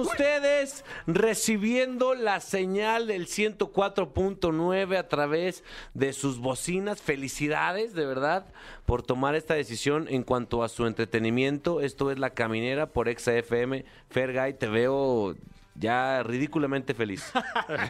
Están 0.00 0.12
ustedes 0.12 0.84
recibiendo 1.06 2.14
la 2.14 2.40
señal 2.40 3.06
del 3.06 3.26
104.9 3.26 4.96
a 4.96 5.08
través 5.08 5.64
de 5.94 6.12
sus 6.12 6.38
bocinas. 6.38 7.02
Felicidades, 7.02 7.94
de 7.94 8.06
verdad, 8.06 8.46
por 8.86 9.02
tomar 9.02 9.34
esta 9.34 9.54
decisión 9.54 10.06
en 10.08 10.22
cuanto 10.22 10.62
a 10.62 10.68
su 10.68 10.86
entretenimiento. 10.86 11.80
Esto 11.80 12.10
es 12.10 12.18
La 12.18 12.30
Caminera 12.30 12.86
por 12.86 13.08
Exa 13.08 13.34
FM. 13.36 13.84
Fergay, 14.08 14.54
te 14.58 14.66
veo 14.68 15.34
ya 15.74 16.22
ridículamente 16.22 16.94
feliz. 16.94 17.30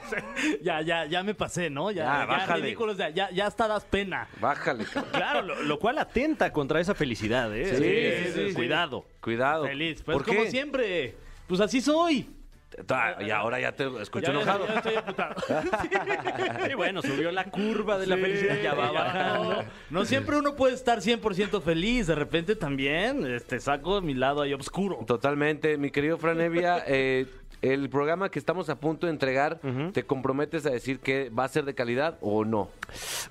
ya, 0.63 0.83
ya, 0.83 1.05
ya 1.07 1.23
me 1.23 1.35
pasé, 1.35 1.71
¿no? 1.71 1.91
Ya, 1.91 2.05
Ya, 2.05 2.19
ya, 2.21 2.27
bájale. 2.27 2.63
ridículos, 2.65 2.97
ya, 2.97 3.11
ya, 3.11 3.31
ya 3.31 3.47
hasta 3.47 3.69
das 3.69 3.85
pena. 3.85 4.29
Bájale, 4.41 4.85
cabrón. 4.85 5.13
Claro, 5.13 5.43
lo, 5.43 5.63
lo 5.63 5.79
cual 5.79 5.99
atenta 5.99 6.53
contra 6.53 6.81
esa 6.81 6.95
felicidad, 6.95 7.55
¿eh? 7.57 7.77
Sí, 7.77 8.33
sí, 8.33 8.33
sí, 8.43 8.49
sí. 8.51 8.55
Cuidado. 8.55 9.05
Cuidado. 9.21 9.67
Feliz. 9.67 10.03
Pues 10.03 10.17
¿Por 10.17 10.27
como 10.27 10.43
qué? 10.43 10.51
siempre. 10.51 11.15
Pues 11.53 11.61
así 11.61 11.83
soy. 11.83 12.27
Y 13.21 13.31
ahora 13.31 13.61
ya 13.61 13.73
te 13.73 13.87
escucho 14.01 14.25
Ya, 14.25 14.33
enojado. 14.33 14.67
ya 14.67 14.75
estoy 14.77 14.95
emputado. 14.95 15.35
Y 16.71 16.73
bueno, 16.73 17.03
subió 17.03 17.31
la 17.31 17.45
curva 17.51 17.99
de 17.99 18.07
la 18.07 18.17
Sí, 18.17 18.23
felicidad, 18.23 18.57
ya 18.63 18.73
va 18.73 18.87
ya, 18.91 18.93
bajando. 18.93 19.53
No, 19.57 19.65
no 19.91 20.05
siempre 20.07 20.39
uno 20.39 20.57
puede 20.57 20.73
estar 20.73 21.01
100% 21.01 21.61
feliz. 21.61 22.07
De 22.07 22.15
repente 22.15 22.57
también 22.57 23.27
este, 23.27 23.61
saco 23.61 24.01
mi 24.01 24.15
lado 24.15 24.41
ahí 24.41 24.55
oscuro. 24.55 25.05
Totalmente, 25.07 25.77
mi 25.77 25.91
querido 25.91 26.17
Fran 26.17 26.41
Evia, 26.41 26.83
eh, 26.87 27.27
el 27.63 27.89
programa 27.89 28.31
que 28.31 28.39
estamos 28.39 28.69
a 28.69 28.79
punto 28.81 29.07
de 29.07 29.13
entregar, 29.13 29.61
¿te 29.93 30.05
comprometes 30.05 30.67
a 30.67 30.71
decir 30.71 31.01
que 31.01 31.31
va 31.31 31.45
a 31.45 31.49
ser 31.49 31.65
de 31.65 31.75
calidad 31.75 32.19
o 32.21 32.45
no? 32.45 32.69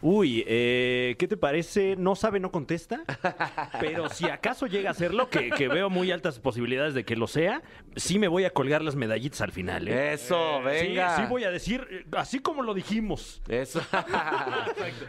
Uy, 0.01 0.43
eh, 0.47 1.15
¿qué 1.19 1.27
te 1.27 1.37
parece? 1.37 1.95
No 1.97 2.15
sabe, 2.15 2.39
no 2.39 2.51
contesta. 2.51 3.03
Pero 3.79 4.09
si 4.09 4.29
acaso 4.29 4.67
llega 4.67 4.91
a 4.91 4.93
serlo, 4.93 5.29
que, 5.29 5.49
que 5.49 5.67
veo 5.67 5.89
muy 5.89 6.11
altas 6.11 6.39
posibilidades 6.39 6.93
de 6.93 7.03
que 7.03 7.15
lo 7.15 7.27
sea, 7.27 7.61
sí 7.95 8.19
me 8.19 8.27
voy 8.27 8.45
a 8.45 8.51
colgar 8.51 8.81
las 8.81 8.95
medallitas 8.95 9.41
al 9.41 9.51
final, 9.51 9.87
¿eh? 9.87 10.13
Eso, 10.13 10.59
Sí, 10.59 10.65
venga. 10.65 11.17
Sí, 11.17 11.23
voy 11.29 11.43
a 11.43 11.51
decir, 11.51 11.87
eh, 11.91 12.05
así 12.13 12.39
como 12.39 12.63
lo 12.63 12.73
dijimos. 12.73 13.41
Eso. 13.47 13.81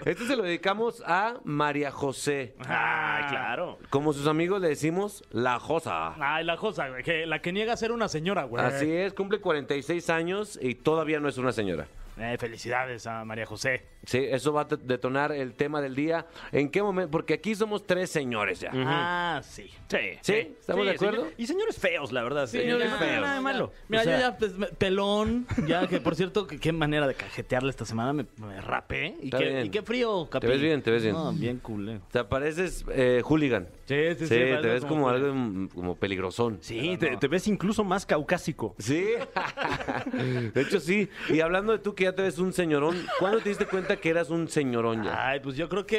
Este 0.04 0.26
se 0.26 0.36
lo 0.36 0.42
dedicamos 0.42 1.02
a 1.06 1.40
María 1.44 1.90
José. 1.90 2.54
Ah, 2.66 3.26
claro. 3.30 3.78
Como 3.90 4.12
sus 4.12 4.26
amigos 4.26 4.60
le 4.60 4.68
decimos, 4.68 5.22
la 5.30 5.58
Josa. 5.58 6.14
Ay, 6.18 6.44
la 6.44 6.56
güey, 6.56 7.02
que 7.02 7.26
la 7.26 7.40
que 7.40 7.52
niega 7.52 7.76
ser 7.76 7.92
una 7.92 8.08
señora, 8.08 8.44
güey. 8.44 8.64
Así 8.64 8.90
es, 8.90 9.11
cumple 9.12 9.40
46 9.40 10.10
años 10.10 10.58
y 10.60 10.74
todavía 10.74 11.20
no 11.20 11.28
es 11.28 11.38
una 11.38 11.52
señora. 11.52 11.86
Eh, 12.18 12.36
felicidades 12.38 13.06
a 13.06 13.24
María 13.24 13.46
José. 13.46 13.86
Sí, 14.04 14.18
eso 14.18 14.52
va 14.52 14.62
a 14.62 14.64
de- 14.64 14.76
detonar 14.76 15.32
el 15.32 15.54
tema 15.54 15.80
del 15.80 15.94
día. 15.94 16.26
¿En 16.50 16.68
qué 16.70 16.82
momento? 16.82 17.10
Porque 17.10 17.34
aquí 17.34 17.54
somos 17.54 17.86
tres 17.86 18.10
señores 18.10 18.60
ya. 18.60 18.70
Ah, 18.74 19.40
sí. 19.42 19.70
Sí. 19.88 19.98
¿Sí? 20.20 20.32
¿Estamos 20.60 20.84
de 20.84 20.90
acuerdo? 20.92 21.22
señor- 21.22 21.34
y 21.38 21.46
señores 21.46 21.78
feos, 21.78 22.12
la 22.12 22.22
verdad. 22.22 22.46
Señores 22.46 22.90
no, 22.90 22.98
feos. 22.98 23.20
Nada 23.22 23.34
de 23.36 23.40
malo. 23.40 23.72
Mira, 23.88 24.02
O 24.02 24.04
sea, 24.04 24.14
yo 24.16 24.20
ya, 24.30 24.36
pues, 24.38 24.52
pelón, 24.76 25.46
ya 25.66 25.86
que 25.86 26.00
por 26.00 26.14
cierto, 26.16 26.46
que- 26.46 26.58
qué 26.58 26.72
manera 26.72 27.06
de 27.06 27.14
cajetearle 27.14 27.70
esta 27.70 27.86
semana, 27.86 28.12
me, 28.12 28.26
me 28.36 28.60
rapé. 28.60 29.14
Y 29.22 29.26
Está 29.26 29.38
qué, 29.38 29.48
bien. 29.48 29.66
y 29.66 29.70
qué 29.70 29.82
frío, 29.82 30.28
capi. 30.28 30.46
ves 30.48 30.60
bien, 30.60 30.82
te 30.82 30.90
ves 30.90 31.02
bien. 31.04 31.14
No, 31.14 31.32
bien 31.32 31.58
cool. 31.60 32.00
Te 32.10 32.24
pareces 32.24 32.84
eh, 32.90 33.22
hooligan. 33.24 33.68
Sí, 33.86 33.94
sí, 34.18 34.26
sí. 34.26 34.26
Sí, 34.26 34.34
te 34.34 34.56
ves 34.68 34.84
como 34.84 35.08
algo 35.08 35.32
mm, 35.34 35.68
como 35.68 35.96
peligrosón. 35.96 36.58
Sí, 36.60 36.96
te, 36.98 37.16
te 37.16 37.28
ves 37.28 37.46
incluso 37.48 37.84
más 37.84 38.04
caucásico. 38.04 38.74
Sí, 38.78 39.06
de 40.54 40.60
hecho 40.60 40.80
sí. 40.80 41.08
Y 41.30 41.40
hablando 41.40 41.72
de 41.72 41.78
tú 41.78 41.94
que 41.94 42.01
ya 42.04 42.14
te 42.14 42.22
ves 42.22 42.38
un 42.38 42.52
señorón, 42.52 42.96
¿cuándo 43.18 43.40
te 43.40 43.48
diste 43.48 43.66
cuenta 43.66 43.96
que 43.96 44.10
eras 44.10 44.30
un 44.30 44.48
señorón 44.48 45.04
ya? 45.04 45.28
Ay, 45.30 45.40
pues 45.40 45.56
yo 45.56 45.68
creo 45.68 45.86
que 45.86 45.96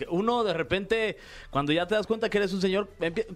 eh, 0.00 0.06
uno 0.10 0.44
de 0.44 0.52
repente, 0.54 1.16
cuando 1.50 1.72
ya 1.72 1.86
te 1.86 1.94
das 1.94 2.06
cuenta 2.06 2.28
que 2.28 2.38
eres 2.38 2.52
un 2.52 2.60
señor, 2.60 2.88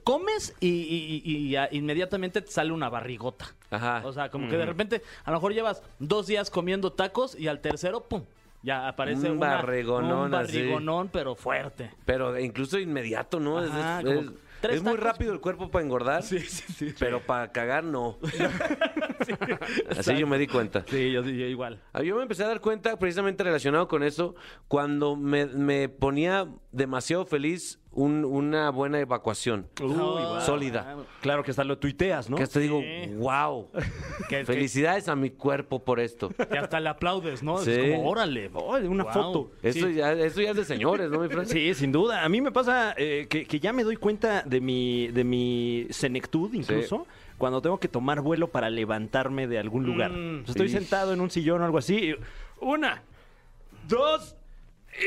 comes 0.04 0.54
y, 0.60 0.69
y- 0.69 1.22
y- 1.25 1.36
y 1.47 1.50
ya 1.50 1.69
inmediatamente 1.72 2.41
te 2.42 2.50
sale 2.50 2.72
una 2.72 2.88
barrigota. 2.88 3.54
Ajá. 3.70 4.03
O 4.04 4.12
sea, 4.12 4.31
como 4.31 4.48
que 4.48 4.56
de 4.56 4.66
repente, 4.66 5.03
a 5.25 5.31
lo 5.31 5.36
mejor 5.38 5.53
llevas 5.54 5.82
dos 5.98 6.26
días 6.26 6.50
comiendo 6.50 6.92
tacos 6.92 7.38
y 7.38 7.48
al 7.48 7.60
tercero, 7.60 8.02
¡pum! 8.04 8.25
Ya 8.62 8.88
aparece 8.88 9.31
Un 9.31 9.38
una- 9.38 9.54
barrigonón 9.56 10.26
un 10.28 10.34
así. 10.34 10.58
barrigonón, 10.58 11.08
pero 11.08 11.34
fuerte. 11.34 11.91
Pero 12.04 12.38
incluso 12.38 12.78
inmediato, 12.78 13.41
¿no? 13.41 13.64
Es- 13.64 13.70
Ajá, 13.70 14.00
es, 14.00 14.04
como 14.04 14.20
es- 14.20 14.31
tres 14.60 14.76
es 14.76 14.82
muy 14.82 14.93
tacos. 14.94 15.04
rápido 15.06 15.32
el 15.32 15.41
cuerpo 15.41 15.71
para 15.71 15.84
engordar. 15.84 16.22
sí, 16.22 16.38
sí. 16.41 16.94
Pero 16.98 17.21
para 17.21 17.50
cagar 17.53 17.84
no. 17.84 18.19
Así 19.98 20.16
yo 20.16 20.26
me 20.26 20.38
di 20.38 20.47
cuenta. 20.47 20.84
Sí, 20.88 21.12
yo, 21.12 21.22
yo 21.22 21.47
igual. 21.47 21.81
Ah, 21.93 22.03
Yo 22.03 22.16
me 22.16 22.22
empecé 22.22 22.44
a 22.44 22.48
dar 22.48 22.60
cuenta, 22.60 22.99
precisamente 22.99 23.43
relacionado 23.44 23.88
con 23.88 24.03
eso, 24.03 24.34
cuando 24.69 25.16
me, 25.16 25.47
me 25.47 25.88
ponía 25.88 26.49
demasiado 26.72 27.26
feliz 27.26 27.78
un- 28.03 28.25
una 28.25 28.71
buena 28.71 28.99
evacuación. 29.00 29.66
Sólida. 30.44 30.97
Claro 31.21 31.43
que 31.43 31.50
hasta 31.50 31.65
lo 31.65 31.78
tuiteas, 31.78 32.31
¿no? 32.31 32.37
Que 32.37 32.43
hasta 32.44 32.61
digo, 32.61 32.81
Sí. 32.81 33.12
wow. 33.15 33.69
Que, 34.28 34.44
Felicidades 34.44 35.09
a 35.09 35.16
mi 35.16 35.31
cuerpo 35.31 35.83
por 35.84 36.00
esto. 36.00 36.28
que- 36.31 36.59
hasta 36.59 36.81
le 36.81 36.88
aplaudes, 36.88 37.43
¿no? 37.43 37.59
Sí. 37.59 37.72
Es 37.72 37.97
como, 37.97 38.09
órale. 38.09 38.49
Una 38.88 39.05
foto. 39.06 39.50
Eso, 39.62 39.88
Sí. 39.88 39.94
ya, 39.94 40.12
eso 40.12 40.41
ya 40.41 40.50
es 40.50 40.56
de 40.56 40.65
señores, 40.65 41.11
¿no, 41.11 41.21
mi 41.21 41.28
Fran? 41.28 41.47
Sí, 41.47 41.75
sin 41.75 41.93
duda. 41.93 42.25
A 42.25 42.28
mí 42.28 42.41
me 42.41 42.53
pasa 42.53 42.94
eh, 42.97 43.27
que, 43.28 43.44
que 43.47 43.61
ya 43.61 43.72
me 43.72 43.84
doy 43.84 43.97
cuenta 43.97 44.43
de 44.43 44.61
mi, 44.61 45.09
de 45.09 45.25
mi 45.25 45.87
senectud, 45.91 46.53
incluso, 46.55 47.06
cuando 47.38 47.61
tengo 47.61 47.78
que 47.81 47.88
tomar 47.88 48.21
vuelo 48.21 48.49
para 48.49 48.71
levantarme 48.71 49.47
de 49.47 49.59
algún 49.59 49.84
lugar. 49.87 50.11
Mm. 50.12 50.44
Estoy 50.47 50.69
sentado 50.69 51.12
en 51.12 51.21
un 51.21 51.31
sillón 51.31 51.62
o 51.62 51.65
algo 51.65 51.78
así. 51.78 51.97
y 51.97 52.17
una, 52.61 53.03
dos, 53.88 54.37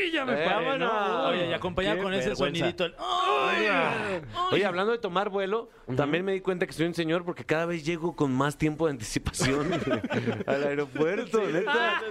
y 0.07 0.11
ya 0.11 0.25
me 0.25 0.33
Eh, 0.33 0.77
no. 0.79 1.27
Oye, 1.27 1.49
y 1.49 1.53
acompañado 1.53 1.97
Qué 1.97 2.03
con 2.03 2.13
ese 2.13 2.35
sonidito. 2.35 2.85
el, 2.85 2.95
¡Ay! 2.97 4.21
Oye, 4.51 4.65
hablando 4.65 4.91
de 4.91 4.97
tomar 4.97 5.29
vuelo, 5.29 5.69
también 5.95 6.25
me 6.25 6.31
di 6.33 6.41
cuenta 6.41 6.65
que 6.65 6.73
soy 6.73 6.85
un 6.87 6.93
señor 6.93 7.23
porque 7.25 7.43
cada 7.45 7.65
vez 7.65 7.83
llego 7.85 8.15
con 8.15 8.33
más 8.33 8.57
tiempo 8.57 8.85
de 8.87 8.91
anticipación 8.91 9.69
al 10.47 10.63
aeropuerto. 10.63 11.41
Neta, 11.47 12.01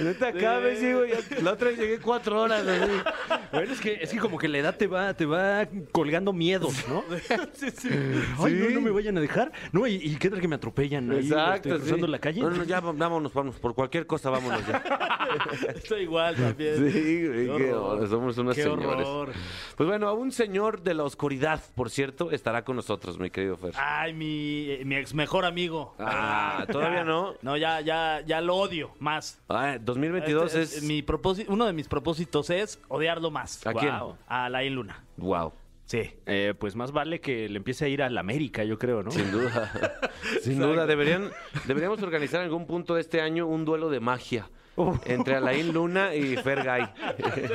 neta, 0.00 0.32
cada 0.32 0.58
vez 0.60 0.80
llego. 0.80 1.04
ya- 1.04 1.16
la 1.42 1.52
otra 1.52 1.68
vez 1.70 1.78
llegué 1.78 1.98
cuatro 1.98 2.40
horas. 2.42 2.64
Bueno, 3.52 3.72
es 3.72 3.80
que, 3.80 3.94
es 4.00 4.10
que 4.10 4.18
como 4.18 4.38
que 4.38 4.48
la 4.48 4.58
edad 4.58 4.76
te 4.76 4.86
va, 4.86 5.14
te 5.14 5.26
va 5.26 5.66
colgando 5.92 6.32
miedos, 6.32 6.74
¿no? 6.88 7.04
Ay, 8.38 8.52
no, 8.54 8.66
Sí. 8.68 8.74
no 8.74 8.80
me 8.80 8.90
vayan 8.90 9.16
a 9.18 9.20
dejar. 9.20 9.52
No, 9.72 9.86
y, 9.86 9.94
y 9.96 10.16
qué 10.16 10.30
tal 10.30 10.40
que 10.40 10.48
me 10.48 10.56
atropellan 10.56 11.10
ahí, 11.10 11.18
Exacto. 11.28 11.68
este, 11.68 11.80
cruzando 11.80 12.06
sí. 12.06 12.12
la 12.12 12.18
calle. 12.18 12.40
No, 12.40 12.50
no, 12.50 12.64
ya 12.64 12.80
vámonos, 12.80 13.32
vámonos. 13.32 13.58
Por 13.60 13.74
cualquier 13.74 14.06
cosa, 14.06 14.30
vámonos 14.30 14.66
ya. 14.66 14.82
Estoy 15.74 16.02
igual 16.02 16.34
también. 16.36 16.76
Sí, 16.92 17.15
Qué 17.22 17.44
qué 17.56 17.72
horror. 17.72 17.94
horror, 17.94 18.08
somos 18.08 18.38
unos 18.38 18.54
Qué 18.54 18.62
señores. 18.62 19.06
horror. 19.06 19.34
Pues 19.76 19.88
bueno, 19.88 20.14
un 20.14 20.32
señor 20.32 20.82
de 20.82 20.94
la 20.94 21.04
oscuridad, 21.04 21.62
por 21.74 21.90
cierto, 21.90 22.30
estará 22.30 22.64
con 22.64 22.76
nosotros, 22.76 23.18
mi 23.18 23.30
querido 23.30 23.56
Fer. 23.56 23.72
Ay, 23.76 24.12
mi, 24.12 24.70
eh, 24.70 24.82
mi 24.84 24.96
ex 24.96 25.14
mejor 25.14 25.44
amigo. 25.44 25.94
Ah, 25.98 26.66
¿todavía 26.70 27.04
no? 27.04 27.34
No, 27.42 27.56
ya, 27.56 27.80
ya, 27.80 28.20
ya 28.26 28.40
lo 28.40 28.56
odio 28.56 28.90
más. 28.98 29.40
Ah, 29.48 29.78
2022 29.80 30.54
Este, 30.54 30.78
es. 30.78 30.82
mi 30.82 31.02
propósito, 31.02 31.52
uno 31.52 31.66
de 31.66 31.72
mis 31.72 31.88
propósitos 31.88 32.50
es 32.50 32.80
odiarlo 32.88 33.30
más. 33.30 33.66
¿A 33.66 33.72
quién? 33.72 33.90
Guau. 33.98 34.16
A 34.26 34.48
la 34.48 34.62
Luna. 34.64 35.04
Wow. 35.16 35.52
Sí. 35.84 36.00
Eh, 36.26 36.52
pues 36.58 36.74
más 36.74 36.90
vale 36.90 37.20
que 37.20 37.48
le 37.48 37.58
empiece 37.58 37.84
a 37.84 37.88
ir 37.88 38.02
a 38.02 38.10
la 38.10 38.18
América, 38.20 38.64
yo 38.64 38.76
creo, 38.76 39.04
¿no? 39.04 39.12
Sin 39.12 39.30
duda. 39.30 39.70
Sin 40.42 40.58
duda. 40.58 40.84
Deberían, 40.86 41.30
deberíamos 41.66 42.02
organizar 42.02 42.40
en 42.40 42.46
algún 42.46 42.66
punto 42.66 42.96
de 42.96 43.00
este 43.00 43.20
año 43.20 43.46
un 43.46 43.64
duelo 43.64 43.88
de 43.88 44.00
magia 44.00 44.50
entre 45.06 45.36
Alain 45.36 45.72
Luna 45.72 46.14
y 46.14 46.36
Fergay. 46.36 46.88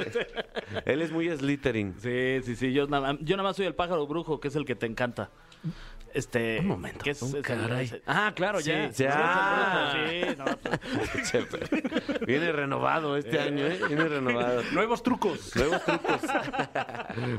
Él 0.85 1.01
es 1.01 1.11
muy 1.11 1.29
Slytherin. 1.29 1.95
Sí, 1.99 2.41
sí, 2.43 2.55
sí. 2.55 2.73
Yo 2.73 2.87
nada, 2.87 3.17
yo 3.21 3.37
nada 3.37 3.49
más 3.49 3.57
soy 3.57 3.65
el 3.65 3.75
pájaro 3.75 4.07
brujo, 4.07 4.39
que 4.39 4.47
es 4.47 4.55
el 4.55 4.65
que 4.65 4.75
te 4.75 4.85
encanta. 4.85 5.29
Este. 6.13 6.59
Un 6.59 6.67
momento, 6.67 7.09
es, 7.09 7.21
un 7.21 7.41
caray. 7.41 7.85
es 7.85 7.91
el- 7.93 8.03
Ah, 8.05 8.31
claro, 8.35 8.59
ya. 8.59 8.91
Sí, 8.91 9.03
Ya. 9.03 9.93
sí, 10.09 10.35
no, 10.37 10.45
pues. 10.57 12.21
Viene 12.27 12.51
renovado 12.51 13.17
este 13.17 13.39
año, 13.39 13.65
¿eh? 13.65 13.79
Viene 13.87 14.05
renovado. 14.07 14.61
Nuevos 14.73 15.03
trucos. 15.03 15.55
Nuevos 15.55 15.83
trucos. 15.85 16.21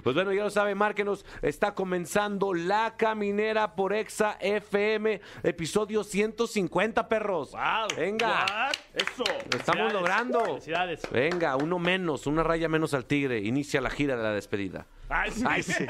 Pues 0.03 0.15
bueno, 0.15 0.33
ya 0.33 0.45
lo 0.45 0.51
sabe, 0.51 0.75
márquenos. 0.75 1.25
Está 1.41 1.75
comenzando 1.75 2.53
La 2.55 2.95
Caminera 2.97 3.75
por 3.75 3.93
Exa 3.93 4.37
FM, 4.41 5.21
episodio 5.43 6.05
150, 6.05 7.09
perros. 7.09 7.53
Wow. 7.53 7.89
Venga. 7.97 8.29
What? 8.49 8.73
Eso. 8.95 9.25
Lo 9.51 9.59
estamos 9.59 9.93
logrando. 9.93 10.45
Felicidades. 10.45 11.03
Venga, 11.11 11.57
uno 11.57 11.79
menos, 11.79 12.27
una 12.27 12.43
raya 12.43 12.69
menos 12.69 12.95
al 12.95 13.05
tigre. 13.07 13.39
Inicia 13.41 13.81
la 13.81 13.91
gira 13.91 14.17
de 14.17 14.23
la 14.23 14.31
despedida. 14.33 14.87
Ay, 15.13 15.31
sí. 15.31 15.45
Ay, 15.47 15.63
sí. 15.63 15.87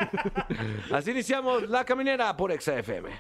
Así 0.93 1.13
iniciamos 1.13 1.69
La 1.69 1.85
Caminera 1.85 2.37
por 2.37 2.51
Exa 2.51 2.79
FM. 2.79 3.11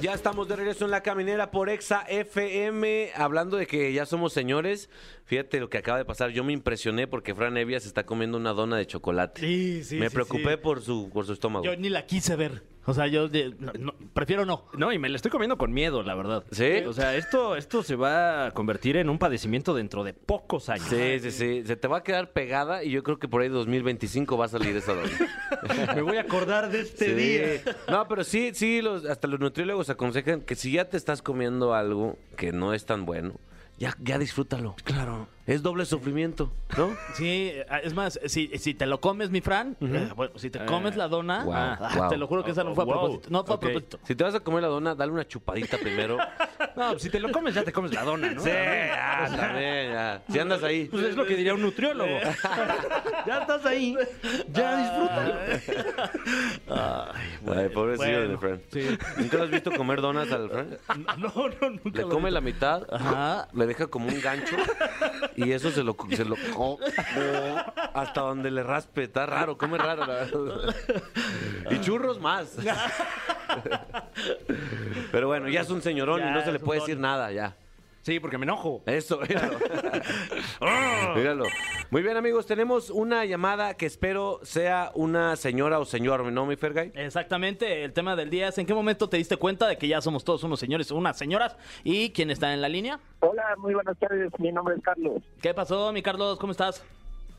Ya 0.00 0.14
estamos 0.14 0.48
de 0.48 0.56
regreso 0.56 0.84
en 0.84 0.90
La 0.90 1.02
Caminera 1.02 1.50
por 1.50 1.68
Exa 1.68 2.04
FM. 2.08 3.10
Hablando 3.14 3.56
de 3.56 3.66
que 3.66 3.92
ya 3.92 4.04
somos 4.04 4.32
señores, 4.32 4.90
fíjate 5.24 5.60
lo 5.60 5.68
que 5.68 5.78
acaba 5.78 5.98
de 5.98 6.04
pasar. 6.04 6.30
Yo 6.30 6.42
me 6.42 6.52
impresioné 6.52 7.06
porque 7.06 7.34
Fran 7.34 7.56
Evia 7.56 7.78
se 7.78 7.88
está 7.88 8.04
comiendo 8.04 8.36
una 8.36 8.52
dona 8.52 8.76
de 8.76 8.86
chocolate. 8.86 9.40
Sí, 9.40 9.84
sí, 9.84 9.96
me 9.98 10.08
sí, 10.08 10.14
preocupé 10.14 10.52
sí. 10.52 10.56
por 10.56 10.82
su, 10.82 11.08
por 11.10 11.26
su 11.26 11.32
estómago. 11.32 11.64
Yo 11.64 11.76
ni 11.76 11.88
la 11.88 12.06
quise 12.06 12.34
ver. 12.34 12.62
O 12.84 12.94
sea, 12.94 13.06
yo 13.06 13.28
de- 13.28 13.54
no- 13.60 13.72
no, 13.78 13.94
prefiero 14.12 14.44
no. 14.44 14.64
No, 14.76 14.92
y 14.92 14.98
me 14.98 15.08
la 15.08 15.14
estoy 15.16 15.30
comiendo 15.30 15.56
con 15.56 15.72
miedo, 15.72 16.02
la 16.02 16.14
verdad. 16.16 16.42
¿Sí? 16.50 16.78
O 16.86 16.92
sea, 16.92 17.14
esto, 17.16 17.54
esto 17.56 17.82
se 17.84 17.94
va 17.94 18.46
a 18.46 18.50
convertir 18.50 18.96
en 18.96 19.08
un 19.08 19.18
padecimiento 19.18 19.72
dentro 19.74 20.02
de 20.02 20.14
pocos 20.14 20.68
años. 20.68 20.86
Sí, 20.88 21.20
sí, 21.20 21.30
sí. 21.30 21.62
Se 21.64 21.76
te 21.76 21.86
va 21.86 21.98
a 21.98 22.02
quedar 22.02 22.32
pegada 22.32 22.82
y 22.82 22.90
yo 22.90 23.02
creo 23.04 23.18
que 23.20 23.28
por 23.28 23.42
ahí 23.42 23.48
2025 23.48 24.36
va 24.36 24.46
a 24.46 24.48
salir 24.48 24.76
esa 24.76 24.94
dosis. 24.94 25.20
Me 25.94 26.02
voy 26.02 26.16
a 26.16 26.22
acordar 26.22 26.70
de 26.70 26.80
este 26.80 27.06
Sí. 27.06 27.12
día. 27.14 27.74
No, 27.88 28.08
pero 28.08 28.24
sí, 28.24 28.50
sí, 28.54 28.82
los, 28.82 29.04
hasta 29.04 29.28
los 29.28 29.38
nutriólogos 29.38 29.88
aconsejan 29.90 30.40
que 30.40 30.54
si 30.56 30.72
ya 30.72 30.86
te 30.88 30.96
estás 30.96 31.22
comiendo 31.22 31.74
algo 31.74 32.18
que 32.36 32.50
no 32.52 32.74
es 32.74 32.84
tan 32.84 33.06
bueno, 33.06 33.34
ya, 33.78 33.96
ya 34.00 34.18
disfrútalo. 34.18 34.74
Claro. 34.84 35.28
Es 35.44 35.62
doble 35.62 35.84
sufrimiento, 35.86 36.52
¿no? 36.76 36.96
Sí, 37.14 37.50
eh, 37.52 37.66
es 37.82 37.94
más, 37.94 38.18
si, 38.26 38.48
si 38.58 38.74
te 38.74 38.86
lo 38.86 39.00
comes, 39.00 39.30
mi 39.30 39.40
Fran, 39.40 39.76
eh, 39.80 40.10
bueno, 40.14 40.38
si 40.38 40.50
te 40.50 40.64
comes 40.66 40.96
la 40.96 41.08
dona, 41.08 41.44
Wow, 41.44 41.54
ah, 41.54 41.90
wow. 41.96 42.08
te 42.08 42.16
lo 42.16 42.26
juro 42.28 42.44
que 42.44 42.52
esa 42.52 42.62
no 42.62 42.74
fue 42.74 42.84
a 42.84 42.86
propósito. 42.86 43.28
No 43.30 43.44
fue 43.44 43.56
Ok. 43.56 43.62
a 43.62 43.66
propósito. 43.66 43.98
Si 44.04 44.14
te 44.14 44.22
vas 44.24 44.34
a 44.34 44.40
comer 44.40 44.62
la 44.62 44.68
dona, 44.68 44.94
dale 44.94 45.12
una 45.12 45.26
chupadita 45.26 45.78
primero. 45.78 46.18
No, 46.74 46.98
si 46.98 47.10
te 47.10 47.20
lo 47.20 47.30
comes, 47.30 47.54
ya 47.54 47.64
te 47.64 47.72
comes 47.72 47.92
la 47.92 48.02
dona, 48.02 48.30
¿no? 48.30 48.40
Sí, 48.40 48.48
ya, 48.48 49.28
también, 49.36 49.92
ya. 49.92 50.22
Si 50.30 50.38
andas 50.38 50.62
ahí. 50.62 50.86
Pues 50.86 51.04
es 51.04 51.16
lo 51.16 51.26
que 51.26 51.36
diría 51.36 51.52
un 51.52 51.60
nutriólogo. 51.60 52.08
ya 53.26 53.40
estás 53.42 53.66
ahí. 53.66 53.94
Ya 54.50 54.76
disfrútalo. 54.78 55.34
Ay, 56.70 57.68
pobrecillo 57.68 58.18
bueno, 58.18 58.28
de 58.28 58.38
Fran. 58.38 58.62
sí. 58.72 58.98
¿Nunca 59.18 59.36
lo 59.36 59.44
has 59.44 59.50
visto 59.50 59.70
comer 59.72 60.00
donas 60.00 60.30
al 60.32 60.48
Fran? 60.48 60.78
No, 61.18 61.28
no, 61.28 61.70
nunca 61.84 61.90
Le 61.98 62.02
come 62.04 62.30
la 62.30 62.40
mitad, 62.40 62.86
Ajá. 62.90 63.48
le 63.52 63.66
deja 63.66 63.88
como 63.88 64.06
un 64.08 64.20
gancho 64.22 64.56
y 65.36 65.52
eso 65.52 65.70
se 65.70 65.82
lo, 65.82 65.96
se 66.10 66.24
lo 66.24 66.36
hasta 67.94 68.20
donde 68.20 68.50
le 68.50 68.62
raspe. 68.62 69.04
Está 69.04 69.26
raro, 69.26 69.56
come 69.58 69.78
raro. 69.78 70.06
la 70.06 70.14
verdad. 70.14 70.74
Y 71.70 71.80
churros 71.80 72.20
más. 72.20 72.56
Pero 75.12 75.26
bueno, 75.28 75.48
ya 75.48 75.60
es 75.62 75.70
un 75.70 75.82
señorón 75.82 76.20
Ya 76.20 76.30
y 76.30 76.32
no 76.32 76.40
se 76.42 76.50
le 76.50 76.56
es 76.56 76.62
un 76.62 76.66
puede 76.66 76.80
don. 76.80 76.86
decir 76.86 77.00
nada 77.00 77.30
ya. 77.32 77.56
Sí, 78.02 78.18
porque 78.18 78.36
me 78.36 78.44
enojo. 78.44 78.82
Eso, 78.86 79.20
míralo. 79.28 79.58
míralo. 81.16 81.44
Muy 81.90 82.02
bien, 82.02 82.16
amigos, 82.16 82.46
tenemos 82.46 82.90
una 82.90 83.24
llamada 83.24 83.74
que 83.74 83.86
espero 83.86 84.40
sea 84.42 84.90
una 84.94 85.36
señora 85.36 85.78
o 85.78 85.84
señor, 85.84 86.24
¿no, 86.32 86.44
mi 86.46 86.56
Fergay? 86.56 86.90
Exactamente, 86.94 87.84
el 87.84 87.92
tema 87.92 88.16
del 88.16 88.28
día 88.28 88.48
es 88.48 88.58
en 88.58 88.66
qué 88.66 88.74
momento 88.74 89.08
te 89.08 89.18
diste 89.18 89.36
cuenta 89.36 89.68
de 89.68 89.78
que 89.78 89.86
ya 89.86 90.00
somos 90.00 90.24
todos 90.24 90.42
unos 90.42 90.58
señores 90.58 90.90
o 90.90 90.96
unas 90.96 91.16
señoras 91.16 91.56
y 91.84 92.10
quién 92.10 92.30
está 92.30 92.52
en 92.52 92.60
la 92.60 92.68
línea. 92.68 92.98
Hola, 93.20 93.54
muy 93.58 93.74
buenas 93.74 93.96
tardes. 93.98 94.32
Mi 94.38 94.50
nombre 94.50 94.74
es 94.74 94.82
Carlos. 94.82 95.22
¿Qué 95.40 95.54
pasó, 95.54 95.92
mi 95.92 96.02
Carlos? 96.02 96.38
¿Cómo 96.38 96.50
estás? 96.50 96.84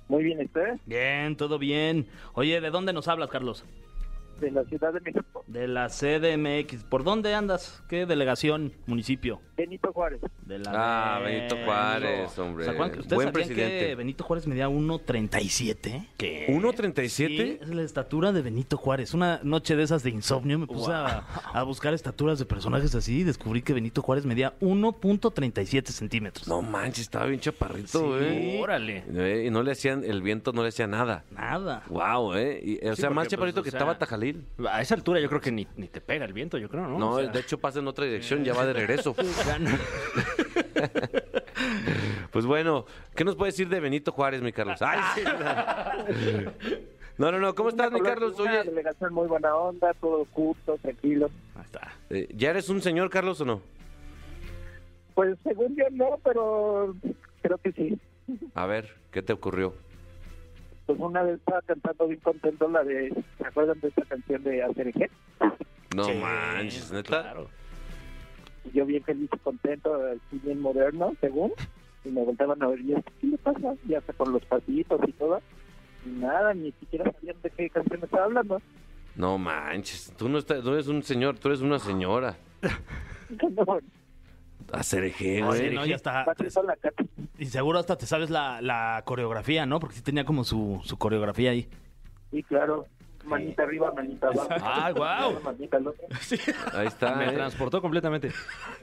Muy 0.08 0.24
bien, 0.24 0.40
¿usted? 0.46 0.78
Bien, 0.86 1.36
todo 1.36 1.60
bien. 1.60 2.08
Oye, 2.34 2.62
¿de 2.62 2.70
dónde 2.70 2.94
nos 2.94 3.08
hablas, 3.08 3.30
Carlos? 3.30 3.66
De 4.40 4.52
la 4.52 4.64
Ciudad 4.66 4.92
de 4.94 5.00
México. 5.00 5.44
De 5.48 5.68
la 5.68 5.88
CDMX. 5.90 6.84
¿Por 6.84 7.04
dónde 7.04 7.34
andas? 7.34 7.82
¿Qué 7.88 8.06
delegación, 8.06 8.74
municipio? 8.88 9.40
Benito 9.56 9.94
Juárez. 9.94 10.20
De 10.46 10.60
la 10.60 10.72
Ah, 10.74 11.20
de- 11.20 11.26
Benito 11.26 11.56
Juárez, 11.64 12.38
hombre. 12.40 12.66
¿Se 12.66 12.72
acuerdan 12.72 12.92
que 12.94 13.00
¿Ustedes 13.00 13.16
Buen 13.16 13.32
presidente. 13.32 13.88
que 13.88 13.96
Benito 13.96 14.24
Juárez 14.24 14.48
medía 14.48 14.68
1.37? 14.70 16.08
¿Qué? 16.18 16.48
¿1.37? 16.50 17.08
Sí, 17.10 17.60
es 17.62 17.70
la 17.70 17.84
estatura 17.84 18.32
de 18.32 18.42
Benito 18.42 18.78
Juárez. 18.78 19.14
Una 19.14 19.40
noche 19.44 19.76
de 19.76 19.84
esas 19.84 20.04
de 20.04 20.10
insomnio 20.10 20.60
me 20.60 20.68
puse 20.68 20.92
a, 20.92 21.20
a 21.54 21.64
buscar 21.64 21.94
estaturas 21.94 22.40
de 22.40 22.46
personajes 22.46 22.94
así 22.96 23.20
y 23.20 23.24
descubrí 23.24 23.62
que 23.62 23.74
Benito 23.74 24.02
Juárez 24.02 24.26
medía 24.26 24.54
1.37 24.60 25.86
centímetros. 25.92 26.48
No 26.48 26.62
manches, 26.62 27.02
estaba 27.02 27.26
bien 27.28 27.40
chaparrito, 27.40 28.18
Sí. 28.20 28.26
¿eh? 28.26 28.60
Órale. 28.62 29.04
Eh, 29.14 29.46
Y 29.48 29.52
no 29.52 29.64
le 29.64 29.72
hacían, 29.72 30.04
el 30.04 30.22
viento 30.22 30.52
no 30.52 30.64
le 30.64 30.70
hacía 30.70 30.88
nada. 30.88 31.24
Nada. 31.32 31.84
Wow, 31.90 32.34
¿eh? 32.36 32.60
Y, 32.64 32.88
o 32.88 32.96
Sí, 32.96 33.02
sea, 33.02 33.10
más 33.10 33.26
porque, 33.26 33.30
chaparrito 33.36 33.56
pues, 33.62 33.64
que 33.66 33.70
o 33.70 33.72
sea, 33.72 33.80
estaba 33.80 33.98
A 34.70 34.82
esa 34.82 34.96
altura 34.96 35.20
yo 35.20 35.28
creo 35.30 35.42
que 35.42 35.52
ni, 35.52 35.68
ni 35.76 35.88
te 35.88 36.02
pega 36.02 36.26
el 36.26 36.34
viento, 36.34 36.58
yo 36.58 36.70
creo, 36.70 36.88
¿no? 36.88 36.98
No, 37.00 37.10
O 37.12 37.20
sea, 37.20 37.30
de 37.32 37.40
hecho 37.40 37.58
pasa 37.60 37.80
en 37.80 37.88
otra 37.88 38.06
dirección, 38.06 38.44
ya 38.44 38.54
va 38.54 38.66
de 38.66 38.74
regreso. 38.74 39.16
Pues 42.32 42.46
bueno, 42.48 42.86
¿qué 43.16 43.24
nos 43.24 43.36
puede 43.36 43.52
decir 43.52 43.70
de 43.70 43.80
Benito 43.80 44.12
Juárez, 44.12 44.42
mi 44.42 44.52
Carlos? 44.52 44.82
Ay, 44.82 45.00
sí. 45.16 45.24
No, 47.18 47.32
no, 47.32 47.38
no, 47.40 47.54
¿cómo 47.54 47.70
estás, 47.70 47.92
mi 47.92 48.02
Carlos? 48.02 48.40
Una 48.40 48.52
Oye, 48.62 48.64
delegación 48.64 49.14
muy 49.14 49.28
buena 49.28 49.56
onda, 49.56 49.94
todo 50.02 50.26
justo, 50.32 50.78
tranquilo. 50.82 51.30
Ahí 51.56 51.62
está. 51.64 51.94
eh, 52.10 52.28
¿ya 52.36 52.50
eres 52.50 52.70
un 52.70 52.82
señor, 52.82 53.12
Carlos, 53.12 53.40
o 53.42 53.46
no? 53.46 53.62
Pues 55.14 55.38
según 55.44 55.76
yo 55.76 55.86
no, 55.92 56.20
pero 56.24 56.96
creo 57.44 57.58
que 57.60 57.72
sí. 57.74 58.00
A 58.56 58.66
ver, 58.66 58.96
¿qué 59.12 59.22
te 59.22 59.32
ocurrió? 59.32 59.76
Pues 60.86 61.00
una 61.00 61.24
vez 61.24 61.40
estaba 61.40 61.62
cantando 61.62 62.08
bien 62.08 62.20
contento 62.20 62.68
la 62.68 62.84
de... 62.84 63.14
¿Se 63.38 63.48
acuerdan 63.48 63.80
de 63.80 63.88
esta 63.88 64.02
canción 64.04 64.44
de 64.44 64.64
Acerejé? 64.64 65.10
No 65.96 66.04
Sí, 66.06 66.14
manches, 66.16 66.92
¿neta? 66.92 67.22
Claro. 67.22 67.50
Y 68.66 68.72
yo 68.78 68.86
bien 68.86 69.04
feliz 69.04 69.30
y 69.34 69.38
contento, 69.38 69.94
así 69.96 70.40
bien 70.44 70.60
moderno, 70.60 71.14
según. 71.22 71.54
Y 72.04 72.10
me 72.10 72.24
volteaban 72.24 72.62
a 72.64 72.68
ver, 72.68 72.82
y 72.82 72.88
yo, 72.88 72.98
¿qué 73.22 73.28
le 73.28 73.38
pasa? 73.38 73.76
Y 73.88 73.94
hasta 73.94 74.12
con 74.14 74.32
los 74.34 74.44
pasitos 74.46 75.00
y 75.08 75.12
todo. 75.14 75.42
Y 76.06 76.10
nada, 76.10 76.54
ni 76.54 76.72
siquiera 76.74 77.10
sabían 77.12 77.38
de 77.42 77.50
qué 77.52 77.70
canción 77.70 78.04
estaba 78.04 78.26
hablando. 78.26 78.62
No 79.16 79.38
manches, 79.38 80.12
tú 80.18 80.28
no, 80.28 80.38
estás, 80.40 80.64
no 80.64 80.74
eres 80.74 80.88
un 80.88 81.04
señor, 81.04 81.38
tú 81.38 81.48
eres 81.50 81.62
una 81.62 81.80
señora. 81.80 82.36
No, 83.56 83.80
Hacer 84.72 85.04
eje, 85.04 85.42
Ah, 85.42 85.46
güey. 85.48 85.70
sí, 85.70 85.76
no, 85.76 85.86
ya 85.86 85.96
está. 85.96 86.26
pasito 86.26 86.64
la 86.64 86.76
cara. 86.76 86.96
Y 87.38 87.46
seguro 87.48 87.80
hasta 87.80 87.98
te 87.98 88.06
sabes 88.06 88.30
la, 88.30 88.62
la 88.62 89.02
coreografía, 89.06 89.66
¿no? 89.66 89.80
Porque 89.80 89.96
sí 89.96 90.02
tenía 90.02 90.26
como 90.26 90.44
su, 90.44 90.80
su 90.84 90.98
coreografía 90.98 91.52
ahí. 91.52 91.68
Sí, 92.32 92.42
claro. 92.44 92.86
Manita 93.26 93.64
arriba, 93.64 93.92
manita 93.94 94.28
abajo. 94.28 94.50
Ah, 94.62 94.92
guau. 94.92 95.40
Manita. 95.42 95.78
Ahí 96.74 96.88
está. 96.88 97.16
Me 97.16 97.30
¿eh? 97.30 97.32
transportó 97.32 97.82
completamente. 97.82 98.32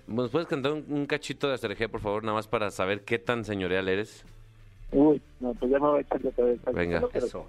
¿Nos 0.06 0.30
puedes 0.30 0.48
cantar 0.48 0.72
un, 0.72 0.84
un 0.88 1.06
cachito 1.06 1.48
de 1.48 1.54
Hacer 1.54 1.72
eje, 1.72 1.88
por 1.88 2.00
favor, 2.00 2.22
nada 2.24 2.34
más 2.36 2.48
para 2.48 2.70
saber 2.70 3.02
qué 3.04 3.18
tan 3.18 3.44
señorial 3.44 3.88
eres? 3.88 4.24
Uy, 4.92 5.20
no, 5.40 5.52
pues 5.54 5.70
ya 5.70 5.78
me 5.78 5.86
voy 5.88 5.98
a 5.98 6.00
echar 6.02 6.20
de 6.20 6.30
cabeza. 6.32 6.70
Venga, 6.72 7.02
Pero- 7.12 7.26
Eso. 7.26 7.46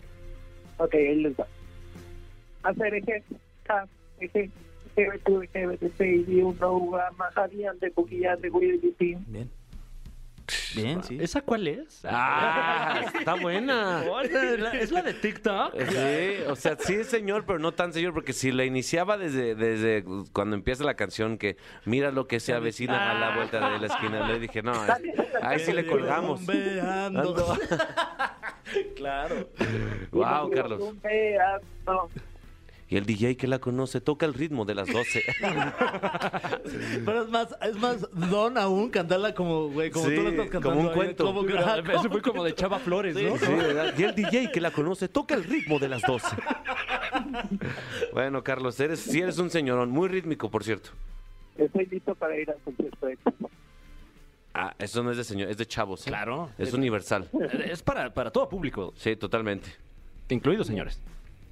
Ok, 0.77 0.93
ahí 0.95 1.15
les 1.21 1.33
va. 1.39 1.47
Hacer 2.63 2.93
eje, 2.95 3.23
cuquillas 7.91 8.41
de 8.41 8.49
guiribitín. 8.49 9.25
Bien. 9.27 9.49
Bien, 10.75 11.01
sí. 11.03 11.17
¿Esa 11.21 11.41
cuál 11.41 11.65
es? 11.67 12.01
¡Ah! 12.03 12.99
Está 13.17 13.35
buena. 13.35 14.03
¿Es 14.73 14.91
la 14.91 15.01
de 15.01 15.13
TikTok? 15.13 15.73
Sí, 15.79 16.43
o 16.49 16.55
sea, 16.57 16.75
sí 16.77 16.93
es 16.95 17.07
señor, 17.07 17.45
pero 17.45 17.57
no 17.59 17.71
tan 17.73 17.93
señor, 17.93 18.13
porque 18.13 18.33
si 18.33 18.51
la 18.51 18.65
iniciaba 18.65 19.17
desde, 19.17 19.55
desde 19.55 20.03
cuando 20.33 20.55
empieza 20.57 20.83
la 20.83 20.95
canción, 20.95 21.37
que 21.37 21.55
mira 21.85 22.11
lo 22.11 22.27
que 22.27 22.41
se 22.41 22.53
avecina 22.53 23.11
a 23.11 23.13
la 23.19 23.35
vuelta 23.35 23.69
de 23.71 23.79
la 23.79 23.87
esquina, 23.87 24.27
le 24.27 24.39
dije, 24.39 24.61
no, 24.61 24.73
es- 24.73 24.91
ahí 25.41 25.59
sí 25.59 25.71
le 25.71 25.85
colgamos. 25.85 26.41
Claro. 28.95 29.49
Wow, 30.11 30.49
Carlos. 30.51 30.93
Y 32.91 32.97
el 32.97 33.05
DJ 33.05 33.37
que 33.37 33.47
la 33.47 33.59
conoce 33.59 34.01
toca 34.01 34.25
el 34.25 34.33
ritmo 34.33 34.65
de 34.65 34.75
las 34.75 34.87
12. 34.91 35.23
Pero 37.05 37.23
es 37.23 37.29
más, 37.29 37.55
es 37.61 37.75
más 37.77 38.05
don 38.29 38.57
aún 38.57 38.89
cantarla 38.89 39.33
como, 39.33 39.69
güey, 39.69 39.89
como 39.91 40.09
Sí, 40.09 40.15
tú 40.15 40.23
lo 40.23 40.29
estás 40.29 40.49
cantando. 40.49 40.69
como 40.71 40.81
un 40.81 40.87
ahí, 40.89 40.93
cuento. 40.95 41.25
Como 41.25 41.57
ajá, 41.57 41.79
Eso 41.79 42.09
fue 42.09 42.21
como 42.21 42.43
de 42.43 42.53
Chava 42.53 42.79
Flores, 42.79 43.15
¿no? 43.15 43.37
Sí, 43.37 43.45
¿verdad? 43.53 43.93
Y 43.97 44.03
el 44.03 44.13
DJ 44.13 44.51
que 44.51 44.59
la 44.59 44.71
conoce 44.71 45.07
toca 45.07 45.35
el 45.35 45.45
ritmo 45.45 45.79
de 45.79 45.87
las 45.89 46.01
12. 46.03 46.27
Bueno, 48.13 48.41
Carlos, 48.43 48.79
eres, 48.79 48.99
sí 49.01 49.19
eres 49.19 49.37
un 49.37 49.49
señorón, 49.49 49.89
muy 49.89 50.07
rítmico, 50.07 50.49
por 50.49 50.63
cierto. 50.63 50.91
Estoy 51.57 51.85
listo 51.87 52.15
para 52.15 52.37
ir 52.37 52.49
al 52.49 52.57
concierto 52.63 53.05
de. 53.05 53.17
Ah, 54.53 54.73
eso 54.79 55.03
no 55.03 55.11
es 55.11 55.17
de 55.17 55.23
señor, 55.25 55.49
es 55.49 55.57
de 55.57 55.65
chavos. 55.65 56.07
¿eh? 56.07 56.09
Claro. 56.09 56.49
Es 56.57 56.73
universal. 56.73 57.29
Es 57.65 57.81
para, 57.83 58.13
para 58.13 58.31
todo 58.31 58.47
público, 58.49 58.93
Sí, 58.95 59.15
totalmente. 59.17 59.69
incluidos 60.29 60.67
señores. 60.67 61.01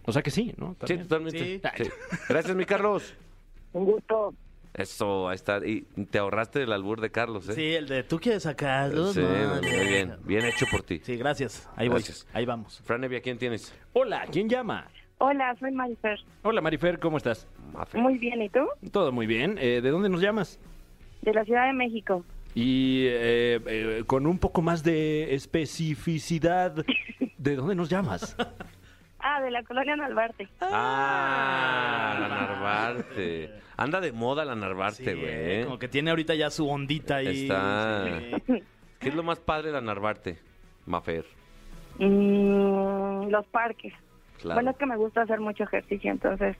O 0.10 0.12
sea 0.12 0.24
que 0.24 0.32
sí, 0.32 0.54
¿no? 0.58 0.76
Sí, 0.86 0.98
totalmente. 0.98 1.38
Sí. 1.38 1.62
Sí. 1.84 1.90
Gracias, 2.28 2.56
mi 2.56 2.66
Carlos. 2.66 3.14
Un 3.74 3.86
gusto. 3.86 4.34
Eso, 4.74 5.30
ahí 5.30 5.36
está. 5.36 5.64
Y 5.64 5.82
te 6.10 6.18
ahorraste 6.18 6.64
el 6.64 6.72
albur 6.72 7.00
de 7.00 7.12
Carlos, 7.12 7.48
¿eh? 7.50 7.54
Sí, 7.54 7.76
el 7.76 7.88
de 7.88 8.02
tú 8.02 8.20
quieres 8.20 8.42
sacarlos. 8.44 9.14
Sí, 9.14 9.22
No, 9.22 9.28
muy 9.62 9.78
no, 9.78 9.84
bien. 9.84 10.16
Bien 10.24 10.46
hecho 10.46 10.66
por 10.72 10.82
ti. 10.82 11.00
Sí, 11.04 11.16
gracias. 11.16 11.70
Ahí 11.76 11.88
voy. 11.90 11.98
Gracias. 11.98 12.28
Ahí 12.34 12.46
vamos. 12.46 12.82
Fran 12.86 13.04
Evia, 13.04 13.22
¿quién 13.22 13.38
tienes? 13.38 13.72
Hola, 13.94 14.26
¿quién 14.32 14.50
llama? 14.50 14.88
Hola, 15.20 15.56
soy 15.60 15.72
Marifer. 15.72 16.20
Hola, 16.42 16.62
Marifer, 16.62 16.98
¿cómo 16.98 17.18
estás? 17.18 17.48
Muy 17.94 18.18
bien, 18.18 18.42
¿y 18.42 18.50
tú? 18.50 18.62
Todo 18.92 19.12
muy 19.12 19.28
bien. 19.28 19.58
Eh, 19.60 19.82
¿De 19.82 19.92
dónde 19.92 20.10
nos 20.10 20.22
llamas? 20.22 20.60
De 21.22 21.34
la 21.34 21.46
Ciudad 21.46 21.68
de 21.68 21.74
México. 21.74 22.26
Y 22.56 23.04
eh, 23.06 23.60
eh, 23.68 24.04
con 24.08 24.26
un 24.26 24.40
poco 24.40 24.64
más 24.64 24.84
de 24.84 25.36
especificidad, 25.36 26.74
¿de 27.38 27.56
dónde 27.56 27.76
nos 27.76 27.90
llamas? 27.90 28.36
Ah, 29.22 29.42
de 29.42 29.52
la 29.52 29.64
colonia 29.64 29.96
Nalbarte. 29.96 30.48
Ah, 30.62 32.18
la 32.20 32.28
Narvarte. 32.28 33.54
Anda 33.78 34.00
de 34.02 34.12
moda 34.12 34.46
la 34.46 34.56
Narvarte, 34.56 35.14
güey. 35.16 35.28
eh, 35.30 35.62
como 35.66 35.78
que 35.80 35.88
tiene 35.88 36.10
ahorita 36.10 36.36
ya 36.36 36.50
su 36.50 36.68
ondita 36.70 37.18
ahí. 37.18 37.44
Está. 37.44 38.20
sí. 38.48 38.64
¿Qué 39.00 39.10
es 39.10 39.16
lo 39.16 39.24
más 39.24 39.40
padre 39.40 39.68
de 39.68 39.74
la 39.74 39.82
Narvarte? 39.82 40.38
Mafer. 40.86 41.26
Mm, 41.98 43.30
los 43.30 43.46
parques. 43.48 43.94
Claro. 44.42 44.56
Bueno, 44.56 44.72
es 44.72 44.78
que 44.78 44.86
me 44.86 44.96
gusta 44.98 45.22
hacer 45.24 45.40
mucho 45.40 45.64
ejercicio, 45.64 46.12
entonces 46.12 46.56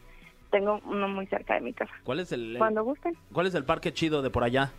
tengo 0.52 0.80
uno 0.86 1.08
muy 1.08 1.26
cerca 1.28 1.56
de 1.56 1.62
mi 1.62 1.74
casa. 1.74 1.94
¿Cuál 2.04 2.20
es 2.20 2.32
el, 2.32 2.54
el- 2.54 2.58
Cuando 2.58 2.84
gusten. 2.84 3.14
cuál 3.32 3.48
es 3.48 3.56
el 3.56 3.64
parque 3.64 3.94
chido 3.94 4.22
de 4.22 4.30
por 4.30 4.44
allá? 4.44 4.72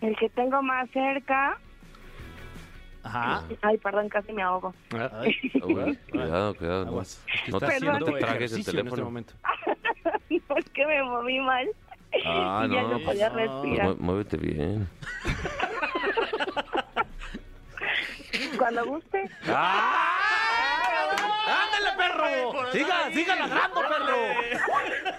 El 0.00 0.16
que 0.16 0.28
tengo 0.30 0.60
más 0.62 0.90
cerca... 0.90 1.58
Ajá. 3.04 3.42
Ay, 3.62 3.78
perdón, 3.78 4.08
casi 4.08 4.32
me 4.32 4.42
ahogo. 4.42 4.74
Ay, 5.12 5.34
Cuidado, 6.10 6.54
cuidado. 6.54 6.84
no. 6.86 7.02
No 7.48 7.60
te, 7.60 7.66
Perdón. 7.66 7.98
no 8.00 8.04
te 8.06 8.12
tragues 8.12 8.52
el 8.52 8.58
ejercicio 8.58 8.58
en 8.58 8.58
este 8.58 8.72
teléfono. 8.72 9.04
momento. 9.04 9.34
No, 10.48 10.56
es 10.56 10.68
que 10.70 10.86
me 10.86 11.02
moví 11.02 11.38
mal. 11.40 11.68
Ah, 12.26 12.66
y 12.68 12.72
ya 12.74 12.82
no, 12.82 12.88
no 12.88 12.94
pues- 12.96 13.04
podía 13.04 13.28
no. 13.28 13.34
Pues 13.34 13.50
respirar. 13.50 13.86
mu- 13.88 13.96
muévete 14.00 14.36
bien. 14.36 14.88
Cuando 18.58 18.84
guste. 18.86 19.30
¡Ándale, 21.46 21.90
perro! 21.96 22.70
¡Siga, 22.72 23.10
siga 23.12 23.36
ladrando, 23.36 23.80
perro! 23.80 24.16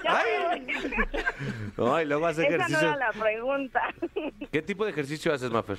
¡Ay! 0.08 0.68
Ay, 1.78 2.06
luego 2.06 2.26
hace 2.28 2.42
Esa 2.44 2.50
no 2.50 2.56
ejercicio. 2.56 2.88
era 2.88 2.98
la 2.98 3.12
pregunta. 3.12 3.82
¿Qué 4.52 4.62
tipo 4.62 4.86
de 4.86 4.92
ejercicio 4.92 5.34
haces, 5.34 5.50
Mafer? 5.52 5.78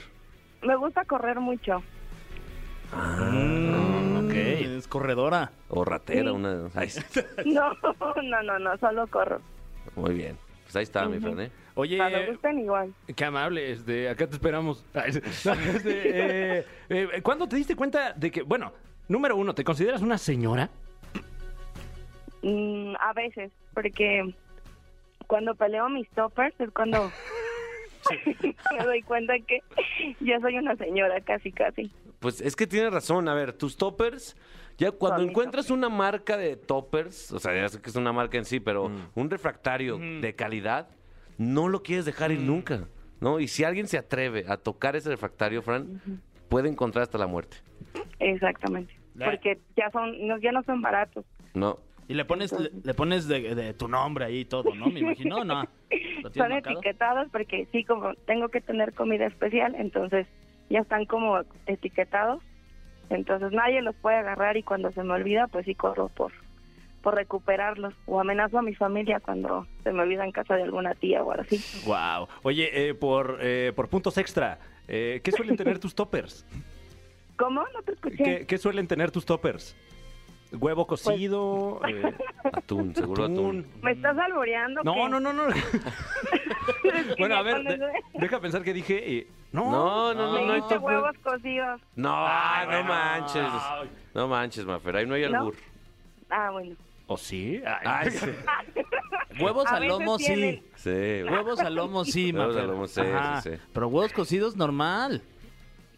Me 0.63 0.77
gusta 0.77 1.05
correr 1.05 1.39
mucho. 1.41 1.83
Mm, 2.93 4.17
ok. 4.27 4.35
Es 4.35 4.89
corredora. 4.89 5.51
O 5.69 5.85
ratera, 5.85 6.31
Sí. 6.31 6.37
una. 6.37 6.69
Ay, 6.75 6.89
No, 7.47 7.73
no, 8.23 8.43
no, 8.43 8.59
no, 8.59 8.79
solo 8.79 9.07
corro. 9.09 9.41
muy 9.97 10.15
bien. 10.15 10.37
Pues 10.65 10.77
ahí 10.77 10.83
está, 10.85 11.07
mi 11.07 11.19
Ujú. 11.19 11.27
Fran, 11.27 11.41
¿eh? 11.41 11.51
Oye, 11.77 11.97
Cuando 11.99 12.27
gusten 12.27 12.59
igual. 12.61 12.95
qué 13.17 13.25
amable, 13.25 13.73
este, 13.73 14.09
acá 14.09 14.27
te 14.27 14.35
esperamos. 14.35 14.85
Este, 14.95 16.59
eh, 16.59 16.65
eh, 16.89 17.21
¿Cuándo 17.23 17.49
te 17.49 17.57
diste 17.57 17.75
cuenta 17.77 18.13
de 18.13 18.31
que, 18.31 18.43
bueno, 18.43 18.73
número 19.09 19.37
uno, 19.37 19.55
¿te 19.55 19.65
consideras 19.65 20.01
una 20.03 20.19
señora? 20.19 20.71
Mm, 22.43 22.95
a 23.01 23.13
veces, 23.15 23.51
porque 23.73 24.35
cuando 25.27 25.55
peleo 25.55 25.89
mis 25.89 26.09
toppers 26.11 26.55
es 26.61 26.71
cuando 26.71 27.11
me 28.79 28.85
doy 28.85 29.03
cuenta 29.03 29.35
que 29.47 29.61
yo 30.21 30.39
soy 30.41 30.59
una 30.59 30.77
señora, 30.77 31.21
casi, 31.23 31.51
casi. 31.53 31.91
Pues 32.25 32.41
es 32.41 32.57
que 32.57 32.67
tienes 32.67 32.91
razón. 32.91 33.29
A 33.29 33.35
ver, 33.35 33.53
tus 33.53 33.77
toppers, 33.77 34.35
ya 34.79 34.91
cuando 34.93 35.21
encuentras 35.23 35.71
una 35.71 35.91
marca 35.91 36.39
de 36.39 36.57
toppers, 36.57 37.31
o 37.33 37.39
sea, 37.39 37.55
ya 37.55 37.69
sé 37.69 37.83
que 37.83 37.91
es 37.91 37.97
una 37.97 38.15
marca 38.15 38.39
en 38.39 38.47
sí, 38.47 38.61
pero 38.61 38.91
un 39.15 39.29
refractario 39.29 39.99
de 39.99 40.35
calidad, 40.35 40.89
no 41.37 41.69
lo 41.69 41.83
quieres 41.83 42.07
dejar 42.07 42.33
ir 42.33 42.41
nunca, 42.41 42.89
¿no? 43.21 43.41
Y 43.41 43.47
si 43.49 43.63
alguien 43.63 43.87
se 43.89 43.99
atreve 43.99 44.47
a 44.49 44.57
tocar 44.57 44.97
ese 44.97 45.11
refractario, 45.11 45.61
Fran, 45.61 46.01
puede 46.49 46.71
encontrar 46.71 47.03
hasta 47.03 47.19
la 47.19 47.27
muerte. 47.27 47.59
Exactamente. 48.21 48.95
La- 49.17 49.27
Porque 49.27 49.61
ya 49.77 49.91
son, 49.91 50.27
no, 50.27 50.39
ya 50.39 50.51
no 50.51 50.63
son 50.63 50.81
baratos. 50.81 51.27
No. 51.53 51.79
Y 52.09 52.15
le 52.15 52.25
pones, 52.25 52.53
le, 52.59 52.71
le 52.83 52.95
pones 52.95 53.29
de, 53.29 53.55
de 53.55 53.75
tu 53.75 53.87
nombre 53.87 54.25
ahí 54.25 54.41
y 54.41 54.45
todo, 54.47 54.75
¿no? 54.75 54.87
Me 54.89 55.01
imagino, 55.01 55.45
¿no? 55.45 55.63
¿Lo 56.23 56.31
tienes 56.31 56.35
Son 56.37 56.49
marcado? 56.49 56.79
etiquetados 56.81 57.29
porque 57.31 57.69
sí, 57.71 57.85
como 57.85 58.15
tengo 58.27 58.49
que 58.49 58.63
tener 58.63 58.95
comida 58.95 59.27
especial, 59.27 59.75
entonces 59.75 60.27
ya 60.71 60.81
están 60.81 61.07
como 61.07 61.41
etiquetados. 61.67 62.43
Entonces 63.11 63.53
nadie 63.53 63.83
los 63.83 63.95
puede 63.97 64.17
agarrar 64.17 64.57
y 64.57 64.63
cuando 64.63 64.91
se 64.93 65.03
me 65.03 65.13
olvida, 65.13 65.47
pues 65.47 65.67
sí 65.67 65.75
corro 65.75 66.09
por, 66.09 66.33
por 67.03 67.15
recuperarlos. 67.15 67.95
O 68.07 68.21
amenazo 68.21 68.59
a 68.59 68.63
mi 68.63 68.75
familia 68.75 69.21
cuando 69.21 69.67
se 69.83 69.93
me 69.93 70.03
olvida 70.03 70.25
en 70.25 70.33
casa 70.33 70.57
de 70.57 70.63
alguna 70.63 70.95
tía 70.95 71.23
o 71.23 71.31
algo 71.31 71.43
así. 71.43 71.63
Wow. 71.87 72.29
Oye, 72.43 72.89
eh, 72.89 72.95
por, 72.95 73.39
eh, 73.41 73.73
por 73.77 73.89
puntos 73.89 74.17
extra, 74.19 74.59
eh, 74.89 75.21
¿qué 75.23 75.33
suelen 75.33 75.57
tener 75.57 75.79
tus 75.81 75.95
toppers? 75.95 76.47
¿Cómo? 77.37 77.63
No 77.73 77.83
te 77.83 77.93
escuché. 77.93 78.17
¿Qué, 78.17 78.47
qué 78.47 78.59
suelen 78.59 78.87
tener 78.87 79.11
tus 79.11 79.27
toppers? 79.27 79.77
¿Huevo 80.55 80.87
cocido? 80.87 81.81
eh, 81.89 82.15
Atún, 82.53 82.95
seguro 82.95 83.25
atún. 83.25 83.35
atún? 83.37 83.67
¿Me 83.83 83.93
estás 83.93 84.17
alboreando? 84.19 84.83
No, 84.83 84.95
qué? 84.95 85.09
no, 85.09 85.21
no, 85.21 85.33
no. 85.33 85.43
Bueno, 87.19 87.37
a 87.37 87.43
ver, 87.43 87.63
de- 87.63 87.91
deja 88.15 88.41
pensar 88.41 88.63
que 88.63 88.73
dije. 88.73 89.17
eh, 89.19 89.27
no, 89.53 89.71
No, 89.71 90.15
no, 90.15 90.27
no, 90.27 90.33
Me 90.35 90.47
no 90.47 90.53
dijiste 90.55 90.75
topper. 90.77 90.95
huevos 90.97 91.17
cocidos. 91.23 91.81
No, 91.97 92.15
Ay, 92.27 92.67
no 92.67 92.73
bueno. 92.73 92.89
manches. 92.89 93.45
No 94.15 94.29
manches, 94.29 94.65
Mafer. 94.65 94.97
Ahí 94.97 95.07
no 95.07 95.15
hay 95.15 95.29
¿No? 95.31 95.39
albur. 95.39 95.55
Ah, 96.31 96.51
bueno. 96.51 96.75
¿O 97.07 97.17
sí? 97.17 97.61
Ay, 97.67 97.83
Ay, 97.85 98.11
sí. 98.11 98.31
Huevos 99.43 99.67
A 99.67 99.77
al 99.77 99.81
veces 99.83 99.99
lomo, 99.99 100.19
sí. 100.19 100.25
tienen- 100.27 100.63
Sí, 100.77 101.23
Huevos 101.31 101.59
al 101.61 101.75
lomo, 101.75 102.05
sí, 102.05 102.33
Huevos 102.33 102.57
al 102.57 102.63
Mafer. 102.63 102.69
lomo, 102.71 102.87
sí, 102.87 103.01
Ajá. 103.01 103.41
sí, 103.43 103.51
sí. 103.51 103.57
Pero 103.73 103.89
huevos 103.89 104.13
cocidos, 104.13 104.57
normal. 104.57 105.23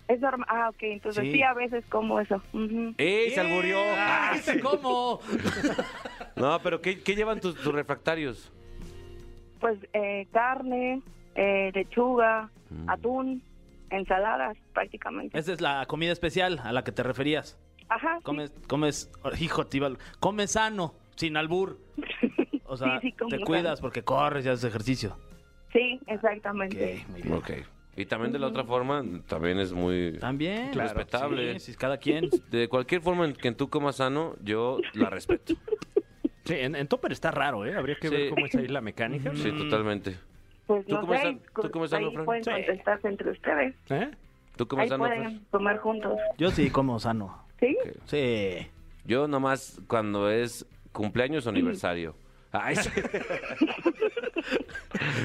Es 0.08 0.20
normal. 0.20 0.46
Ah, 0.48 0.68
ok. 0.70 0.82
Entonces 0.82 1.24
Sí. 1.24 1.32
sí, 1.32 1.42
a 1.42 1.52
veces 1.54 1.84
como 1.88 2.20
eso. 2.20 2.36
Ujú. 2.52 2.94
¡Ey, 2.98 3.30
se 3.30 3.40
alburió! 3.40 3.78
Ah, 3.80 4.30
Ah, 4.30 4.32
¿viste 4.34 4.60
cómo? 4.60 5.20
No, 6.36 6.58
pero 6.62 6.80
¿qué, 6.82 7.02
qué 7.02 7.14
llevan 7.16 7.40
tus, 7.40 7.54
tus 7.56 7.74
refractarios? 7.74 8.52
Pues 9.58 9.78
eh, 9.94 10.26
carne, 10.32 11.00
eh, 11.34 11.70
lechuga, 11.74 12.50
Mm. 12.68 12.90
atún, 12.90 13.42
ensaladas 13.90 14.56
prácticamente. 14.74 15.38
Esa 15.38 15.52
es 15.52 15.60
la 15.60 15.86
comida 15.86 16.10
especial 16.12 16.60
a 16.64 16.72
la 16.72 16.82
que 16.82 16.90
te 16.92 17.02
referías. 17.04 17.56
Ajá. 17.88 18.16
sí. 18.18 18.24
Comes, 18.24 18.50
comes, 18.66 19.10
hijo, 19.40 19.62
a- 19.62 19.96
comes 20.18 20.50
sano, 20.50 20.94
sin 21.14 21.36
albur. 21.36 21.78
O 22.68 22.76
sea, 22.76 22.98
Sí, 23.00 23.10
sí, 23.10 23.12
como 23.16 23.30
te 23.30 23.36
sano. 23.36 23.46
cuidas 23.46 23.80
porque 23.80 24.02
corres 24.02 24.44
y 24.44 24.48
haces 24.48 24.64
ejercicio. 24.64 25.16
Sí, 25.72 26.00
exactamente. 26.08 27.04
Ok, 27.04 27.08
muy 27.10 27.22
bien. 27.22 27.34
Ok. 27.36 27.50
Y 27.96 28.04
también 28.06 28.32
de 28.32 28.38
la 28.38 28.48
otra 28.48 28.64
forma, 28.64 29.02
también 29.26 29.58
es 29.58 29.72
muy 29.72 30.18
También. 30.20 30.70
Claro, 30.70 30.92
respetable. 30.94 31.58
Sí, 31.58 31.72
sí, 31.72 31.78
cada 31.78 31.96
quien. 31.98 32.28
De 32.50 32.68
cualquier 32.68 33.00
forma 33.00 33.24
en 33.24 33.32
que 33.32 33.52
tú 33.52 33.68
comas 33.70 33.96
sano, 33.96 34.36
yo 34.42 34.78
la 34.94 35.08
respeto. 35.10 35.54
Sí, 36.44 36.54
en, 36.54 36.76
en 36.76 36.86
topper 36.88 37.10
está 37.12 37.30
raro, 37.30 37.64
¿eh? 37.66 37.74
Habría 37.76 37.96
que 37.96 38.08
Sí. 38.08 38.14
ver 38.14 38.30
cómo 38.30 38.46
es 38.46 38.54
ahí 38.54 38.68
la 38.68 38.80
mecánica. 38.80 39.34
Sí, 39.34 39.50
totalmente. 39.50 40.16
Pues 40.66 40.84
¿Tú 40.86 40.94
no 40.94 41.00
comes 41.00 41.20
sé, 41.22 41.38
tú 41.62 41.70
comes 41.70 41.90
sano, 41.90 42.06
ahí 42.08 42.12
Fran? 42.12 42.24
pueden 42.26 42.44
Sí. 42.44 42.50
contestarse 42.50 43.08
entre 43.08 43.30
ustedes. 43.30 43.74
¿Eh? 43.88 44.10
¿Tú 44.56 44.66
comes 44.68 44.82
Ahí 44.84 44.88
sano, 44.90 45.04
pueden 45.04 45.40
comer 45.50 45.76
juntos. 45.78 46.18
Yo 46.38 46.50
sí 46.50 46.70
como 46.70 46.98
sano. 47.00 47.44
¿Sí? 47.60 47.76
Sí. 48.04 48.66
Yo 49.04 49.26
nomás 49.28 49.80
cuando 49.86 50.30
es 50.30 50.66
cumpleaños 50.92 51.46
o 51.46 51.50
aniversario. 51.50 52.14
Ay, 52.62 52.76
sí. 52.76 52.90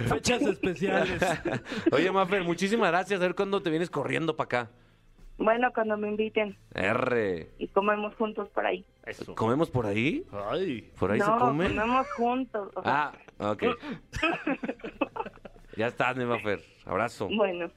Fechas 0.07 0.41
especiales. 0.41 1.21
Oye, 1.91 2.11
Mafer, 2.11 2.43
muchísimas 2.43 2.89
gracias. 2.91 3.19
A 3.19 3.23
ver 3.23 3.35
cuándo 3.35 3.61
te 3.61 3.69
vienes 3.69 3.89
corriendo 3.89 4.35
para 4.35 4.45
acá. 4.45 4.69
Bueno, 5.37 5.71
cuando 5.73 5.97
me 5.97 6.07
inviten 6.09 6.55
R. 6.75 7.49
y 7.57 7.67
comemos 7.69 8.13
juntos 8.15 8.47
por 8.49 8.65
ahí. 8.65 8.85
Eso. 9.05 9.33
¿Comemos 9.33 9.69
por 9.71 9.85
ahí? 9.87 10.23
Ay. 10.51 10.91
¿Por 10.99 11.11
ahí 11.11 11.19
no, 11.19 11.25
se 11.25 11.31
come? 11.31 11.67
comemos 11.69 12.07
juntos. 12.15 12.69
o 12.75 12.83
sea, 12.83 13.11
Ah, 13.39 13.51
ok. 13.51 13.63
ya 15.77 15.87
estás, 15.87 16.15
mi 16.15 16.25
Mafer. 16.25 16.61
Abrazo. 16.85 17.27
Bueno, 17.35 17.71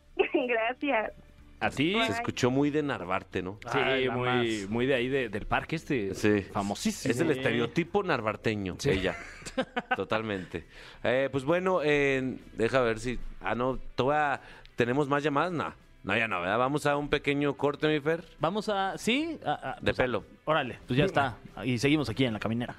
gracias. 0.46 1.12
¿A 1.60 1.70
ti? 1.70 1.94
Se 2.06 2.12
escuchó 2.12 2.50
muy 2.50 2.70
de 2.70 2.82
Narvarte, 2.82 3.42
¿no? 3.42 3.58
Sí, 3.72 3.78
Ay, 3.78 4.04
la 4.06 4.14
muy, 4.16 4.66
muy 4.68 4.86
de 4.86 4.94
ahí 4.94 5.08
de- 5.08 5.28
del 5.28 5.46
parque 5.46 5.76
este. 5.76 6.14
Sí. 6.14 6.42
Famosísimo. 6.52 7.10
Es 7.12 7.20
el 7.20 7.30
estereotipo 7.30 8.02
narvarteño, 8.02 8.76
Sí. 8.78 8.90
ella. 8.90 9.16
Totalmente. 9.96 10.64
Eh, 11.02 11.28
pues 11.32 11.44
bueno, 11.44 11.80
eh, 11.82 12.36
deja 12.54 12.80
ver 12.82 12.98
si... 13.00 13.18
Ah, 13.40 13.54
no, 13.54 13.78
toda... 13.94 14.42
¿Tenemos 14.76 15.08
más 15.08 15.22
llamadas? 15.22 15.52
No, 15.52 15.72
no, 16.02 16.16
ya 16.18 16.26
no, 16.28 16.40
¿verdad? 16.40 16.58
Vamos 16.58 16.84
a 16.86 16.96
un 16.96 17.08
pequeño 17.08 17.54
corte, 17.56 17.86
mi 17.88 18.00
Fer. 18.00 18.24
Vamos 18.40 18.68
a. 18.68 18.98
¿Sí? 18.98 19.38
A- 19.46 19.52
a- 19.52 19.74
De 19.76 19.80
pues, 19.82 20.00
a- 20.00 20.02
pelo. 20.02 20.24
Órale, 20.44 20.78
pues 20.86 20.98
ya 20.98 21.04
está. 21.04 21.36
Y 21.64 21.78
seguimos 21.78 22.10
aquí 22.10 22.24
en 22.24 22.32
la 22.34 22.40
caminera. 22.40 22.74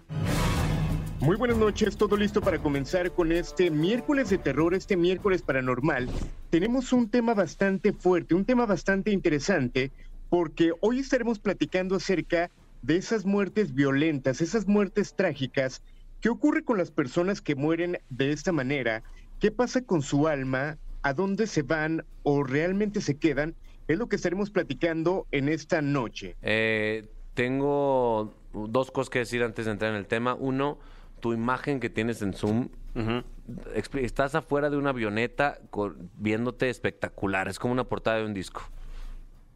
Muy 1.25 1.37
buenas 1.37 1.57
noches, 1.57 1.97
todo 1.97 2.17
listo 2.17 2.39
para 2.39 2.59
comenzar 2.59 3.11
con 3.11 3.31
este 3.31 3.71
miércoles 3.71 4.29
de 4.29 4.37
terror, 4.37 4.75
este 4.75 4.95
miércoles 4.95 5.41
paranormal. 5.41 6.07
Tenemos 6.51 6.93
un 6.93 7.09
tema 7.09 7.33
bastante 7.33 7.93
fuerte, 7.93 8.35
un 8.35 8.45
tema 8.45 8.67
bastante 8.67 9.09
interesante, 9.09 9.91
porque 10.29 10.71
hoy 10.81 10.99
estaremos 10.99 11.39
platicando 11.39 11.95
acerca 11.95 12.51
de 12.83 12.97
esas 12.97 13.25
muertes 13.25 13.73
violentas, 13.73 14.39
esas 14.39 14.67
muertes 14.67 15.15
trágicas. 15.15 15.81
¿Qué 16.21 16.29
ocurre 16.29 16.63
con 16.63 16.77
las 16.77 16.91
personas 16.91 17.41
que 17.41 17.55
mueren 17.55 17.97
de 18.11 18.31
esta 18.31 18.51
manera? 18.51 19.01
¿Qué 19.39 19.49
pasa 19.49 19.81
con 19.81 20.03
su 20.03 20.27
alma? 20.27 20.77
¿A 21.01 21.15
dónde 21.15 21.47
se 21.47 21.63
van 21.63 22.05
o 22.21 22.43
realmente 22.43 23.01
se 23.01 23.17
quedan? 23.17 23.55
Es 23.87 23.97
lo 23.97 24.09
que 24.09 24.17
estaremos 24.17 24.51
platicando 24.51 25.25
en 25.31 25.49
esta 25.49 25.81
noche. 25.81 26.35
Eh, 26.43 27.07
tengo 27.33 28.31
dos 28.53 28.91
cosas 28.91 29.09
que 29.09 29.19
decir 29.19 29.41
antes 29.41 29.65
de 29.65 29.71
entrar 29.71 29.89
en 29.89 29.97
el 29.97 30.05
tema. 30.05 30.35
Uno, 30.35 30.77
tu 31.25 31.33
imagen 31.33 31.79
que 31.79 31.89
tienes 31.89 32.21
en 32.21 32.33
Zoom. 32.33 32.69
Estás 33.95 34.35
afuera 34.35 34.69
de 34.69 34.77
una 34.77 34.91
avioneta 34.91 35.57
con- 35.71 36.11
viéndote 36.17 36.69
espectacular. 36.69 37.47
Es 37.47 37.57
como 37.57 37.73
una 37.73 37.85
portada 37.85 38.17
de 38.17 38.25
un 38.25 38.35
disco. 38.35 38.61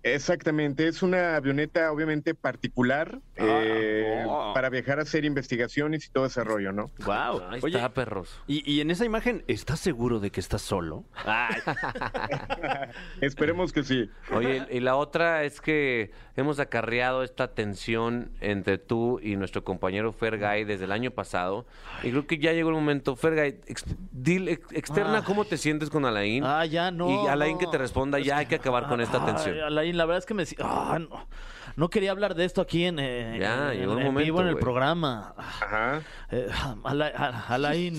Exactamente, 0.02 0.88
es 0.88 1.02
una 1.04 1.36
avioneta 1.36 1.92
obviamente 1.92 2.34
particular 2.34 3.20
eh, 3.36 4.24
oh. 4.28 4.54
para 4.54 4.70
viajar 4.70 5.00
a 5.00 5.02
hacer 5.02 5.26
investigaciones 5.26 6.06
y 6.06 6.10
todo 6.10 6.26
ese 6.26 6.42
rollo, 6.44 6.72
¿no? 6.72 6.90
Wow. 7.06 7.42
Ahí 7.50 7.60
Oye, 7.62 7.76
está, 7.76 7.94
perros. 7.94 8.42
y, 8.48 8.64
y 8.72 8.80
en 8.80 8.92
esa 8.92 9.04
imagen, 9.04 9.44
¿estás 9.48 9.80
seguro 9.82 10.20
de 10.22 10.32
que 10.32 10.40
estás 10.40 10.62
solo? 10.62 11.04
Ay, 11.26 11.60
Esperemos 13.22 13.74
que 13.74 13.84
sí. 13.84 14.10
Oye, 14.34 14.66
y 14.72 14.80
la 14.80 14.96
otra 14.96 15.44
es 15.44 15.60
que 15.62 16.12
hemos 16.36 16.60
acarreado 16.60 17.24
esta 17.24 17.54
tensión 17.54 18.32
entre 18.40 18.78
tú 18.78 19.20
y 19.22 19.36
nuestro 19.36 19.64
compañero 19.64 20.14
Fergay 20.14 20.64
desde 20.64 20.86
el 20.86 20.92
año 20.92 21.12
pasado. 21.12 21.66
Y 22.04 22.12
creo 22.12 22.26
que 22.28 22.38
ya 22.38 22.54
llegó 22.54 22.70
el 22.70 22.76
momento. 22.76 23.16
Fergay, 23.16 23.60
ex- 23.68 23.86
externa 24.72 25.18
Ah. 25.20 25.24
cómo 25.26 25.44
te 25.46 25.58
sientes 25.58 25.90
con 25.90 26.06
Alain. 26.06 26.44
Ah, 26.46 26.66
ya 26.66 26.92
no. 26.92 27.26
Y 27.26 27.28
Alain 27.28 27.54
no. 27.54 27.58
que 27.60 27.68
te 27.68 27.78
responda, 27.78 28.20
Es 28.20 28.26
ya 28.26 28.36
que- 28.36 28.40
hay 28.40 28.46
que 28.46 28.56
acabar 28.56 28.88
con 28.88 29.02
esta 29.02 29.20
Ay, 29.20 29.26
tensión. 29.34 29.58
La 29.94 30.06
verdad 30.06 30.20
es 30.20 30.26
que 30.26 30.34
me... 30.34 30.44
ah, 30.62 30.98
no, 31.00 31.28
no 31.76 31.90
quería 31.90 32.12
hablar 32.12 32.36
de 32.36 32.46
esto 32.46 32.62
aquí 32.62 32.86
en, 32.86 33.00
eh, 33.00 33.38
Ya, 33.40 33.74
en- 33.74 33.80
el 33.82 33.90
en 33.90 33.96
momento, 33.98 34.20
vivo 34.20 34.42
en 34.42 34.48
el 34.48 34.54
güey. 34.54 34.62
programa. 34.64 35.34
Ajá. 35.38 36.02
Eh, 36.32 36.50
Ala- 36.84 37.12
a- 37.16 37.54
Alain, 37.54 37.98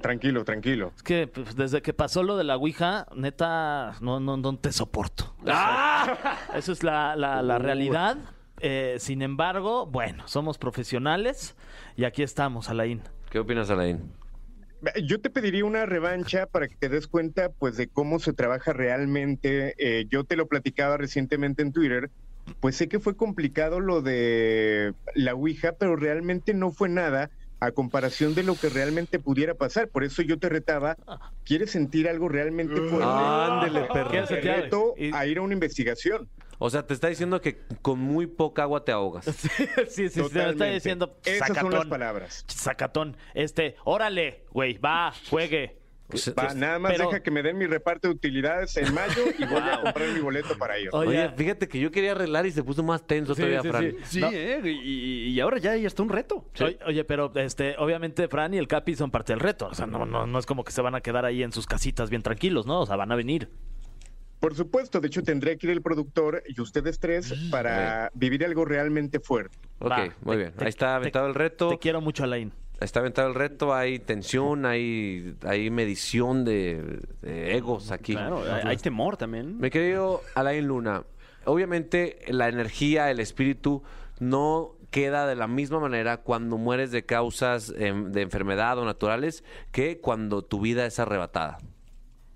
Tranquilo, 0.00 0.44
tranquilo. 0.44 0.92
es 0.96 1.02
que 1.02 1.26
pues, 1.26 1.56
desde 1.56 1.82
que 1.82 1.92
pasó 1.92 2.22
lo 2.22 2.36
de 2.36 2.44
la 2.44 2.56
Ouija, 2.56 3.06
neta, 3.14 3.94
no, 4.00 4.20
no, 4.20 4.36
no 4.36 4.56
te 4.56 4.72
soporto. 4.72 5.34
¡Ah! 5.46 6.36
Eso 6.54 6.72
es 6.72 6.82
la, 6.82 7.16
la- 7.16 7.42
la 7.42 7.58
realidad. 7.58 8.16
Eh, 8.60 8.96
sin 9.00 9.22
embargo, 9.22 9.86
bueno, 9.86 10.28
somos 10.28 10.56
profesionales 10.58 11.56
y 11.96 12.04
aquí 12.04 12.22
estamos, 12.22 12.68
Alain. 12.68 13.02
¿Qué 13.30 13.38
opinas, 13.40 13.70
Alain? 13.70 14.12
Yo 15.04 15.20
te 15.20 15.30
pediría 15.30 15.64
una 15.64 15.86
revancha 15.86 16.46
para 16.46 16.66
que 16.66 16.76
te 16.76 16.88
des 16.88 17.06
cuenta, 17.06 17.50
pues, 17.50 17.76
de 17.76 17.88
cómo 17.88 18.18
se 18.18 18.32
trabaja 18.32 18.72
realmente. 18.72 19.74
Eh, 19.78 20.06
yo 20.10 20.24
te 20.24 20.36
lo 20.36 20.48
platicaba 20.48 20.96
recientemente 20.96 21.62
en 21.62 21.72
Twitter. 21.72 22.10
Pues 22.58 22.76
sé 22.76 22.88
que 22.88 22.98
fue 22.98 23.16
complicado 23.16 23.78
lo 23.78 24.02
de 24.02 24.92
la 25.14 25.34
Ouija, 25.34 25.72
pero 25.78 25.94
realmente 25.94 26.54
no 26.54 26.72
fue 26.72 26.88
nada 26.88 27.30
a 27.60 27.70
comparación 27.70 28.34
de 28.34 28.42
lo 28.42 28.56
que 28.56 28.68
realmente 28.68 29.20
pudiera 29.20 29.54
pasar. 29.54 29.88
Por 29.88 30.02
eso 30.02 30.22
yo 30.22 30.38
te 30.38 30.48
retaba, 30.48 30.96
¿quieres 31.44 31.70
sentir 31.70 32.08
algo 32.08 32.28
realmente 32.28 32.74
fuerte? 32.74 33.06
Ándele, 33.06 33.86
perro. 33.92 34.10
¿Quieres 34.10 34.28
Te 34.28 34.40
reto 34.40 34.94
a 35.12 35.26
ir 35.26 35.38
a 35.38 35.42
una 35.42 35.54
investigación. 35.54 36.28
O 36.62 36.70
sea, 36.70 36.86
te 36.86 36.94
está 36.94 37.08
diciendo 37.08 37.40
que 37.40 37.60
con 37.82 37.98
muy 37.98 38.26
poca 38.26 38.62
agua 38.62 38.84
te 38.84 38.92
ahogas. 38.92 39.24
sí, 39.88 40.08
sí, 40.08 40.08
sí, 40.08 40.22
me 40.32 40.50
está 40.50 40.64
diciendo 40.66 41.16
Esas 41.24 41.48
son 41.48 41.56
las 41.56 41.64
sacatón. 41.64 41.88
palabras. 41.88 42.44
Sacatón. 42.48 43.16
Este, 43.34 43.76
órale, 43.84 44.44
güey, 44.52 44.78
va, 44.78 45.12
juegue. 45.28 45.78
Pues, 46.08 46.30
Va, 46.36 46.52
nada 46.52 46.78
más 46.78 46.92
pero- 46.92 47.06
deja 47.08 47.22
que 47.22 47.30
me 47.30 47.42
den 47.42 47.56
mi 47.56 47.66
reparto 47.66 48.06
de 48.08 48.14
utilidades 48.14 48.76
en 48.76 48.92
mayo 48.92 49.22
y 49.38 49.44
voy 49.46 49.62
a 49.62 49.80
comprar 49.80 50.08
mi 50.10 50.20
boleto 50.20 50.58
para 50.58 50.78
ir. 50.78 50.90
Oye, 50.92 51.08
Oye, 51.08 51.30
fíjate 51.36 51.68
que 51.68 51.80
yo 51.80 51.90
quería 51.90 52.12
arreglar 52.12 52.44
y 52.44 52.50
se 52.50 52.62
puso 52.62 52.82
más 52.82 53.06
tenso 53.06 53.34
Sí, 53.34 53.40
todavía, 53.40 53.62
sí, 53.62 53.68
Fran. 53.68 53.82
sí. 53.82 53.96
sí, 54.04 54.20
No. 54.20 54.30
¿eh? 54.30 54.60
Y, 54.62 54.68
y- 54.68 55.28
y 55.30 55.40
ahora 55.40 55.56
ya, 55.58 55.74
ya 55.74 55.86
está 55.86 56.02
un 56.02 56.10
reto. 56.10 56.44
Oye, 56.60 56.78
oye, 56.86 57.04
pero 57.04 57.32
este, 57.36 57.76
obviamente 57.78 58.28
Fran 58.28 58.52
y 58.52 58.58
el 58.58 58.68
Capi 58.68 58.94
son 58.94 59.10
parte 59.10 59.32
del 59.32 59.40
reto. 59.40 59.68
O 59.68 59.74
sea, 59.74 59.86
no, 59.86 60.04
no, 60.04 60.26
no 60.26 60.38
es 60.38 60.44
como 60.44 60.64
que 60.64 60.72
se 60.72 60.82
van 60.82 60.94
a 60.94 61.00
quedar 61.00 61.24
ahí 61.24 61.42
en 61.42 61.50
sus 61.52 61.66
casitas 61.66 62.10
bien 62.10 62.22
tranquilos, 62.22 62.66
¿no? 62.66 62.82
O 62.82 62.86
sea, 62.86 62.96
van 62.96 63.10
a 63.10 63.16
venir. 63.16 63.48
Por 64.42 64.56
supuesto, 64.56 65.00
de 65.00 65.06
hecho 65.06 65.22
tendré 65.22 65.56
que 65.56 65.68
ir 65.68 65.72
el 65.72 65.82
productor 65.82 66.42
y 66.48 66.60
ustedes 66.60 66.98
tres 66.98 67.32
para 67.48 68.10
vivir 68.12 68.44
algo 68.44 68.64
realmente 68.64 69.20
fuerte. 69.20 69.56
Ok, 69.78 69.90
Va, 69.92 70.08
muy 70.22 70.34
te- 70.34 70.36
bien. 70.36 70.52
te- 70.52 70.64
Ahí 70.64 70.68
está 70.68 70.86
te- 70.88 70.92
aventado 70.94 71.28
el 71.28 71.34
reto. 71.36 71.68
Te 71.68 71.78
quiero 71.78 72.00
mucho, 72.00 72.24
Alain. 72.24 72.50
Está 72.80 72.98
aventado 72.98 73.28
el 73.28 73.36
reto. 73.36 73.72
Hay 73.72 74.00
tensión, 74.00 74.66
hay, 74.66 75.36
hay 75.46 75.70
medición 75.70 76.44
de, 76.44 76.98
de 77.20 77.56
egos 77.56 77.92
aquí. 77.92 78.14
Claro, 78.14 78.42
hay, 78.52 78.62
hay 78.70 78.76
temor 78.78 79.16
también. 79.16 79.58
Mi 79.60 79.70
querido 79.70 80.22
Alain 80.34 80.66
Luna, 80.66 81.04
obviamente 81.44 82.18
la 82.26 82.48
energía, 82.48 83.12
el 83.12 83.20
espíritu 83.20 83.84
no 84.18 84.72
queda 84.90 85.28
de 85.28 85.36
la 85.36 85.46
misma 85.46 85.78
manera 85.78 86.16
cuando 86.16 86.58
mueres 86.58 86.90
de 86.90 87.04
causas 87.06 87.72
em, 87.78 88.10
de 88.10 88.22
enfermedad 88.22 88.76
o 88.78 88.84
naturales 88.84 89.44
que 89.70 90.00
cuando 90.00 90.42
tu 90.42 90.60
vida 90.60 90.84
es 90.84 90.98
arrebatada. 90.98 91.58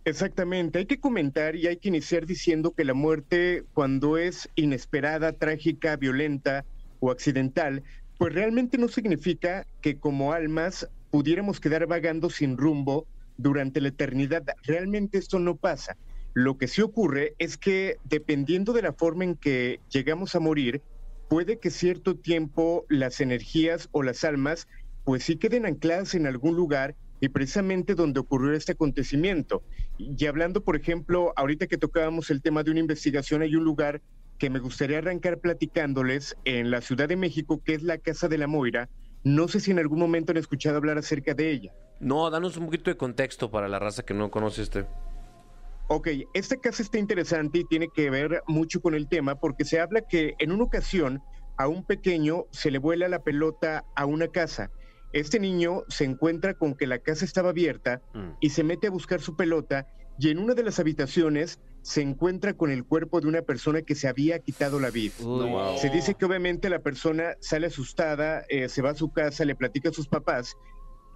Exactamente, 0.06 0.78
hay 0.78 0.86
que 0.86 1.00
comentar 1.00 1.56
y 1.56 1.66
hay 1.66 1.78
que 1.78 1.88
iniciar 1.88 2.26
diciendo 2.26 2.72
que 2.72 2.84
la 2.84 2.94
muerte 2.94 3.64
cuando 3.74 4.18
es 4.18 4.48
inesperada, 4.54 5.32
trágica, 5.32 5.96
violenta 5.96 6.64
o 7.00 7.10
accidental, 7.10 7.82
pues 8.16 8.32
realmente 8.32 8.78
no 8.78 8.86
significa 8.86 9.66
que 9.80 9.98
como 9.98 10.32
almas 10.32 10.88
pudiéramos 11.10 11.58
quedar 11.58 11.88
vagando 11.88 12.30
sin 12.30 12.56
rumbo 12.56 13.08
durante 13.36 13.80
la 13.80 13.88
eternidad. 13.88 14.44
Realmente 14.62 15.18
esto 15.18 15.40
no 15.40 15.56
pasa. 15.56 15.96
Lo 16.34 16.56
que 16.56 16.68
sí 16.68 16.82
ocurre 16.82 17.34
es 17.38 17.56
que 17.58 17.96
dependiendo 18.04 18.72
de 18.72 18.82
la 18.82 18.92
forma 18.92 19.24
en 19.24 19.34
que 19.34 19.80
llegamos 19.90 20.36
a 20.36 20.40
morir, 20.40 20.82
puede 21.28 21.58
que 21.58 21.70
cierto 21.72 22.16
tiempo 22.16 22.86
las 22.88 23.20
energías 23.20 23.88
o 23.90 24.04
las 24.04 24.22
almas 24.22 24.68
pues 25.02 25.24
sí 25.24 25.36
queden 25.36 25.66
ancladas 25.66 26.14
en 26.14 26.26
algún 26.28 26.54
lugar 26.54 26.94
y 27.20 27.28
precisamente 27.28 27.94
donde 27.94 28.20
ocurrió 28.20 28.52
este 28.52 28.72
acontecimiento. 28.72 29.62
Y 29.98 30.26
hablando, 30.26 30.62
por 30.62 30.76
ejemplo, 30.76 31.32
ahorita 31.36 31.66
que 31.66 31.78
tocábamos 31.78 32.30
el 32.30 32.42
tema 32.42 32.62
de 32.62 32.70
una 32.70 32.80
investigación, 32.80 33.42
hay 33.42 33.56
un 33.56 33.64
lugar 33.64 34.02
que 34.38 34.50
me 34.50 34.58
gustaría 34.58 34.98
arrancar 34.98 35.38
platicándoles 35.38 36.36
en 36.44 36.70
la 36.70 36.80
Ciudad 36.80 37.08
de 37.08 37.16
México, 37.16 37.62
que 37.64 37.74
es 37.74 37.82
la 37.82 37.98
Casa 37.98 38.28
de 38.28 38.38
la 38.38 38.46
Moira. 38.46 38.88
No 39.24 39.48
sé 39.48 39.60
si 39.60 39.70
en 39.70 39.78
algún 39.78 39.98
momento 39.98 40.32
han 40.32 40.36
escuchado 40.36 40.76
hablar 40.76 40.98
acerca 40.98 41.34
de 41.34 41.50
ella. 41.50 41.72
No, 42.00 42.28
danos 42.30 42.56
un 42.56 42.66
poquito 42.66 42.90
de 42.90 42.96
contexto 42.96 43.50
para 43.50 43.68
la 43.68 43.78
raza 43.78 44.04
que 44.04 44.14
no 44.14 44.30
conoce 44.30 44.62
este. 44.62 44.86
Ok, 45.88 46.08
esta 46.34 46.56
casa 46.56 46.82
está 46.82 46.98
interesante 46.98 47.60
y 47.60 47.64
tiene 47.64 47.88
que 47.94 48.10
ver 48.10 48.42
mucho 48.46 48.80
con 48.80 48.94
el 48.94 49.08
tema 49.08 49.36
porque 49.36 49.64
se 49.64 49.80
habla 49.80 50.02
que 50.02 50.34
en 50.38 50.52
una 50.52 50.64
ocasión 50.64 51.22
a 51.56 51.68
un 51.68 51.84
pequeño 51.84 52.44
se 52.50 52.70
le 52.70 52.78
vuela 52.78 53.08
la 53.08 53.22
pelota 53.22 53.84
a 53.94 54.04
una 54.04 54.28
casa. 54.28 54.70
Este 55.16 55.40
niño 55.40 55.82
se 55.88 56.04
encuentra 56.04 56.52
con 56.54 56.74
que 56.74 56.86
la 56.86 56.98
casa 56.98 57.24
estaba 57.24 57.48
abierta 57.50 58.02
Mm. 58.12 58.32
y 58.40 58.50
se 58.50 58.62
mete 58.64 58.86
a 58.88 58.90
buscar 58.90 59.20
su 59.22 59.34
pelota 59.34 59.86
y 60.18 60.28
en 60.28 60.38
una 60.38 60.52
de 60.54 60.62
las 60.62 60.78
habitaciones 60.78 61.58
se 61.80 62.02
encuentra 62.02 62.52
con 62.52 62.70
el 62.70 62.84
cuerpo 62.84 63.20
de 63.20 63.28
una 63.28 63.40
persona 63.42 63.80
que 63.80 63.94
se 63.94 64.08
había 64.08 64.38
quitado 64.40 64.78
la 64.78 64.90
vida. 64.90 65.14
Se 65.78 65.88
dice 65.88 66.14
que 66.14 66.24
obviamente 66.26 66.68
la 66.68 66.80
persona 66.80 67.34
sale 67.40 67.68
asustada, 67.68 68.44
eh, 68.48 68.68
se 68.68 68.82
va 68.82 68.90
a 68.90 68.94
su 68.94 69.10
casa, 69.10 69.44
le 69.46 69.54
platica 69.54 69.88
a 69.88 69.92
sus 69.92 70.08
papás 70.08 70.54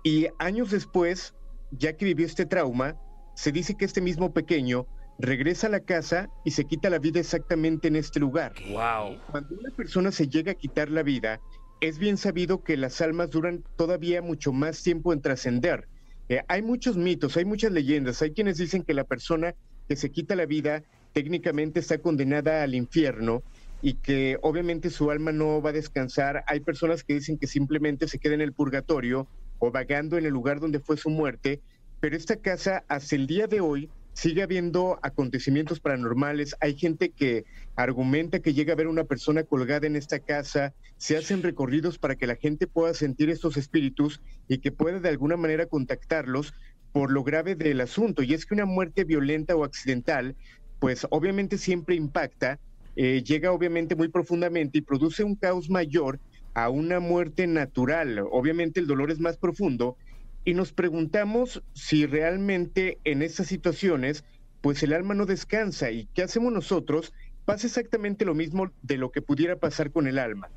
y 0.02 0.28
años 0.38 0.70
después, 0.70 1.34
ya 1.72 1.94
que 1.96 2.04
vivió 2.06 2.24
este 2.24 2.46
trauma, 2.46 2.96
se 3.34 3.52
dice 3.52 3.74
que 3.74 3.84
este 3.84 4.00
mismo 4.00 4.32
pequeño 4.32 4.86
regresa 5.18 5.66
a 5.66 5.70
la 5.70 5.80
casa 5.80 6.30
y 6.44 6.52
se 6.52 6.64
quita 6.64 6.88
la 6.88 6.98
vida 6.98 7.20
exactamente 7.20 7.88
en 7.88 7.96
este 7.96 8.18
lugar. 8.18 8.54
Wow. 8.70 9.18
Cuando 9.30 9.54
una 9.58 9.70
persona 9.76 10.10
se 10.10 10.26
llega 10.28 10.52
a 10.52 10.54
quitar 10.54 10.88
la 10.88 11.02
vida, 11.02 11.40
es 11.80 11.98
bien 11.98 12.16
sabido 12.16 12.62
que 12.62 12.76
las 12.76 13.00
almas 13.00 13.30
duran 13.30 13.64
todavía 13.76 14.22
mucho 14.22 14.52
más 14.52 14.82
tiempo 14.82 15.12
en 15.12 15.22
trascender. 15.22 15.88
Eh, 16.28 16.42
hay 16.46 16.62
muchos 16.62 16.96
mitos, 16.96 17.36
hay 17.36 17.44
muchas 17.44 17.72
leyendas, 17.72 18.22
hay 18.22 18.32
quienes 18.32 18.58
dicen 18.58 18.82
que 18.82 18.94
la 18.94 19.04
persona 19.04 19.54
que 19.88 19.96
se 19.96 20.10
quita 20.10 20.36
la 20.36 20.46
vida 20.46 20.82
técnicamente 21.12 21.80
está 21.80 21.98
condenada 21.98 22.62
al 22.62 22.74
infierno 22.74 23.42
y 23.82 23.94
que 23.94 24.38
obviamente 24.42 24.90
su 24.90 25.10
alma 25.10 25.32
no 25.32 25.60
va 25.62 25.70
a 25.70 25.72
descansar. 25.72 26.44
Hay 26.46 26.60
personas 26.60 27.02
que 27.02 27.14
dicen 27.14 27.38
que 27.38 27.46
simplemente 27.46 28.06
se 28.06 28.18
queda 28.18 28.34
en 28.34 28.42
el 28.42 28.52
purgatorio 28.52 29.26
o 29.58 29.70
vagando 29.70 30.18
en 30.18 30.26
el 30.26 30.32
lugar 30.32 30.60
donde 30.60 30.80
fue 30.80 30.96
su 30.96 31.10
muerte, 31.10 31.60
pero 31.98 32.16
esta 32.16 32.36
casa 32.36 32.84
hasta 32.88 33.16
el 33.16 33.26
día 33.26 33.46
de 33.46 33.60
hoy 33.60 33.90
sigue 34.20 34.42
habiendo 34.42 34.98
acontecimientos 35.00 35.80
paranormales. 35.80 36.54
Hay 36.60 36.76
gente 36.76 37.08
que 37.08 37.46
argumenta 37.74 38.40
que 38.40 38.52
llega 38.52 38.74
a 38.74 38.76
ver 38.76 38.86
una 38.86 39.04
persona 39.04 39.44
colgada 39.44 39.86
en 39.86 39.96
esta 39.96 40.18
casa. 40.18 40.74
Se 40.98 41.16
hacen 41.16 41.42
recorridos 41.42 41.96
para 41.96 42.16
que 42.16 42.26
la 42.26 42.36
gente 42.36 42.66
pueda 42.66 42.92
sentir 42.92 43.30
estos 43.30 43.56
espíritus 43.56 44.20
y 44.46 44.58
que 44.58 44.72
pueda 44.72 45.00
de 45.00 45.08
alguna 45.08 45.38
manera 45.38 45.64
contactarlos 45.64 46.52
por 46.92 47.10
lo 47.10 47.24
grave 47.24 47.54
del 47.54 47.80
asunto. 47.80 48.22
Y 48.22 48.34
es 48.34 48.44
que 48.44 48.52
una 48.52 48.66
muerte 48.66 49.04
violenta 49.04 49.56
o 49.56 49.64
accidental, 49.64 50.36
pues 50.80 51.06
obviamente 51.08 51.56
siempre 51.56 51.94
impacta, 51.94 52.58
eh, 52.96 53.22
llega 53.24 53.52
obviamente 53.52 53.96
muy 53.96 54.08
profundamente 54.08 54.76
y 54.76 54.82
produce 54.82 55.24
un 55.24 55.34
caos 55.34 55.70
mayor 55.70 56.20
a 56.52 56.68
una 56.68 57.00
muerte 57.00 57.46
natural. 57.46 58.22
Obviamente 58.30 58.80
el 58.80 58.86
dolor 58.86 59.10
es 59.10 59.18
más 59.18 59.38
profundo 59.38 59.96
y 60.44 60.54
nos 60.54 60.72
preguntamos 60.72 61.62
si 61.74 62.06
realmente 62.06 62.98
en 63.04 63.22
estas 63.22 63.46
situaciones, 63.46 64.24
pues 64.60 64.82
el 64.82 64.92
alma 64.92 65.14
no 65.14 65.26
descansa 65.26 65.90
y 65.90 66.06
qué 66.14 66.22
hacemos 66.22 66.52
nosotros, 66.52 67.12
pasa 67.44 67.66
exactamente 67.66 68.24
lo 68.24 68.34
mismo 68.34 68.70
de 68.82 68.96
lo 68.96 69.10
que 69.10 69.22
pudiera 69.22 69.56
pasar 69.56 69.90
con 69.90 70.06
el 70.06 70.18
alma. 70.18 70.50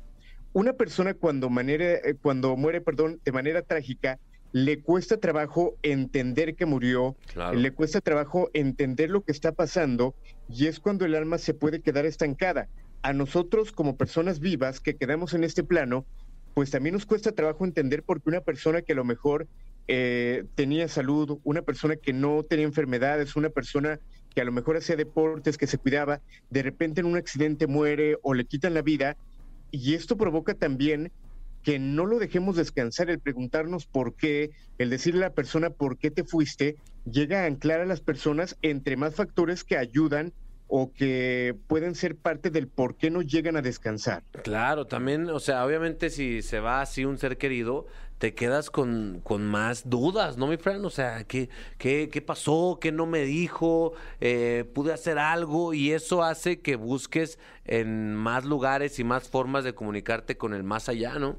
Una 0.52 0.74
persona 0.74 1.14
cuando, 1.14 1.50
manera, 1.50 1.94
eh, 1.94 2.14
cuando 2.20 2.56
muere 2.56 2.80
perdón, 2.80 3.20
de 3.24 3.32
manera 3.32 3.62
trágica, 3.62 4.18
le 4.52 4.80
cuesta 4.80 5.16
trabajo 5.18 5.74
entender 5.82 6.54
que 6.54 6.64
murió, 6.64 7.16
Claro. 7.32 7.58
le 7.58 7.72
cuesta 7.72 8.00
trabajo 8.00 8.50
entender 8.54 9.10
lo 9.10 9.22
que 9.22 9.32
está 9.32 9.50
pasando 9.50 10.14
y 10.48 10.66
es 10.66 10.78
cuando 10.78 11.04
el 11.04 11.16
alma 11.16 11.38
se 11.38 11.54
puede 11.54 11.80
quedar 11.80 12.06
estancada. 12.06 12.68
A 13.02 13.12
nosotros 13.12 13.72
como 13.72 13.96
personas 13.96 14.38
vivas 14.38 14.78
que 14.78 14.94
quedamos 14.94 15.34
en 15.34 15.42
este 15.42 15.64
plano, 15.64 16.06
pues 16.54 16.70
también 16.70 16.92
nos 16.94 17.04
cuesta 17.04 17.32
trabajo 17.32 17.64
entender 17.64 18.04
porque 18.04 18.28
una 18.30 18.40
persona 18.40 18.80
que 18.82 18.92
a 18.92 18.96
lo 18.96 19.04
mejor 19.04 19.48
eh, 19.88 20.44
tenía 20.54 20.88
salud, 20.88 21.38
una 21.44 21.62
persona 21.62 21.96
que 21.96 22.12
no 22.12 22.42
tenía 22.42 22.64
enfermedades, 22.64 23.36
una 23.36 23.50
persona 23.50 23.98
que 24.34 24.40
a 24.40 24.44
lo 24.44 24.52
mejor 24.52 24.76
hacía 24.76 24.96
deportes, 24.96 25.58
que 25.58 25.66
se 25.66 25.78
cuidaba, 25.78 26.20
de 26.50 26.62
repente 26.62 27.00
en 27.00 27.06
un 27.06 27.16
accidente 27.16 27.66
muere 27.66 28.18
o 28.22 28.34
le 28.34 28.44
quitan 28.44 28.74
la 28.74 28.82
vida, 28.82 29.16
y 29.70 29.94
esto 29.94 30.16
provoca 30.16 30.54
también 30.54 31.12
que 31.62 31.78
no 31.78 32.04
lo 32.04 32.18
dejemos 32.18 32.56
descansar, 32.56 33.10
el 33.10 33.20
preguntarnos 33.20 33.86
por 33.86 34.14
qué, 34.14 34.50
el 34.78 34.90
decirle 34.90 35.24
a 35.24 35.28
la 35.28 35.34
persona 35.34 35.70
por 35.70 35.98
qué 35.98 36.10
te 36.10 36.24
fuiste, 36.24 36.76
llega 37.10 37.42
a 37.42 37.46
anclar 37.46 37.80
a 37.80 37.86
las 37.86 38.00
personas 38.00 38.56
entre 38.62 38.96
más 38.96 39.14
factores 39.14 39.64
que 39.64 39.78
ayudan 39.78 40.32
o 40.68 40.92
que 40.92 41.54
pueden 41.66 41.94
ser 41.94 42.16
parte 42.16 42.50
del 42.50 42.68
por 42.68 42.96
qué 42.96 43.10
no 43.10 43.22
llegan 43.22 43.56
a 43.56 43.62
descansar. 43.62 44.22
Claro, 44.42 44.86
también, 44.86 45.28
o 45.30 45.40
sea, 45.40 45.64
obviamente 45.64 46.10
si 46.10 46.42
se 46.42 46.60
va 46.60 46.80
así 46.80 47.04
un 47.04 47.18
ser 47.18 47.38
querido, 47.38 47.86
te 48.18 48.34
quedas 48.34 48.70
con, 48.70 49.20
con 49.24 49.44
más 49.46 49.88
dudas, 49.90 50.36
¿no, 50.38 50.46
mi 50.46 50.56
friend? 50.56 50.84
O 50.86 50.90
sea, 50.90 51.24
¿qué, 51.24 51.48
qué, 51.78 52.08
qué 52.10 52.22
pasó? 52.22 52.78
¿Qué 52.80 52.92
no 52.92 53.06
me 53.06 53.22
dijo? 53.24 53.92
Eh, 54.20 54.64
¿Pude 54.74 54.92
hacer 54.92 55.18
algo? 55.18 55.74
Y 55.74 55.92
eso 55.92 56.22
hace 56.22 56.60
que 56.60 56.76
busques 56.76 57.38
en 57.64 58.14
más 58.14 58.44
lugares 58.44 58.98
y 58.98 59.04
más 59.04 59.28
formas 59.28 59.64
de 59.64 59.74
comunicarte 59.74 60.36
con 60.38 60.54
el 60.54 60.64
más 60.64 60.88
allá, 60.88 61.18
¿no? 61.18 61.38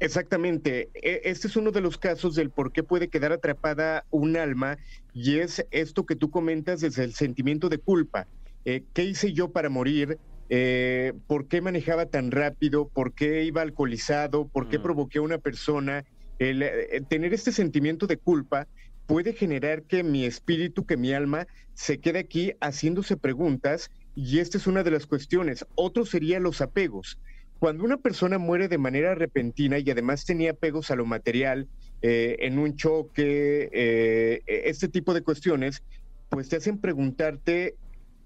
Exactamente. 0.00 0.90
E- 0.94 1.22
Este 1.24 1.48
es 1.48 1.56
uno 1.56 1.70
de 1.70 1.80
los 1.80 1.98
casos 1.98 2.34
del 2.34 2.50
por 2.50 2.72
qué 2.72 2.82
puede 2.82 3.08
quedar 3.08 3.32
atrapada 3.32 4.06
un 4.10 4.36
alma 4.36 4.76
y 5.12 5.38
es 5.38 5.64
esto 5.70 6.04
que 6.06 6.16
tú 6.16 6.30
comentas 6.30 6.80
desde 6.80 7.04
el 7.04 7.14
sentimiento 7.14 7.68
de 7.68 7.78
culpa. 7.78 8.28
Eh, 8.64 8.84
¿Qué 8.92 9.04
hice 9.04 9.32
yo 9.32 9.52
para 9.52 9.68
morir? 9.70 10.18
Eh, 10.56 11.14
¿Por 11.26 11.48
qué 11.48 11.60
manejaba 11.60 12.06
tan 12.06 12.30
rápido? 12.30 12.88
¿Por 12.88 13.12
qué 13.12 13.42
iba 13.42 13.60
alcoholizado? 13.60 14.46
¿Por 14.48 14.68
qué 14.68 14.78
Mm. 14.78 14.82
provoqué 14.82 15.18
a 15.18 15.22
una 15.22 15.38
persona? 15.38 16.04
El, 16.38 16.62
eh, 16.62 17.02
tener 17.08 17.34
este 17.34 17.50
sentimiento 17.50 18.06
de 18.06 18.18
culpa 18.18 18.68
puede 19.04 19.32
generar 19.32 19.82
que 19.82 20.04
mi 20.04 20.24
espíritu, 20.24 20.86
que 20.86 20.96
mi 20.96 21.12
alma 21.12 21.46
se 21.72 21.98
quede 21.98 22.20
aquí 22.20 22.52
haciéndose 22.60 23.16
preguntas 23.16 23.88
y 24.14 24.38
esta 24.38 24.58
es 24.58 24.68
una 24.68 24.84
de 24.84 24.92
las 24.92 25.08
cuestiones. 25.08 25.66
Otro 25.74 26.06
sería 26.06 26.38
los 26.38 26.60
apegos. 26.60 27.18
Cuando 27.58 27.82
una 27.82 27.96
persona 27.96 28.38
muere 28.38 28.68
de 28.68 28.78
manera 28.78 29.16
repentina 29.16 29.80
y 29.80 29.90
además 29.90 30.24
tenía 30.24 30.52
apegos 30.52 30.88
a 30.92 30.94
lo 30.94 31.04
material, 31.04 31.68
eh, 32.00 32.36
en 32.38 32.60
un 32.60 32.76
choque, 32.76 33.70
eh, 33.72 34.40
este 34.46 34.88
tipo 34.88 35.14
de 35.14 35.22
cuestiones, 35.22 35.80
pues 36.28 36.48
te 36.48 36.54
hacen 36.56 36.80
preguntarte 36.80 37.74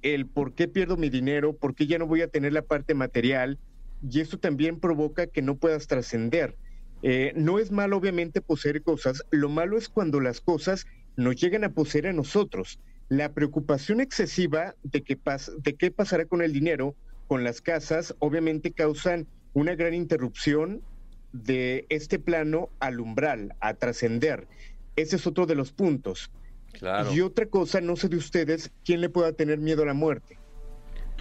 el 0.03 0.27
por 0.27 0.55
qué 0.55 0.69
pierdo 0.69 0.97
mi 0.97 1.11
dinero, 1.11 1.57
por 1.57 1.75
qué 1.75 1.87
ya 1.87 1.99
no 1.99 2.07
voy 2.07 2.23
a 2.23 2.29
tener 2.29 2.53
la 2.53 2.63
parte 2.63 2.95
material, 2.95 3.59
y 4.09 4.21
esto 4.21 4.39
también 4.39 4.81
provoca 4.81 5.27
que 5.27 5.43
no 5.43 5.57
puedas 5.57 5.87
trascender. 5.87 6.57
Eh, 7.03 7.33
no 7.37 7.59
es 7.59 7.71
malo, 7.71 7.97
obviamente, 7.97 8.41
poseer 8.41 8.83
cosas, 8.83 9.25
lo 9.31 9.49
malo 9.49 9.77
es 9.77 9.89
cuando 9.89 10.21
las 10.21 10.41
cosas 10.41 10.87
nos 11.17 11.37
llegan 11.37 11.65
a 11.65 11.73
poseer 11.73 12.09
a 12.09 12.13
nosotros. 12.13 12.81
La 13.09 13.33
preocupación 13.33 14.01
excesiva 14.01 14.75
de, 14.83 15.03
que 15.03 15.19
de 15.59 15.75
qué 15.75 15.91
pasará 15.91 16.27
con 16.27 16.43
el 16.43 16.53
dinero, 16.53 16.95
con 17.27 17.45
las 17.45 17.61
casas, 17.61 18.15
obviamente 18.19 18.73
causan 18.73 19.27
una 19.53 19.75
gran 19.75 19.95
interrupción 19.95 20.83
de 21.33 21.87
este 21.89 22.19
plano 22.19 22.71
al 22.81 23.01
umbral, 23.01 23.55
a 23.61 23.75
trascender. 23.75 24.47
Ese 24.97 25.17
es 25.17 25.27
otro 25.27 25.47
de 25.47 25.55
los 25.55 25.73
puntos. 25.73 26.31
Claro. 26.73 27.13
Y 27.13 27.21
otra 27.21 27.47
cosa, 27.47 27.81
no 27.81 27.97
sé 27.97 28.09
de 28.09 28.17
ustedes, 28.17 28.71
¿quién 28.85 29.01
le 29.01 29.09
pueda 29.09 29.33
tener 29.33 29.59
miedo 29.59 29.83
a 29.83 29.87
la 29.87 29.95
muerte? 29.95 30.39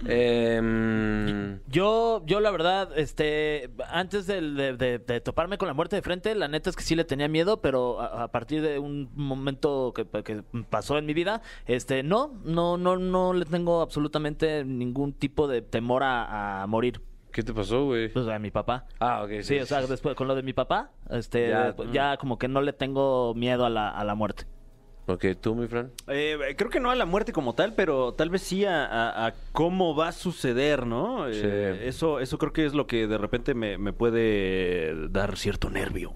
Em, 0.06 1.58
Yo, 1.68 2.22
yo 2.26 2.40
la 2.40 2.50
verdad, 2.50 2.90
este, 2.96 3.70
antes 3.90 4.26
de, 4.26 4.40
de- 4.76 4.98
de 4.98 5.20
toparme 5.20 5.58
con 5.58 5.66
la 5.68 5.74
muerte 5.74 5.96
de 5.96 6.02
frente, 6.02 6.34
la 6.34 6.46
neta 6.48 6.70
es 6.70 6.76
que 6.76 6.82
sí 6.82 6.94
le 6.94 7.04
tenía 7.04 7.28
miedo, 7.28 7.60
pero 7.60 8.00
a, 8.00 8.24
a 8.24 8.28
partir 8.28 8.62
de 8.62 8.78
un 8.78 9.10
momento 9.14 9.92
que, 9.94 10.06
que 10.22 10.42
pasó 10.70 10.98
en 10.98 11.06
mi 11.06 11.14
vida, 11.14 11.42
este, 11.66 12.02
no, 12.02 12.32
no, 12.44 12.76
no, 12.76 12.96
no 12.96 13.32
le 13.32 13.44
tengo 13.44 13.80
absolutamente 13.80 14.64
ningún 14.64 15.12
tipo 15.12 15.48
de 15.48 15.62
temor 15.62 16.02
a, 16.04 16.62
a 16.62 16.66
morir. 16.66 17.00
¿Qué 17.32 17.42
te 17.42 17.52
pasó, 17.52 17.84
güey? 17.86 18.08
Pues 18.08 18.26
a 18.28 18.38
mi 18.38 18.50
papá. 18.50 18.86
Ah, 19.00 19.22
ok. 19.24 19.42
Sí, 19.42 19.58
o 19.58 19.66
sea, 19.66 19.86
después 19.86 20.14
con 20.14 20.28
lo 20.28 20.34
de 20.34 20.42
mi 20.42 20.52
papá, 20.52 20.90
este, 21.10 21.48
Ya, 21.48 21.74
ya, 21.92 22.14
mm. 22.14 22.16
como 22.18 22.38
que 22.38 22.48
no 22.48 22.62
le 22.62 22.72
tengo 22.72 23.34
miedo 23.34 23.66
a 23.66 23.70
la, 23.70 23.90
a 23.90 24.04
la 24.04 24.14
muerte. 24.14 24.44
Ok, 25.10 25.24
tú, 25.40 25.54
mi 25.54 25.66
friend. 25.66 25.90
Eh, 26.08 26.54
creo 26.58 26.68
que 26.70 26.80
no 26.80 26.90
a 26.90 26.94
la 26.94 27.06
muerte 27.06 27.32
como 27.32 27.54
tal, 27.54 27.74
pero 27.74 28.12
tal 28.12 28.28
vez 28.28 28.42
sí 28.42 28.66
a, 28.66 28.84
a- 28.84 29.26
a 29.28 29.34
cómo 29.52 29.96
va 29.96 30.08
a 30.08 30.12
suceder, 30.12 30.86
¿no? 30.86 31.26
Eh, 31.28 31.32
Sí. 31.80 31.86
eso, 31.88 32.20
eso 32.20 32.36
creo 32.36 32.52
que 32.52 32.66
es 32.66 32.74
lo 32.74 32.86
que 32.86 33.06
de 33.06 33.16
repente 33.16 33.54
me, 33.54 33.78
me 33.78 33.94
puede 33.94 35.08
dar 35.08 35.38
cierto 35.38 35.70
nervio. 35.70 36.12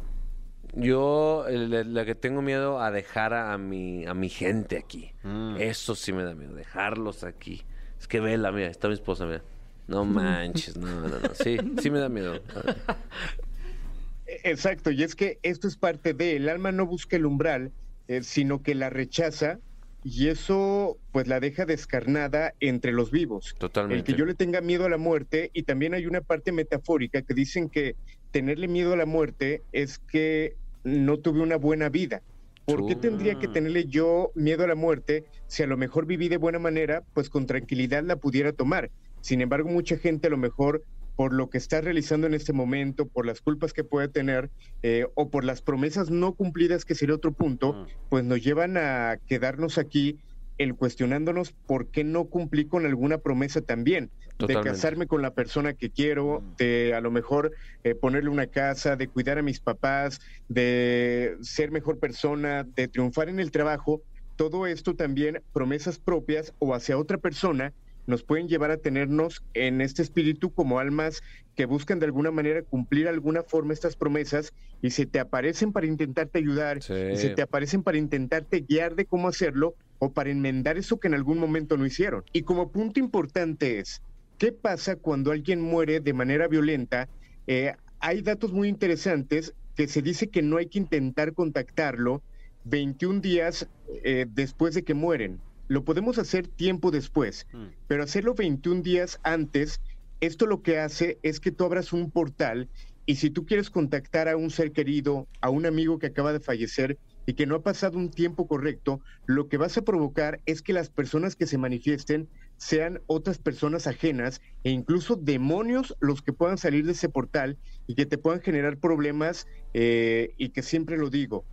Yo, 0.74 1.46
la, 1.48 2.04
que 2.04 2.14
tengo 2.14 2.42
miedo 2.42 2.80
a 2.80 2.90
dejar 2.90 3.32
a, 3.34 3.54
a 3.54 3.58
mi, 3.58 4.04
a 4.06 4.12
mi 4.14 4.28
gente 4.28 4.76
aquí. 4.76 5.12
Mm. 5.22 5.56
Eso 5.58 5.94
sí 5.94 6.12
me 6.12 6.22
da 6.22 6.34
miedo, 6.34 6.54
dejarlos 6.54 7.24
aquí. 7.24 7.62
Es 7.98 8.06
que 8.08 8.20
vela, 8.20 8.52
mira, 8.52 8.68
está 8.68 8.88
mi 8.88 8.94
esposa, 8.94 9.24
mira. 9.24 9.42
No 9.88 10.04
manches, 10.06 10.76
no, 10.76 10.88
no, 11.00 11.08
no. 11.18 11.34
Sí, 11.34 11.56
sí 11.80 11.90
me 11.90 11.98
da 11.98 12.08
miedo. 12.10 12.40
Exacto, 14.44 14.90
y 14.90 15.02
es 15.02 15.14
que 15.14 15.38
esto 15.42 15.68
es 15.68 15.76
parte 15.76 16.14
de, 16.14 16.36
el 16.36 16.48
alma 16.48 16.72
no 16.72 16.86
busca 16.86 17.16
el 17.16 17.26
umbral, 17.26 17.70
eh, 18.08 18.22
sino 18.22 18.62
que 18.62 18.74
la 18.74 18.90
rechaza 18.90 19.58
y 20.04 20.28
eso 20.28 20.98
pues 21.12 21.28
la 21.28 21.40
deja 21.40 21.64
descarnada 21.64 22.54
entre 22.60 22.92
los 22.92 23.10
vivos. 23.10 23.52
El 23.52 23.58
Totalmente. 23.58 24.04
que 24.12 24.18
yo 24.18 24.24
le 24.24 24.34
tenga 24.34 24.60
miedo 24.60 24.84
a 24.84 24.88
la 24.88 24.98
muerte 24.98 25.50
y 25.52 25.62
también 25.62 25.94
hay 25.94 26.06
una 26.06 26.20
parte 26.20 26.52
metafórica 26.52 27.22
que 27.22 27.34
dicen 27.34 27.68
que 27.68 27.96
tenerle 28.32 28.66
miedo 28.66 28.94
a 28.94 28.96
la 28.96 29.06
muerte 29.06 29.62
es 29.72 29.98
que 29.98 30.56
no 30.84 31.18
tuve 31.18 31.40
una 31.40 31.56
buena 31.56 31.88
vida. 31.88 32.22
¿Por 32.64 32.86
qué 32.86 32.94
tendría 32.94 33.38
que 33.38 33.48
tenerle 33.48 33.86
yo 33.86 34.30
miedo 34.34 34.64
a 34.64 34.68
la 34.68 34.76
muerte 34.76 35.24
si 35.48 35.62
a 35.62 35.66
lo 35.66 35.76
mejor 35.76 36.06
viví 36.06 36.28
de 36.28 36.36
buena 36.36 36.60
manera, 36.60 37.02
pues 37.12 37.28
con 37.28 37.46
tranquilidad 37.46 38.04
la 38.04 38.16
pudiera 38.16 38.52
tomar? 38.52 38.90
Sin 39.20 39.40
embargo, 39.40 39.68
mucha 39.68 39.96
gente 39.98 40.28
a 40.28 40.30
lo 40.30 40.36
mejor 40.36 40.82
por 41.16 41.32
lo 41.32 41.50
que 41.50 41.58
está 41.58 41.80
realizando 41.80 42.26
en 42.26 42.34
este 42.34 42.52
momento, 42.52 43.06
por 43.06 43.26
las 43.26 43.40
culpas 43.40 43.72
que 43.72 43.84
puede 43.84 44.08
tener 44.08 44.50
eh, 44.82 45.06
o 45.14 45.30
por 45.30 45.44
las 45.44 45.60
promesas 45.62 46.10
no 46.10 46.34
cumplidas, 46.34 46.84
que 46.84 46.94
sería 46.94 47.14
otro 47.14 47.32
punto, 47.32 47.72
Mm. 47.74 47.86
pues 48.08 48.24
nos 48.24 48.42
llevan 48.42 48.76
a 48.76 49.18
quedarnos 49.26 49.78
aquí 49.78 50.18
el 50.58 50.74
cuestionándonos 50.74 51.52
por 51.66 51.88
qué 51.88 52.04
no 52.04 52.26
cumplí 52.26 52.66
con 52.66 52.86
alguna 52.86 53.18
promesa 53.18 53.60
también, 53.62 54.10
Totalmente. 54.36 54.68
de 54.68 54.74
casarme 54.74 55.06
con 55.06 55.20
la 55.22 55.34
persona 55.34 55.72
que 55.74 55.90
quiero, 55.90 56.42
de 56.58 56.94
a 56.94 57.00
lo 57.00 57.10
mejor 57.10 57.52
eh, 57.84 57.94
ponerle 57.94 58.30
una 58.30 58.46
casa, 58.46 58.96
de 58.96 59.08
cuidar 59.08 59.38
a 59.38 59.42
mis 59.42 59.60
papás, 59.60 60.20
de 60.48 61.36
ser 61.40 61.70
mejor 61.70 61.98
persona, 61.98 62.64
de 62.64 62.86
triunfar 62.88 63.28
en 63.28 63.40
el 63.40 63.50
trabajo. 63.50 64.02
Todo 64.36 64.66
esto 64.66 64.94
también, 64.94 65.42
promesas 65.52 65.98
propias 65.98 66.54
o 66.58 66.74
hacia 66.74 66.96
otra 66.98 67.18
persona, 67.18 67.72
nos 68.06 68.22
pueden 68.24 68.48
llevar 68.48 68.70
a 68.70 68.76
tenernos 68.76 69.42
en 69.54 69.80
este 69.80 70.02
espíritu 70.02 70.52
como 70.52 70.78
almas 70.78 71.22
que 71.54 71.66
buscan 71.66 71.98
de 71.98 72.06
alguna 72.06 72.30
manera 72.30 72.62
cumplir 72.62 73.08
alguna 73.08 73.42
forma 73.42 73.72
estas 73.72 73.96
promesas 73.96 74.52
y 74.80 74.90
se 74.90 75.06
te 75.06 75.20
aparecen 75.20 75.72
para 75.72 75.86
intentarte 75.86 76.38
ayudar 76.38 76.82
Sí. 76.82 76.94
y 77.12 77.16
se 77.16 77.30
te 77.30 77.42
aparecen 77.42 77.82
para 77.82 77.98
intentarte 77.98 78.60
guiar 78.60 78.96
de 78.96 79.04
cómo 79.04 79.28
hacerlo 79.28 79.74
o 79.98 80.12
para 80.12 80.30
enmendar 80.30 80.78
eso 80.78 80.98
que 80.98 81.08
en 81.08 81.14
algún 81.14 81.38
momento 81.38 81.76
no 81.76 81.86
hicieron. 81.86 82.24
Y 82.32 82.42
como 82.42 82.72
punto 82.72 82.98
importante 82.98 83.78
es, 83.78 84.02
¿qué 84.38 84.50
pasa 84.50 84.96
cuando 84.96 85.30
alguien 85.30 85.60
muere 85.60 86.00
de 86.00 86.12
manera 86.12 86.48
violenta? 86.48 87.08
Eh, 87.46 87.74
hay 88.00 88.22
datos 88.22 88.52
muy 88.52 88.68
interesantes 88.68 89.54
que 89.76 89.86
se 89.86 90.02
dice 90.02 90.28
que 90.28 90.42
no 90.42 90.56
hay 90.56 90.66
que 90.66 90.78
intentar 90.80 91.32
contactarlo 91.34 92.22
21 92.64 93.20
días 93.20 93.68
eh, 94.04 94.26
después 94.28 94.74
de 94.74 94.82
que 94.82 94.94
mueren. 94.94 95.38
Lo 95.72 95.86
podemos 95.86 96.18
hacer 96.18 96.48
tiempo 96.48 96.90
después, 96.90 97.46
Mm. 97.50 97.68
pero 97.86 98.02
hacerlo 98.04 98.34
21 98.34 98.82
días 98.82 99.18
antes, 99.22 99.80
esto 100.20 100.44
lo 100.44 100.60
que 100.60 100.78
hace 100.78 101.18
es 101.22 101.40
que 101.40 101.50
tú 101.50 101.64
abras 101.64 101.94
un 101.94 102.10
portal 102.10 102.68
y 103.06 103.16
si 103.16 103.30
tú 103.30 103.46
quieres 103.46 103.70
contactar 103.70 104.28
a 104.28 104.36
un 104.36 104.50
ser 104.50 104.72
querido, 104.72 105.28
a 105.40 105.48
un 105.48 105.64
amigo 105.64 105.98
que 105.98 106.08
acaba 106.08 106.34
de 106.34 106.40
fallecer 106.40 106.98
y 107.24 107.32
que 107.32 107.46
no 107.46 107.54
ha 107.54 107.62
pasado 107.62 107.96
un 107.96 108.10
tiempo 108.10 108.46
correcto, 108.46 109.00
lo 109.24 109.48
que 109.48 109.56
vas 109.56 109.78
a 109.78 109.82
provocar 109.82 110.42
es 110.44 110.60
que 110.60 110.74
las 110.74 110.90
personas 110.90 111.36
que 111.36 111.46
se 111.46 111.56
manifiesten 111.56 112.28
sean 112.58 113.00
otras 113.06 113.38
personas 113.38 113.86
ajenas 113.86 114.42
e 114.64 114.70
incluso 114.70 115.16
demonios 115.16 115.96
los 116.00 116.20
que 116.20 116.34
puedan 116.34 116.58
salir 116.58 116.84
de 116.84 116.92
ese 116.92 117.08
portal 117.08 117.56
y 117.86 117.94
que 117.94 118.04
te 118.04 118.18
puedan 118.18 118.42
generar 118.42 118.76
problemas 118.76 119.46
eh, 119.72 120.34
y 120.36 120.50
que 120.50 120.62
siempre 120.62 120.98
lo 120.98 121.08
digo, 121.08 121.46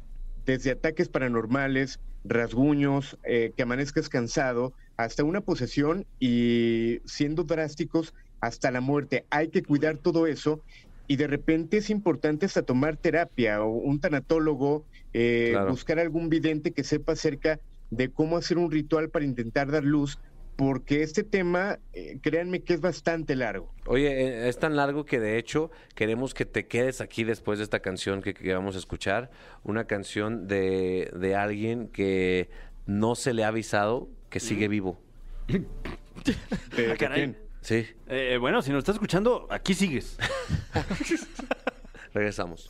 desde 0.50 0.72
ataques 0.72 1.10
paranormales, 1.10 2.00
rasguños, 2.24 3.20
eh, 3.24 3.54
que 3.56 3.62
amanezcas 3.64 4.10
cansado, 4.10 4.74
hasta 4.98 5.24
una 5.24 5.42
posesión 5.42 6.08
y 6.20 7.02
siendo 7.06 7.44
drásticos 7.44 8.14
hasta 8.42 8.72
la 8.72 8.82
muerte. 8.82 9.28
Hay 9.30 9.50
que 9.50 9.62
cuidar 9.62 10.00
todo 10.00 10.26
eso 10.26 10.64
y 11.08 11.18
de 11.18 11.28
repente 11.28 11.78
es 11.78 11.92
importante 11.92 12.48
hasta 12.48 12.64
tomar 12.64 12.98
terapia 12.98 13.62
o 13.64 13.70
un 13.70 14.00
tanatólogo, 14.00 14.88
eh, 15.14 15.50
Claro. 15.52 15.70
buscar 15.70 16.00
algún 16.00 16.30
vidente 16.30 16.74
que 16.74 16.84
sepa 16.84 17.14
acerca 17.14 17.60
de 17.92 18.12
cómo 18.12 18.36
hacer 18.38 18.58
un 18.58 18.72
ritual 18.72 19.12
para 19.12 19.26
intentar 19.26 19.70
dar 19.70 19.84
luz, 19.84 20.18
porque 20.60 21.04
este 21.04 21.24
tema, 21.24 21.80
eh, 21.94 22.20
créanme 22.22 22.64
que 22.64 22.74
es 22.74 22.82
bastante 22.82 23.34
largo. 23.38 23.74
Oye, 23.86 24.08
eh, 24.12 24.50
es 24.50 24.60
tan 24.60 24.76
largo 24.76 25.06
que 25.06 25.18
de 25.22 25.38
hecho 25.38 25.72
queremos 25.96 26.34
que 26.34 26.46
te 26.46 26.68
quedes 26.68 27.00
aquí 27.00 27.24
después 27.24 27.60
de 27.60 27.64
esta 27.64 27.80
canción 27.80 28.22
que, 28.22 28.34
que 28.34 28.54
vamos 28.54 28.76
a 28.76 28.80
escuchar. 28.80 29.32
Una 29.64 29.86
canción 29.86 30.50
de, 30.50 31.14
de 31.16 31.34
alguien 31.36 31.88
que 31.88 32.50
no 32.86 33.16
se 33.16 33.34
le 33.34 33.46
ha 33.46 33.48
avisado 33.48 34.10
que 34.30 34.42
sigue 34.42 34.68
vivo. 34.68 35.00
¿De- 35.48 36.96
quién? 36.98 37.38
Sí, 37.62 37.88
Eh, 38.08 38.38
bueno, 38.38 38.62
si 38.62 38.72
nos 38.72 38.80
estás 38.80 38.96
escuchando, 38.96 39.48
aquí 39.50 39.74
sigues. 39.74 40.18
regresamos. 42.14 42.68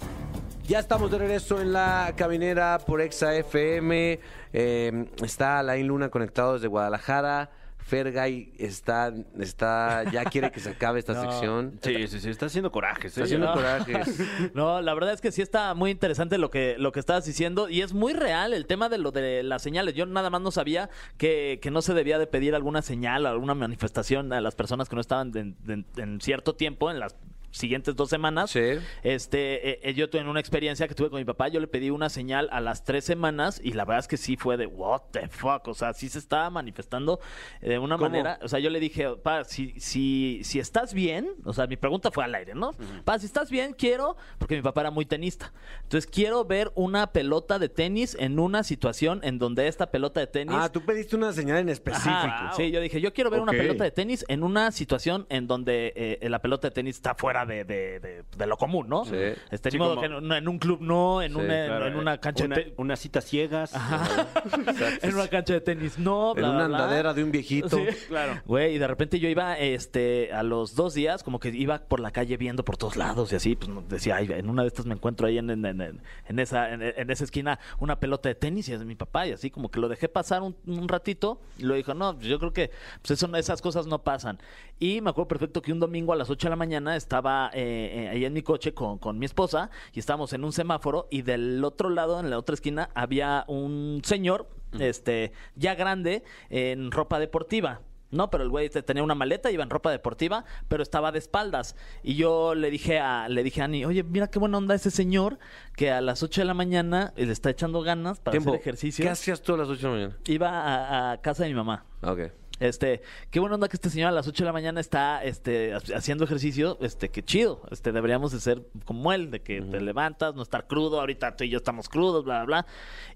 Ya 0.67 0.77
estamos 0.77 1.09
de 1.09 1.17
regreso 1.17 1.59
en 1.59 1.73
la 1.73 2.13
caminera 2.15 2.77
por 2.85 3.01
Exa 3.01 3.35
FM. 3.35 4.19
Eh, 4.53 5.05
está 5.23 5.57
Alain 5.57 5.87
Luna 5.87 6.09
conectado 6.09 6.53
desde 6.53 6.67
Guadalajara. 6.67 7.49
Fergay 7.89 8.53
está, 8.59 9.11
está, 9.39 10.03
ya 10.11 10.23
quiere 10.25 10.51
que 10.51 10.59
se 10.59 10.69
acabe 10.69 10.99
esta 10.99 11.13
sección. 11.21 11.79
Sí, 11.81 12.07
sí, 12.07 12.19
sí, 12.19 12.29
está 12.29 12.45
haciendo 12.45 12.71
corajes. 12.71 13.05
Está 13.05 13.21
¿eh? 13.21 13.23
haciendo 13.23 13.47
no. 13.47 13.53
corajes. 13.53 14.19
No, 14.53 14.81
la 14.81 14.93
verdad 14.93 15.13
es 15.13 15.21
que 15.21 15.31
sí 15.31 15.41
está 15.41 15.73
muy 15.73 15.91
interesante 15.91 16.37
lo 16.37 16.49
que, 16.51 16.75
lo 16.77 16.91
que 16.91 16.99
estabas 16.99 17.25
diciendo 17.25 17.67
y 17.69 17.81
es 17.81 17.93
muy 17.93 18.13
real 18.13 18.53
el 18.53 18.67
tema 18.67 18.89
de 18.89 18.97
lo 18.99 19.11
de 19.11 19.43
las 19.43 19.61
señales. 19.63 19.95
Yo 19.95 20.05
nada 20.05 20.29
más 20.29 20.41
no 20.41 20.51
sabía 20.51 20.89
que, 21.17 21.59
que 21.61 21.71
no 21.71 21.81
se 21.81 21.93
debía 21.93 22.19
de 22.19 22.27
pedir 22.27 22.55
alguna 22.55 22.81
señal, 22.81 23.25
alguna 23.25 23.55
manifestación 23.55 24.31
a 24.33 24.41
las 24.41 24.55
personas 24.55 24.87
que 24.89 24.95
no 24.95 25.01
estaban 25.01 25.35
en, 25.35 25.55
en- 25.67 25.85
en 25.97 26.21
cierto 26.21 26.53
tiempo, 26.55 26.91
en 26.91 26.99
las 26.99 27.15
siguientes 27.51 27.95
dos 27.95 28.09
semanas. 28.09 28.51
Sí. 28.51 28.79
Este, 29.03 29.69
eh, 29.69 29.79
eh, 29.83 29.93
yo 29.93 30.09
tuve 30.09 30.27
una 30.27 30.39
experiencia 30.39 30.87
que 30.87 30.95
tuve 30.95 31.09
con 31.09 31.19
mi 31.19 31.25
papá, 31.25 31.47
yo 31.47 31.59
le 31.59 31.67
pedí 31.67 31.89
una 31.89 32.09
señal 32.09 32.49
a 32.51 32.61
las 32.61 32.83
tres 32.83 33.05
semanas 33.05 33.59
y 33.63 33.73
la 33.73 33.85
verdad 33.85 33.99
es 33.99 34.07
que 34.07 34.17
sí 34.17 34.37
fue 34.37 34.57
de 34.57 34.67
what 34.67 35.01
the 35.11 35.27
fuck, 35.27 35.67
o 35.67 35.73
sea, 35.73 35.93
sí 35.93 36.09
se 36.09 36.19
estaba 36.19 36.49
manifestando 36.49 37.19
de 37.61 37.79
una 37.79 37.97
¿Cómo? 37.97 38.09
manera, 38.09 38.39
o 38.41 38.47
sea, 38.47 38.59
yo 38.59 38.69
le 38.69 38.79
dije, 38.79 39.07
pa, 39.17 39.43
si, 39.43 39.79
si, 39.79 40.41
si 40.43 40.59
estás 40.59 40.93
bien, 40.93 41.31
o 41.45 41.53
sea, 41.53 41.67
mi 41.67 41.77
pregunta 41.77 42.11
fue 42.11 42.23
al 42.23 42.35
aire, 42.35 42.53
¿no? 42.55 42.71
Pa, 43.03 43.19
si 43.19 43.25
estás 43.25 43.49
bien, 43.49 43.73
quiero, 43.73 44.17
porque 44.37 44.55
mi 44.55 44.61
papá 44.61 44.81
era 44.81 44.91
muy 44.91 45.05
tenista, 45.05 45.53
entonces 45.83 46.09
quiero 46.09 46.45
ver 46.45 46.71
una 46.75 47.11
pelota 47.11 47.59
de 47.59 47.69
tenis 47.69 48.15
en 48.19 48.39
una 48.39 48.63
situación 48.63 49.19
en 49.23 49.39
donde 49.39 49.67
esta 49.67 49.91
pelota 49.91 50.19
de 50.19 50.27
tenis... 50.27 50.55
Ah, 50.57 50.71
tú 50.71 50.81
pediste 50.81 51.15
una 51.15 51.33
señal 51.33 51.57
en 51.57 51.69
específico. 51.69 52.09
Ajá, 52.09 52.53
Sí, 52.55 52.71
yo 52.71 52.81
dije, 52.81 53.01
yo 53.01 53.13
quiero 53.13 53.29
ver 53.29 53.41
una 53.41 53.51
pelota 53.51 53.83
de 53.83 53.91
tenis 53.91 54.25
en 54.27 54.43
una 54.43 54.71
situación 54.71 55.25
en 55.29 55.47
donde 55.47 55.93
eh, 55.95 56.29
la 56.29 56.39
pelota 56.39 56.67
de 56.67 56.71
tenis 56.71 56.95
está 56.95 57.15
fuera 57.15 57.38
de, 57.45 57.63
de- 57.65 57.99
de- 57.99 58.23
de 58.37 58.47
lo 58.47 58.57
común, 58.57 58.87
¿no? 58.89 59.05
Sí. 59.05 59.15
Este, 59.51 59.69
ni 59.69 59.71
Sí, 59.73 59.77
modo 59.77 59.95
como- 59.95 60.01
que 60.01 60.17
en, 60.25 60.31
en 60.31 60.47
un 60.47 60.59
club 60.59 60.79
no, 60.81 61.21
en, 61.21 61.33
Sí, 61.33 61.39
una, 61.39 61.65
Claro, 61.65 61.87
en 61.87 61.95
una 61.95 62.17
cancha 62.19 62.45
una- 62.45 62.55
de 62.55 62.61
tenis. 62.63 62.77
Unas 62.79 62.99
citas 62.99 63.25
ciegas. 63.25 63.73
en 65.01 65.13
una 65.13 65.27
cancha 65.27 65.53
de 65.53 65.61
tenis, 65.61 65.97
no, 65.97 66.31
En 66.31 66.37
bla, 66.37 66.49
una 66.49 66.57
bla, 66.59 66.67
bla. 66.67 66.77
andadera 66.85 67.13
de 67.13 67.23
un 67.23 67.31
viejito. 67.31 67.77
Sí, 67.77 67.85
claro. 68.07 68.41
Güey, 68.45 68.75
y 68.75 68.77
de 68.77 68.87
repente 68.87 69.19
yo 69.19 69.29
iba, 69.29 69.57
este, 69.57 70.31
a 70.33 70.43
los 70.43 70.75
dos 70.75 70.93
días, 70.93 71.23
como 71.23 71.39
que 71.39 71.49
iba 71.49 71.79
por 71.79 71.99
la 71.99 72.11
calle 72.11 72.37
viendo 72.37 72.63
por 72.63 72.77
todos 72.77 72.95
lados 72.97 73.31
y 73.31 73.35
así, 73.35 73.55
pues 73.55 73.69
decía, 73.89 74.17
ay, 74.17 74.27
en 74.31 74.49
una 74.49 74.63
de 74.63 74.67
estas 74.69 74.85
me 74.85 74.93
encuentro 74.95 75.27
ahí 75.27 75.37
en, 75.37 75.49
en, 75.49 75.65
en- 75.65 76.01
en 76.27 76.39
esa, 76.39 76.73
en, 76.73 76.81
en 76.81 77.09
esa 77.09 77.23
esquina 77.23 77.59
una 77.79 77.99
pelota 77.99 78.29
de 78.29 78.35
tenis 78.35 78.69
y 78.69 78.73
es 78.73 78.79
de 78.79 78.85
mi 78.85 78.95
papá 78.95 79.27
y 79.27 79.31
así 79.31 79.49
como 79.49 79.69
que 79.69 79.79
lo 79.79 79.87
dejé 79.89 80.09
pasar 80.09 80.41
un, 80.41 80.55
un 80.67 80.87
ratito 80.87 81.41
y 81.57 81.63
lo 81.63 81.75
dijo, 81.75 81.93
no, 81.93 82.19
yo 82.19 82.39
creo 82.39 82.53
que 82.53 82.71
pues 83.01 83.11
eso, 83.11 83.35
esas 83.35 83.61
cosas 83.61 83.87
no 83.87 84.03
pasan. 84.03 84.39
Y 84.81 85.01
me 85.01 85.09
acuerdo 85.09 85.27
perfecto 85.27 85.61
que 85.61 85.73
un 85.73 85.79
domingo 85.79 86.13
a 86.13 86.15
las 86.15 86.29
8 86.29 86.47
de 86.47 86.49
la 86.51 86.55
mañana 86.55 86.95
estaba 86.95 87.28
eh, 87.53 87.91
eh, 88.05 88.09
ahí 88.09 88.25
en 88.25 88.33
mi 88.33 88.41
coche 88.41 88.73
con, 88.73 88.97
con 88.99 89.17
mi 89.19 89.25
esposa 89.25 89.69
y 89.93 89.99
estábamos 89.99 90.33
en 90.33 90.43
un 90.43 90.51
semáforo 90.53 91.07
y 91.11 91.21
del 91.21 91.63
otro 91.63 91.89
lado, 91.89 92.19
en 92.19 92.29
la 92.29 92.37
otra 92.37 92.53
esquina, 92.55 92.89
había 92.95 93.45
un 93.47 94.01
señor, 94.03 94.49
este, 94.79 95.31
ya 95.55 95.75
grande, 95.75 96.23
en 96.49 96.91
ropa 96.91 97.19
deportiva. 97.19 97.81
No, 98.11 98.31
pero 98.31 98.43
el 98.43 98.49
güey 98.49 98.69
te- 98.69 98.81
tenía 98.81 99.03
una 99.03 99.13
maleta, 99.13 99.51
iba 99.51 99.61
en 99.61 99.69
ropa 99.69 99.91
deportiva, 99.91 100.43
pero 100.67 100.81
estaba 100.81 101.11
de 101.11 101.19
espaldas. 101.19 101.75
Y 102.01 102.15
yo 102.15 102.55
le 102.55 102.71
dije 102.71 102.97
a, 102.99 103.29
le 103.29 103.43
dije 103.43 103.61
a 103.61 103.65
Ani, 103.65 103.85
oye, 103.85 104.01
mira 104.01 104.25
qué 104.31 104.39
buena 104.39 104.57
onda 104.57 104.73
ese 104.73 104.89
señor 104.89 105.37
que 105.75 105.91
a 105.91 106.01
las 106.01 106.23
8 106.23 106.41
de 106.41 106.45
la 106.45 106.55
mañana 106.55 107.13
le 107.15 107.31
está 107.31 107.51
echando 107.51 107.83
ganas 107.83 108.19
para 108.19 108.31
Tiempo. 108.31 108.49
hacer 108.49 108.61
ejercicio. 108.61 109.03
¿Qué 109.05 109.09
hacías 109.09 109.43
tú 109.43 109.53
a 109.53 109.57
las 109.57 109.67
8 109.67 109.79
de 109.79 109.87
la 109.87 109.93
mañana? 110.07 110.17
Iba 110.25 110.49
a, 110.49 111.11
a 111.11 111.21
casa 111.21 111.43
de 111.43 111.49
mi 111.49 111.55
mamá. 111.55 111.85
Ok. 112.01 112.19
Este, 112.59 113.01
qué 113.31 113.39
buena 113.39 113.55
onda 113.55 113.67
que 113.69 113.77
este 113.77 113.89
señor 113.89 114.09
a 114.09 114.11
las 114.11 114.27
8 114.27 114.43
de 114.43 114.45
la 114.47 114.53
mañana 114.53 114.79
está 114.79 115.23
este, 115.23 115.73
ha- 115.73 115.81
haciendo 115.97 116.23
ejercicio, 116.25 116.77
este, 116.81 117.09
qué 117.09 117.23
chido. 117.23 117.61
Este, 117.71 117.91
deberíamos 117.91 118.31
de 118.31 118.39
ser 118.39 118.61
como 118.85 119.13
él, 119.13 119.31
de 119.31 119.41
que 119.41 119.61
te 119.61 119.81
levantas, 119.81 120.35
no 120.35 120.41
estar 120.41 120.67
crudo, 120.67 120.99
ahorita 120.99 121.35
tú 121.35 121.43
y 121.43 121.49
yo 121.49 121.57
estamos 121.57 121.89
crudos, 121.89 122.23
bla, 122.25 122.43
bla, 122.43 122.63
bla. 122.63 122.65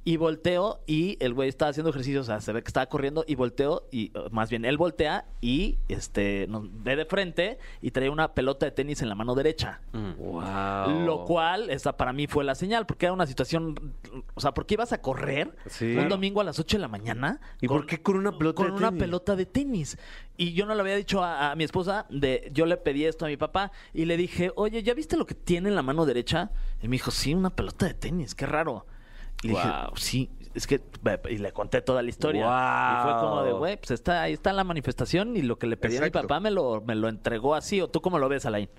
Y 0.06 0.18
volteo 0.18 0.82
y 0.86 1.18
el 1.24 1.34
güey 1.34 1.50
estaba 1.50 1.70
haciendo 1.72 1.90
ejercicio, 1.90 2.22
o 2.22 2.24
sea, 2.24 2.42
se 2.42 2.52
ve 2.54 2.62
que 2.62 2.68
estaba 2.70 2.86
corriendo 2.88 3.24
y 3.28 3.36
volteo 3.36 3.88
y 3.92 4.12
más 4.32 4.50
bien 4.50 4.66
él 4.66 4.78
voltea 4.78 5.26
y 5.42 5.78
este 5.88 6.46
nos 6.48 6.64
ve 6.84 6.96
de 6.96 7.06
frente 7.06 7.58
y 7.82 7.92
trae 7.92 8.10
una 8.10 8.34
pelota 8.34 8.66
de 8.66 8.72
tenis 8.72 9.02
en 9.02 9.10
la 9.10 9.16
mano 9.16 9.36
derecha. 9.36 9.82
Wow. 10.18 11.06
Lo 11.06 11.26
cual, 11.26 11.70
esa 11.70 11.96
para 11.98 12.14
mí 12.14 12.28
fue 12.28 12.44
la 12.44 12.56
señal, 12.56 12.86
porque 12.86 13.06
era 13.06 13.14
una 13.14 13.26
situación, 13.28 13.94
o 14.34 14.42
sea, 14.42 14.54
¿por 14.54 14.66
qué 14.66 14.76
ibas 14.76 14.94
a 14.94 15.02
correr 15.02 15.56
Sí. 15.68 15.96
un 15.96 16.10
domingo 16.10 16.42
a 16.42 16.44
las 16.44 16.60
8 16.60 16.78
de 16.78 16.82
la 16.82 16.88
mañana? 16.88 17.40
¿Y 17.62 17.68
por 17.68 17.86
qué 17.86 18.02
con 18.02 18.18
una 18.18 18.38
pelota 18.38 18.56
con 18.58 18.68
de 18.68 18.72
una 18.78 18.90
tenis? 18.90 19.00
De 19.36 19.46
tenis. 19.46 19.98
Y 20.38 20.54
yo 20.54 20.66
no 20.66 20.74
le 20.76 20.82
había 20.82 20.96
dicho 20.96 21.24
a, 21.24 21.52
a 21.52 21.56
mi 21.56 21.64
esposa, 21.64 22.06
de 22.10 22.50
yo 22.54 22.66
le 22.66 22.78
pedí 22.78 23.06
esto 23.06 23.26
a 23.26 23.28
mi 23.28 23.38
papá 23.38 23.72
y 23.94 24.06
le 24.06 24.18
dije, 24.18 24.52
oye, 24.56 24.82
¿ya 24.84 24.94
viste 24.94 25.18
lo 25.18 25.26
que 25.26 25.36
tiene 25.36 25.70
en 25.70 25.76
la 25.76 25.82
mano 25.84 26.06
derecha? 26.06 26.52
Y 26.82 26.88
me 26.88 26.94
dijo, 26.96 27.12
sí, 27.12 27.34
una 27.34 27.50
pelota 27.50 27.86
de 27.88 27.94
tenis, 27.94 28.34
qué 28.36 28.46
raro. 28.46 28.86
Y 29.42 29.48
le 29.48 29.54
dije, 29.56 29.68
Wow. 29.68 29.98
sí, 29.98 30.30
es 30.54 30.68
que, 30.68 30.80
y 31.30 31.38
le 31.38 31.52
conté 31.52 31.82
toda 31.82 32.02
la 32.02 32.10
historia. 32.10 32.42
Y 32.46 33.04
fue 33.04 33.14
como 33.20 33.44
de, 33.44 33.52
Wow. 33.52 33.60
güey, 33.60 33.78
pues 33.78 33.92
está, 33.92 34.22
ahí 34.24 34.34
está 34.34 34.54
la 34.54 34.64
manifestación 34.64 35.36
y 35.36 35.42
lo 35.42 35.58
que 35.60 35.68
le 35.68 35.76
pedí 35.78 35.98
a 35.98 36.02
mi 36.02 36.10
papá 36.12 36.40
me 36.40 36.50
lo, 36.52 36.82
me 36.82 36.96
lo 36.96 37.10
entregó 37.10 37.54
así. 37.56 37.82
¿O 37.82 37.90
tú 37.90 38.02
cómo 38.02 38.20
lo 38.20 38.30
ves, 38.30 38.46
Alain? 38.46 38.70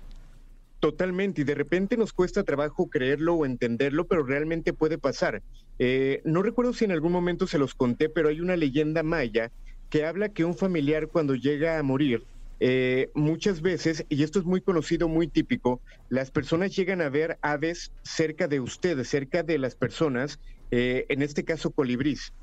Totalmente, 0.79 1.41
y 1.41 1.43
de 1.45 1.55
repente 1.55 1.97
nos 1.97 2.13
cuesta 2.13 2.43
trabajo 2.43 2.89
creerlo 2.89 3.33
o 3.35 3.45
entenderlo, 3.45 4.05
pero 4.05 4.23
realmente 4.23 4.71
puede 4.73 4.97
pasar. 4.97 5.41
Eh, 5.79 6.21
no 6.25 6.43
recuerdo 6.43 6.73
si 6.73 6.85
en 6.85 6.91
algún 6.91 7.11
momento 7.11 7.47
se 7.47 7.57
los 7.57 7.73
conté, 7.73 8.07
pero 8.09 8.29
hay 8.29 8.39
una 8.39 8.55
leyenda 8.55 9.01
maya 9.01 9.51
que 9.95 10.03
habla 10.03 10.27
que 10.27 10.43
un 10.43 10.57
familiar 10.57 11.07
cuando 11.07 11.35
llega 11.35 11.79
a 11.79 11.81
morir, 11.81 12.21
eh, 12.59 13.11
muchas 13.13 13.61
veces, 13.61 14.03
y 14.09 14.23
esto 14.23 14.39
es 14.39 14.45
muy 14.45 14.59
conocido, 14.59 15.07
muy 15.07 15.29
típico, 15.29 15.79
las 16.09 16.31
personas 16.31 16.75
llegan 16.75 16.99
a 16.99 17.07
ver 17.07 17.37
aves 17.41 17.93
cerca 18.03 18.49
de 18.49 18.59
ustedes, 18.59 19.07
cerca 19.07 19.41
de 19.41 19.57
las 19.57 19.75
personas, 19.75 20.37
eh, 20.69 21.05
en 21.07 21.21
este 21.21 21.45
caso 21.45 21.71
colibrís. 21.71 22.33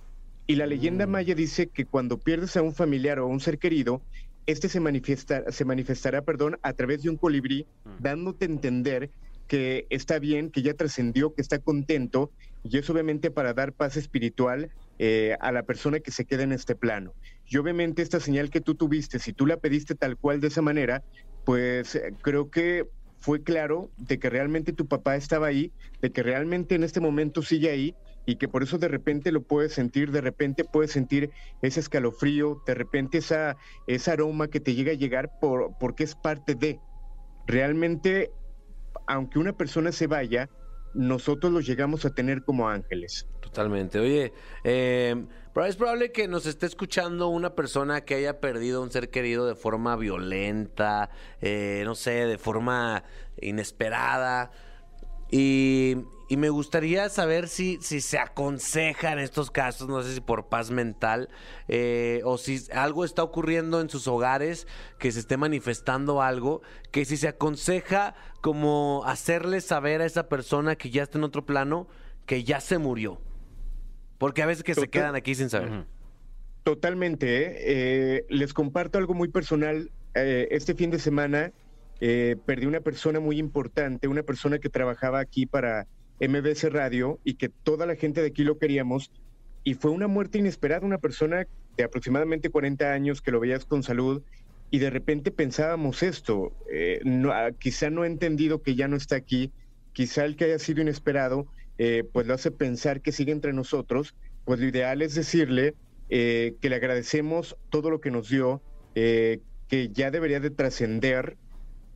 Y 0.47 0.55
la 0.55 0.65
leyenda 0.65 1.07
maya 1.07 1.35
dice 1.35 1.67
que 1.67 1.85
cuando 1.85 2.17
pierdes 2.17 2.57
a 2.57 2.63
un 2.63 2.75
familiar 2.75 3.19
o 3.19 3.25
a 3.25 3.27
un 3.27 3.41
ser 3.41 3.59
querido, 3.59 4.01
este 4.47 4.71
se, 4.71 4.81
manifiesta, 4.81 5.53
se 5.53 5.67
manifestará 5.67 6.23
perdón, 6.23 6.59
a 6.63 6.73
través 6.73 7.03
de 7.03 7.11
un 7.11 7.19
colibrí, 7.19 7.67
dándote 7.99 8.47
a 8.47 8.49
entender 8.49 9.11
que 9.47 9.87
está 9.91 10.19
bien, 10.19 10.51
que 10.51 10.63
ya 10.63 10.73
trascendió, 10.73 11.35
que 11.35 11.43
está 11.43 11.59
contento, 11.59 12.31
y 12.65 12.79
es 12.79 12.89
obviamente 12.89 13.31
para 13.31 13.53
dar 13.53 13.75
paz 13.75 13.99
espiritual 13.99 14.71
eh, 14.99 15.37
a 15.41 15.53
la 15.53 15.63
persona 15.63 16.01
que 16.01 16.11
se 16.11 16.25
queda 16.25 16.43
en 16.43 16.53
este 16.53 16.75
plano. 16.75 17.15
Y 17.47 17.57
obviamente 17.57 18.03
esta 18.03 18.21
señal 18.21 18.51
que 18.51 18.61
tú 18.61 18.75
tuviste, 18.75 19.19
si 19.19 19.33
tú 19.33 19.47
la 19.47 19.57
pediste 19.57 19.95
tal 19.95 20.17
cual 20.17 20.41
de 20.41 20.49
esa 20.49 20.63
manera, 20.63 21.03
pues 21.45 21.95
eh, 21.95 22.15
creo 22.23 22.51
que 22.51 22.87
fue 23.19 23.43
claro 23.43 23.91
de 23.97 24.19
que 24.19 24.31
realmente 24.31 24.73
tu 24.73 24.87
papá 24.87 25.17
estaba 25.17 25.47
ahí, 25.47 25.73
de 26.01 26.11
que 26.11 26.23
realmente 26.23 26.75
en 26.75 26.83
este 26.83 27.01
momento 27.01 27.43
sigue 27.43 27.71
ahí 27.71 27.95
y 28.27 28.37
que 28.37 28.49
por 28.49 28.63
eso 28.63 28.79
de 28.79 28.89
repente 28.89 29.33
lo 29.33 29.43
puedes 29.43 29.73
sentir, 29.73 30.11
de 30.11 30.21
repente 30.21 30.65
puedes 30.65 30.93
sentir 30.93 31.31
ese 31.63 31.81
escalofrío, 31.81 32.63
de 32.67 32.75
repente 32.75 33.19
esa, 33.19 33.57
ese 33.87 34.11
aroma 34.11 34.49
que 34.49 34.61
te 34.61 34.75
llega 34.75 34.93
a 34.93 34.97
llegar 34.97 35.31
por, 35.41 35.77
porque 35.79 36.05
es 36.05 36.15
parte 36.15 36.55
de. 36.55 36.81
Realmente, 37.47 38.31
aunque 39.07 39.39
una 39.39 39.53
persona 39.53 39.93
se 39.93 40.07
vaya, 40.07 40.49
nosotros 40.95 41.53
los 41.53 41.67
llegamos 41.67 42.05
a 42.05 42.11
tener 42.11 42.43
como 42.43 42.69
ángeles. 42.69 43.27
Totalmente. 43.41 43.99
Oye, 43.99 44.33
eh, 44.65 45.27
es 45.67 45.77
probable 45.77 46.13
que 46.13 46.29
nos 46.29 46.47
esté 46.47 46.67
escuchando 46.67 47.29
una 47.29 47.55
persona 47.55 48.01
que 48.03 48.15
haya 48.15 48.41
perdido 48.41 48.83
un 48.83 48.91
ser 48.91 49.11
querido 49.11 49.47
de 49.47 49.55
forma 49.55 49.97
violenta, 49.97 51.11
eh, 51.41 51.83
no 51.85 51.95
sé, 51.95 52.27
de 52.27 52.39
forma 52.39 53.05
inesperada. 53.41 54.51
Y, 55.33 55.97
y 56.29 56.37
me 56.37 56.51
gustaría 56.51 57.09
saber 57.09 57.49
si, 57.49 57.79
si 57.81 58.01
se 58.01 58.19
aconseja 58.19 59.13
en 59.13 59.19
estos 59.19 59.51
casos, 59.51 59.89
no 59.89 60.03
sé 60.03 60.15
si 60.15 60.21
por 60.21 60.47
paz 60.47 60.71
mental, 60.71 61.31
eh, 61.69 62.21
o 62.25 62.39
si 62.39 62.61
algo 62.73 63.05
está 63.05 63.23
ocurriendo 63.23 63.81
en 63.81 63.91
sus 63.91 64.07
hogares, 64.07 64.69
que 64.99 65.11
se 65.11 65.21
esté 65.21 65.37
manifestando 65.37 66.23
algo, 66.23 66.63
que 66.91 67.05
si 67.07 67.17
se 67.17 67.29
aconseja 67.29 68.15
como 68.43 69.03
hacerle 69.07 69.61
saber 69.61 70.03
a 70.03 70.05
esa 70.05 70.29
persona 70.29 70.77
que 70.77 70.91
ya 70.91 71.03
está 71.03 71.17
en 71.17 71.25
otro 71.25 71.47
plano, 71.47 71.89
que 72.27 72.45
ya 72.45 72.61
se 72.61 72.79
murió. 72.79 73.21
Porque 74.19 74.43
a 74.43 74.47
veces 74.47 74.63
que 74.63 74.75
se 74.75 74.89
quedan 74.89 75.15
aquí 75.15 75.35
sin 75.35 75.51
saber. 75.51 75.87
Totalmente. 76.63 77.43
¿eh? 77.43 77.57
Eh, 77.59 78.27
les 78.29 78.55
comparto 78.55 78.99
algo 78.99 79.15
muy 79.15 79.29
personal. 79.29 79.91
Eh, 80.15 80.49
este 80.51 80.75
fin 80.75 80.91
de 80.91 80.99
semana 80.99 81.53
eh, 82.01 82.37
perdí 82.47 82.67
una 82.67 82.81
persona 82.81 83.21
muy 83.21 83.39
importante, 83.39 84.09
una 84.09 84.23
persona 84.23 84.59
que 84.59 84.69
trabajaba 84.69 85.21
aquí 85.21 85.47
para 85.47 85.87
MBS 86.21 86.73
Radio 86.73 87.19
y 87.25 87.35
que 87.35 87.49
toda 87.49 87.87
la 87.87 87.97
gente 87.97 88.21
de 88.21 88.29
aquí 88.29 88.45
lo 88.45 88.59
queríamos. 88.59 89.11
Y 89.65 89.75
fue 89.75 89.91
una 89.91 90.09
muerte 90.09 90.39
inesperada, 90.39 90.87
una 90.87 90.99
persona 90.99 91.47
de 91.77 91.85
aproximadamente 91.85 92.51
40 92.51 92.93
años 92.93 93.23
que 93.23 93.31
lo 93.31 93.41
veías 93.41 93.65
con 93.65 93.83
salud 93.83 94.23
y 94.73 94.79
de 94.79 94.91
repente 94.91 95.31
pensábamos 95.31 96.03
esto. 96.03 96.53
eh, 96.73 97.01
ah, 97.31 97.51
quizá 97.59 97.91
no 97.91 98.03
ha 98.03 98.07
entendido 98.07 98.63
que 98.63 98.75
ya 98.75 98.89
no 98.89 98.97
está 98.97 99.17
aquí, 99.17 99.53
quizá 99.93 100.25
el 100.25 100.35
que 100.35 100.47
haya 100.47 100.59
sido 100.59 100.81
inesperado, 100.81 101.47
eh, 101.79 102.05
pues 102.11 102.27
lo 102.27 102.35
hace 102.35 102.51
pensar 102.51 103.03
que 103.03 103.13
sigue 103.13 103.33
entre 103.33 103.53
nosotros, 103.53 104.15
pues 104.45 104.61
lo 104.61 104.67
ideal 104.67 105.03
es 105.03 105.15
decirle 105.15 105.75
eh, 106.09 106.55
que 106.61 106.71
le 106.71 106.77
agradecemos 106.77 107.57
todo 107.71 107.91
lo 107.91 108.01
que 108.01 108.11
nos 108.11 108.31
dio, 108.31 108.63
que 108.95 109.89
ya 109.93 110.11
debería 110.11 110.41
de 110.41 110.51
trascender 110.51 111.37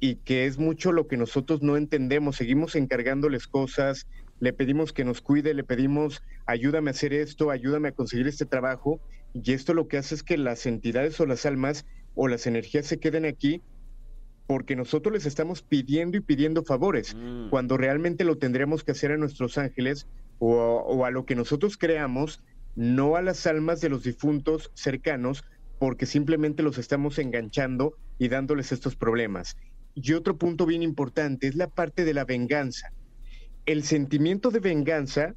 y 0.01 0.17
que 0.17 0.47
es 0.47 0.59
mucho 0.59 0.93
lo 0.93 1.07
que 1.07 1.17
nosotros 1.17 1.63
no 1.63 1.77
entendemos. 1.77 2.37
Seguimos 2.37 2.77
encargándoles 2.77 3.47
cosas, 3.47 4.07
le 4.41 4.53
pedimos 4.53 4.93
que 4.93 5.05
nos 5.05 5.21
cuide, 5.21 5.55
le 5.55 5.65
pedimos 5.65 6.23
ayúdame 6.47 6.91
a 6.91 6.93
hacer 6.93 7.13
esto, 7.13 7.51
ayúdame 7.51 7.89
a 7.89 7.93
conseguir 7.93 8.27
este 8.29 8.47
trabajo 8.47 9.01
y 9.33 9.53
esto 9.53 9.75
lo 9.75 9.89
que 9.89 9.97
hace 9.99 10.15
es 10.15 10.23
que 10.23 10.37
las 10.37 10.67
entidades 10.67 11.19
o 11.21 11.27
las 11.27 11.47
almas 11.47 11.87
o 12.15 12.29
las 12.29 12.47
energías 12.47 12.87
se 12.87 12.99
queden 12.99 13.25
aquí 13.25 13.63
porque 14.47 14.77
nosotros 14.77 15.13
les 15.13 15.27
estamos 15.27 15.63
pidiendo 15.63 16.17
y 16.17 16.21
pidiendo 16.21 16.63
favores, 16.63 17.15
Mm. 17.15 17.51
cuando 17.51 17.77
realmente 17.77 18.25
lo 18.25 18.39
tendríamos 18.39 18.85
que 18.85 18.93
hacer 18.93 19.11
a 19.11 19.17
nuestros 19.17 19.59
ángeles 19.59 20.07
o, 20.39 20.55
o 20.55 21.05
a 21.05 21.11
lo 21.11 21.25
que 21.25 21.35
nosotros 21.35 21.77
creamos, 21.77 22.43
no 22.77 23.17
a 23.17 23.23
las 23.23 23.47
almas 23.47 23.81
de 23.81 23.89
los 23.89 24.05
difuntos 24.05 24.71
cercanos, 24.75 25.45
porque 25.79 26.07
simplemente 26.07 26.63
los 26.63 26.79
estamos 26.79 27.19
enganchando 27.19 27.95
y 28.19 28.29
dándoles 28.29 28.71
estos 28.71 28.95
problemas. 28.97 29.57
Y 29.97 30.13
otro 30.15 30.39
punto 30.39 30.67
bien 30.67 30.83
importante 30.85 31.49
es 31.49 31.57
la 31.57 31.69
parte 31.69 32.05
de 32.05 32.15
la 32.15 32.27
venganza. 32.27 32.89
El 33.67 33.85
sentimiento 33.85 34.51
de 34.51 34.61
venganza 34.61 35.35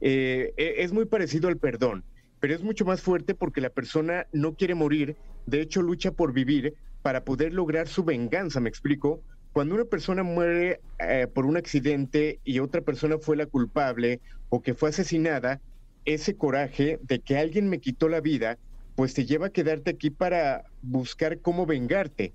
eh, 0.00 0.54
e- 0.56 0.76
es 0.78 0.92
muy 0.92 1.06
parecido 1.06 1.48
al 1.48 1.58
perdón, 1.58 2.06
pero 2.40 2.54
es 2.54 2.62
mucho 2.62 2.84
más 2.84 3.02
fuerte 3.02 3.34
porque 3.34 3.60
la 3.62 3.70
persona 3.70 4.26
no 4.32 4.56
quiere 4.56 4.74
morir, 4.76 5.18
de 5.46 5.62
hecho 5.62 5.82
lucha 5.82 6.12
por 6.12 6.32
vivir 6.34 6.74
para 7.02 7.24
poder 7.24 7.54
lograr 7.54 7.88
su 7.88 8.04
venganza, 8.04 8.60
¿me 8.60 8.70
explico? 8.70 9.24
Cuando 9.52 9.74
una 9.76 9.86
persona 9.86 10.22
muere 10.24 10.82
eh, 10.98 11.28
por 11.34 11.46
un 11.46 11.56
accidente 11.58 12.40
y 12.44 12.60
otra 12.60 12.82
persona 12.82 13.18
fue 13.20 13.36
la 13.36 13.46
culpable 13.46 14.22
o 14.50 14.62
que 14.62 14.74
fue 14.74 14.90
asesinada, 14.90 15.62
ese 16.04 16.36
coraje 16.36 16.98
de 17.02 17.20
que 17.20 17.38
alguien 17.38 17.68
me 17.68 17.80
quitó 17.80 18.08
la 18.08 18.20
vida, 18.20 18.58
pues 18.94 19.14
te 19.14 19.26
lleva 19.26 19.48
a 19.48 19.50
quedarte 19.52 19.90
aquí 19.92 20.10
para 20.10 20.64
buscar 20.80 21.40
cómo 21.40 21.66
vengarte. 21.66 22.34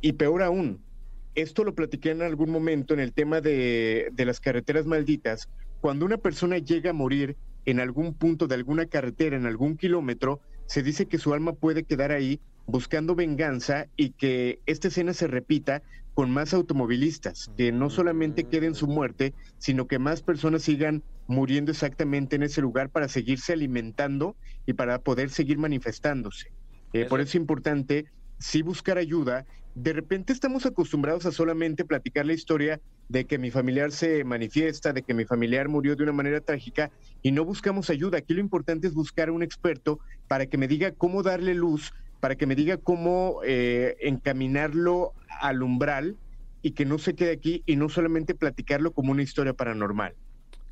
Y 0.00 0.14
peor 0.14 0.42
aún, 0.42 0.86
esto 1.34 1.64
lo 1.64 1.74
platiqué 1.74 2.10
en 2.10 2.22
algún 2.22 2.50
momento 2.50 2.94
en 2.94 3.00
el 3.00 3.12
tema 3.12 3.40
de, 3.40 4.08
de 4.12 4.24
las 4.24 4.40
carreteras 4.40 4.86
malditas. 4.86 5.48
Cuando 5.80 6.04
una 6.04 6.18
persona 6.18 6.58
llega 6.58 6.90
a 6.90 6.94
morir 6.94 7.36
en 7.64 7.80
algún 7.80 8.14
punto 8.14 8.46
de 8.46 8.54
alguna 8.54 8.86
carretera, 8.86 9.36
en 9.36 9.46
algún 9.46 9.76
kilómetro, 9.76 10.40
se 10.66 10.82
dice 10.82 11.06
que 11.06 11.18
su 11.18 11.34
alma 11.34 11.52
puede 11.52 11.84
quedar 11.84 12.12
ahí 12.12 12.40
buscando 12.66 13.14
venganza 13.14 13.86
y 13.96 14.10
que 14.10 14.60
esta 14.66 14.88
escena 14.88 15.12
se 15.14 15.26
repita 15.26 15.82
con 16.14 16.30
más 16.30 16.52
automovilistas, 16.54 17.50
que 17.56 17.72
no 17.72 17.88
solamente 17.88 18.44
queden 18.44 18.74
su 18.74 18.86
muerte, 18.86 19.34
sino 19.58 19.86
que 19.86 19.98
más 19.98 20.22
personas 20.22 20.62
sigan 20.62 21.02
muriendo 21.26 21.70
exactamente 21.70 22.36
en 22.36 22.42
ese 22.42 22.60
lugar 22.60 22.90
para 22.90 23.08
seguirse 23.08 23.52
alimentando 23.52 24.36
y 24.66 24.72
para 24.72 24.98
poder 24.98 25.30
seguir 25.30 25.58
manifestándose. 25.58 26.48
Eh, 26.92 27.06
por 27.06 27.20
eso 27.20 27.28
es 27.28 27.34
importante 27.36 28.06
sí 28.38 28.62
buscar 28.62 28.98
ayuda. 28.98 29.46
De 29.74 29.92
repente 29.92 30.32
estamos 30.32 30.66
acostumbrados 30.66 31.26
a 31.26 31.32
solamente 31.32 31.84
platicar 31.84 32.26
la 32.26 32.32
historia 32.32 32.80
de 33.08 33.24
que 33.24 33.38
mi 33.38 33.50
familiar 33.50 33.92
se 33.92 34.24
manifiesta, 34.24 34.92
de 34.92 35.02
que 35.02 35.14
mi 35.14 35.24
familiar 35.24 35.68
murió 35.68 35.94
de 35.94 36.02
una 36.02 36.12
manera 36.12 36.40
trágica 36.40 36.90
y 37.22 37.30
no 37.32 37.44
buscamos 37.44 37.88
ayuda. 37.88 38.18
Aquí 38.18 38.34
lo 38.34 38.40
importante 38.40 38.88
es 38.88 38.94
buscar 38.94 39.28
a 39.28 39.32
un 39.32 39.42
experto 39.42 40.00
para 40.26 40.46
que 40.46 40.58
me 40.58 40.66
diga 40.66 40.92
cómo 40.92 41.22
darle 41.22 41.54
luz, 41.54 41.92
para 42.18 42.34
que 42.34 42.46
me 42.46 42.56
diga 42.56 42.78
cómo 42.78 43.40
eh, 43.44 43.96
encaminarlo 44.00 45.12
al 45.40 45.62
umbral 45.62 46.16
y 46.62 46.72
que 46.72 46.84
no 46.84 46.98
se 46.98 47.14
quede 47.14 47.32
aquí 47.32 47.62
y 47.64 47.76
no 47.76 47.88
solamente 47.88 48.34
platicarlo 48.34 48.92
como 48.92 49.12
una 49.12 49.22
historia 49.22 49.54
paranormal. 49.54 50.14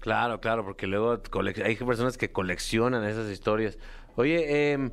Claro, 0.01 0.41
claro, 0.41 0.65
porque 0.65 0.87
luego 0.87 1.21
hay 1.65 1.77
personas 1.77 2.17
que 2.19 2.31
coleccionan 2.31 3.05
esas 3.05 3.31
historias. 3.31 3.79
Oye, 4.17 4.73
em, 4.73 4.91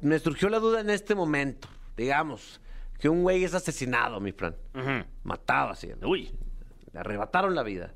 me 0.00 0.18
surgió 0.18 0.48
la 0.48 0.58
duda 0.58 0.80
en 0.80 0.90
este 0.90 1.14
momento, 1.14 1.68
digamos, 1.96 2.60
que 2.98 3.08
un 3.08 3.22
güey 3.22 3.44
es 3.44 3.54
asesinado, 3.54 4.20
mi 4.20 4.32
Fran. 4.32 4.56
Matado 5.22 5.70
así. 5.70 5.90
¿no? 6.00 6.08
Uy. 6.08 6.30
Le 6.92 7.00
arrebataron 7.00 7.54
la 7.54 7.62
vida. 7.62 7.92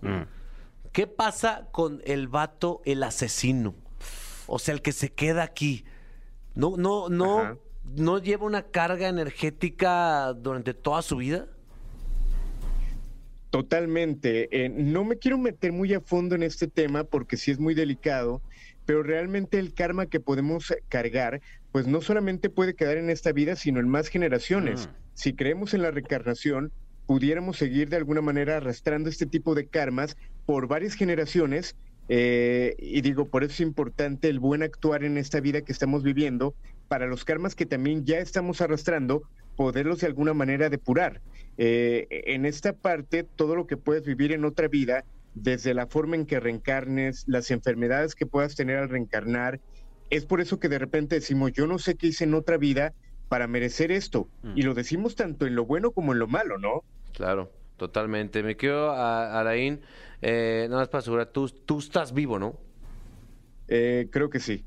¿Qué 0.93 1.07
pasa 1.07 1.69
con 1.73 2.03
el 2.05 2.29
vato, 2.29 2.83
el 2.85 3.03
asesino? 3.03 3.75
O 4.47 4.59
sea, 4.59 4.75
el 4.75 4.83
que 4.83 4.93
se 4.93 5.11
queda 5.13 5.43
aquí. 5.43 5.85
No, 6.55 6.77
no, 6.77 7.09
no, 7.09 7.41
Ajá. 7.41 7.57
no 7.97 8.19
lleva 8.19 8.45
una 8.45 8.63
carga 8.65 9.09
energética 9.09 10.35
durante 10.35 10.75
toda 10.75 11.01
su 11.01 11.17
vida. 11.17 11.47
Totalmente. 13.51 14.49
Eh, 14.65 14.69
no 14.69 15.05
me 15.05 15.19
quiero 15.19 15.39
meter 15.39 15.73
muy 15.73 15.93
a 15.95 16.01
fondo 16.01 16.35
en 16.35 16.43
este 16.43 16.69
tema 16.69 17.05
porque 17.05 17.37
sí 17.37 17.51
es 17.51 17.59
muy 17.59 17.75
delicado, 17.75 18.41
pero 18.87 19.03
realmente 19.03 19.59
el 19.59 19.75
karma 19.75 20.07
que 20.07 20.21
podemos 20.21 20.75
cargar, 20.89 21.41
pues 21.73 21.87
no 21.87 22.03
solamente 22.03 22.51
puede 22.51 22.75
quedar 22.75 22.99
en 22.99 23.11
esta 23.11 23.33
vida, 23.33 23.57
sino 23.57 23.81
en 23.81 23.89
más 23.89 24.09
generaciones. 24.09 24.91
Si 25.15 25.33
creemos 25.33 25.75
en 25.75 25.83
la 25.83 25.91
reencarnación, 25.91 26.71
pudiéramos 27.07 27.57
seguir 27.57 27.89
de 27.89 27.97
alguna 27.97 28.21
manera 28.21 28.59
arrastrando 28.59 29.09
este 29.09 29.27
tipo 29.27 29.55
de 29.55 29.67
karmas 29.67 30.17
por 30.47 30.69
varias 30.69 30.95
generaciones. 30.95 31.75
eh, 32.09 32.75
y 32.79 33.01
digo, 33.01 33.29
por 33.29 33.45
eso 33.45 33.53
es 33.53 33.61
importante 33.61 34.29
el 34.29 34.39
buen 34.39 34.63
actuar 34.63 35.05
en 35.05 35.17
esta 35.17 35.41
vida 35.41 35.63
que 35.63 35.73
estamos 35.73 36.03
viviendo, 36.03 36.55
para 36.89 37.07
los 37.07 37.25
karmas 37.25 37.55
que 37.55 37.65
también 37.65 38.05
ya 38.05 38.19
estamos 38.19 38.61
arrastrando, 38.61 39.23
poderlos 39.57 40.01
de 40.01 40.09
alguna 40.09 40.35
manera 40.35 40.69
depurar. 40.69 41.23
Eh, 41.57 42.07
en 42.11 42.45
esta 42.45 42.73
parte, 42.75 43.25
todo 43.25 43.57
lo 43.57 43.67
que 43.67 43.77
puedes 43.77 44.03
vivir 44.03 44.33
en 44.33 44.45
otra 44.45 44.69
vida, 44.69 45.05
desde 45.35 45.73
la 45.75 45.87
forma 45.87 46.17
en 46.17 46.27
que 46.27 46.41
reencarnes, 46.41 47.25
las 47.27 47.51
enfermedades 47.51 48.15
que 48.15 48.27
puedas 48.27 48.57
tener 48.57 48.77
al 48.77 48.91
reencarnar, 48.91 49.61
es 50.17 50.27
por 50.27 50.41
eso 50.41 50.59
que 50.61 50.69
de 50.69 50.79
repente 50.79 51.15
decimos, 51.17 51.53
yo 51.53 51.67
no 51.67 51.79
sé 51.79 51.95
qué 51.97 52.09
hice 52.09 52.25
en 52.25 52.35
otra 52.35 52.59
vida 52.59 52.93
para 53.29 53.47
merecer 53.47 53.91
esto. 53.91 54.29
Y 54.55 54.63
lo 54.63 54.75
decimos 54.75 55.15
tanto 55.17 55.47
en 55.47 55.55
lo 55.55 55.65
bueno 55.65 55.93
como 55.93 56.13
en 56.13 56.19
lo 56.19 56.27
malo, 56.27 56.59
¿no? 56.59 56.85
Claro, 57.15 57.51
totalmente. 57.79 58.43
Me 58.43 58.57
quedo 58.57 58.91
a 58.91 59.41
Araín, 59.41 59.81
eh, 60.21 60.67
nada 60.69 60.83
más 60.83 60.89
para 60.89 61.01
asegurar, 61.01 61.29
tú, 61.29 61.49
tú 61.49 61.79
estás 61.79 62.13
vivo, 62.13 62.39
¿no? 62.39 62.59
Eh, 63.69 64.09
creo 64.11 64.29
que 64.29 64.39
sí. 64.39 64.65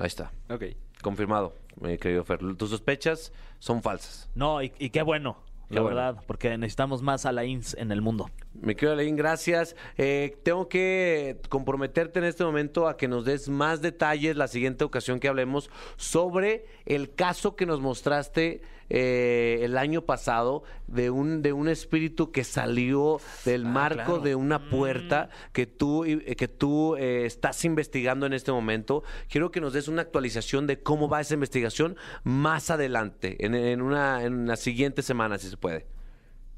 Ahí 0.00 0.06
está, 0.08 0.32
Ok. 0.50 0.64
confirmado, 1.00 1.54
mi 1.80 1.96
querido 1.96 2.24
Fer. 2.24 2.40
Tus 2.56 2.70
sospechas 2.70 3.32
son 3.60 3.82
falsas. 3.82 4.28
No, 4.34 4.60
y, 4.62 4.72
y 4.80 4.90
qué 4.90 5.02
bueno, 5.02 5.36
la 5.68 5.82
bueno. 5.82 5.96
verdad, 5.96 6.24
porque 6.26 6.56
necesitamos 6.56 7.02
más 7.02 7.26
Alains 7.26 7.74
en 7.74 7.92
el 7.92 8.00
mundo. 8.00 8.30
Me 8.54 8.74
quedo 8.74 8.92
Alain, 8.92 9.16
gracias. 9.16 9.76
Eh, 9.96 10.36
tengo 10.42 10.68
que 10.68 11.40
comprometerte 11.48 12.18
en 12.18 12.24
este 12.24 12.44
momento 12.44 12.88
a 12.88 12.96
que 12.96 13.06
nos 13.06 13.24
des 13.24 13.48
más 13.48 13.82
detalles 13.82 14.36
la 14.36 14.48
siguiente 14.48 14.84
ocasión 14.84 15.20
que 15.20 15.28
hablemos 15.28 15.70
sobre 15.96 16.66
el 16.86 17.14
caso 17.14 17.54
que 17.54 17.66
nos 17.66 17.80
mostraste 17.80 18.62
eh, 18.90 19.60
el 19.62 19.76
año 19.76 20.02
pasado 20.02 20.62
de 20.86 21.10
un, 21.10 21.42
de 21.42 21.52
un 21.52 21.68
espíritu 21.68 22.32
que 22.32 22.44
salió 22.44 23.20
del 23.44 23.64
marco 23.64 24.18
de 24.18 24.34
una 24.34 24.70
puerta 24.70 25.28
que 25.52 25.66
tú, 25.66 26.04
que 26.04 26.48
tú 26.48 26.96
eh, 26.96 27.26
estás 27.26 27.64
investigando 27.64 28.26
en 28.26 28.32
este 28.32 28.52
momento. 28.52 29.02
Quiero 29.28 29.50
que 29.50 29.60
nos 29.60 29.72
des 29.72 29.88
una 29.88 30.02
actualización 30.02 30.66
de 30.66 30.80
cómo 30.82 31.08
va 31.08 31.20
esa 31.20 31.34
investigación 31.34 31.96
más 32.24 32.70
adelante, 32.70 33.44
en, 33.44 33.54
en 33.54 33.82
una, 33.82 34.24
en 34.24 34.46
la 34.46 34.56
siguiente 34.56 35.02
semana, 35.02 35.38
si 35.38 35.48
se 35.48 35.56
puede. 35.56 35.97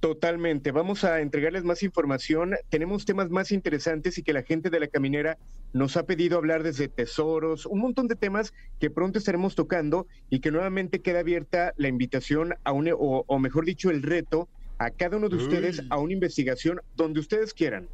Totalmente. 0.01 0.73
Vamos 0.73 1.05
a 1.05 1.21
entregarles 1.21 1.63
más 1.63 1.83
información. 1.83 2.57
Tenemos 2.71 3.05
temas 3.05 3.29
más 3.29 3.53
interesantes 3.53 4.17
y 4.17 4.23
que 4.23 4.33
la 4.33 4.43
gente 4.43 4.71
de 4.71 4.81
la 4.81 4.89
caminera 4.89 5.37
nos 5.75 5.99
ha 5.99 6.07
pedido 6.07 6.39
hablar 6.39 6.63
desde 6.63 6.89
tesoros, 6.89 7.67
un 7.67 7.81
montón 7.81 8.09
de 8.09 8.17
temas 8.17 8.55
que 8.81 8.89
pronto 8.89 9.19
estaremos 9.19 9.55
tocando 9.55 10.07
y 10.31 10.41
que 10.41 10.51
nuevamente 10.51 11.01
queda 11.01 11.21
abierta 11.21 11.75
la 11.77 11.89
invitación 11.89 12.55
a 12.65 12.73
un, 12.73 12.91
o, 12.91 13.25
o 13.27 13.39
mejor 13.39 13.67
dicho, 13.67 13.91
el 13.91 14.03
reto 14.03 14.49
a 14.79 14.91
cada 14.91 15.19
uno 15.19 15.29
de 15.29 15.37
ustedes 15.37 15.83
a 15.91 15.99
una 15.99 16.15
investigación 16.15 16.81
donde 16.97 17.21
ustedes 17.21 17.53
quieran. 17.53 17.87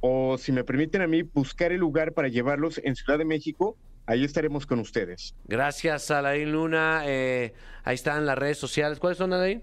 O 0.00 0.38
si 0.38 0.52
me 0.52 0.64
permiten 0.64 1.02
a 1.02 1.06
mí 1.06 1.22
buscar 1.22 1.70
el 1.70 1.80
lugar 1.80 2.12
para 2.12 2.28
llevarlos 2.28 2.80
en 2.82 2.96
Ciudad 2.96 3.18
de 3.18 3.26
México, 3.26 3.76
ahí 4.06 4.24
estaremos 4.24 4.64
con 4.64 4.78
ustedes. 4.78 5.34
Gracias, 5.44 6.10
Alain 6.10 6.50
Luna. 6.50 7.02
Eh, 7.04 7.52
ahí 7.84 7.94
están 7.94 8.24
las 8.24 8.38
redes 8.38 8.56
sociales. 8.56 8.98
¿Cuáles 8.98 9.18
son, 9.18 9.34
Alain? 9.34 9.62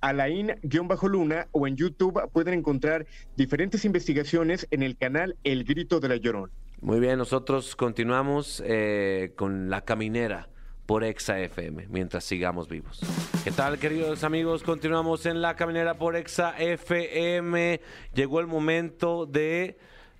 Alain-Luna 0.00 1.48
o 1.52 1.66
en 1.66 1.76
YouTube 1.76 2.20
pueden 2.32 2.54
encontrar 2.54 3.06
diferentes 3.36 3.84
investigaciones 3.84 4.66
en 4.70 4.82
el 4.82 4.96
canal 4.96 5.36
El 5.44 5.64
Grito 5.64 6.00
de 6.00 6.08
la 6.08 6.16
Llorón. 6.16 6.50
Muy 6.80 6.98
bien, 6.98 7.18
nosotros 7.18 7.76
continuamos 7.76 8.62
eh, 8.64 9.32
con 9.36 9.68
La 9.68 9.82
Caminera 9.82 10.48
por 10.86 11.04
Exa 11.04 11.38
FM 11.38 11.86
mientras 11.88 12.24
sigamos 12.24 12.68
vivos. 12.68 13.00
¿Qué 13.44 13.52
tal, 13.52 13.78
queridos 13.78 14.24
amigos? 14.24 14.62
Continuamos 14.62 15.26
en 15.26 15.42
La 15.42 15.54
Caminera 15.56 15.94
por 15.94 16.16
Exa 16.16 16.58
FM. 16.58 17.80
Llegó 18.14 18.40
el 18.40 18.46
momento 18.46 19.26
de 19.26 19.78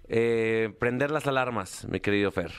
eh, 0.08 0.72
prender 0.78 1.10
las 1.10 1.26
alarmas, 1.26 1.86
mi 1.90 2.00
querido 2.00 2.30
Fer. 2.30 2.52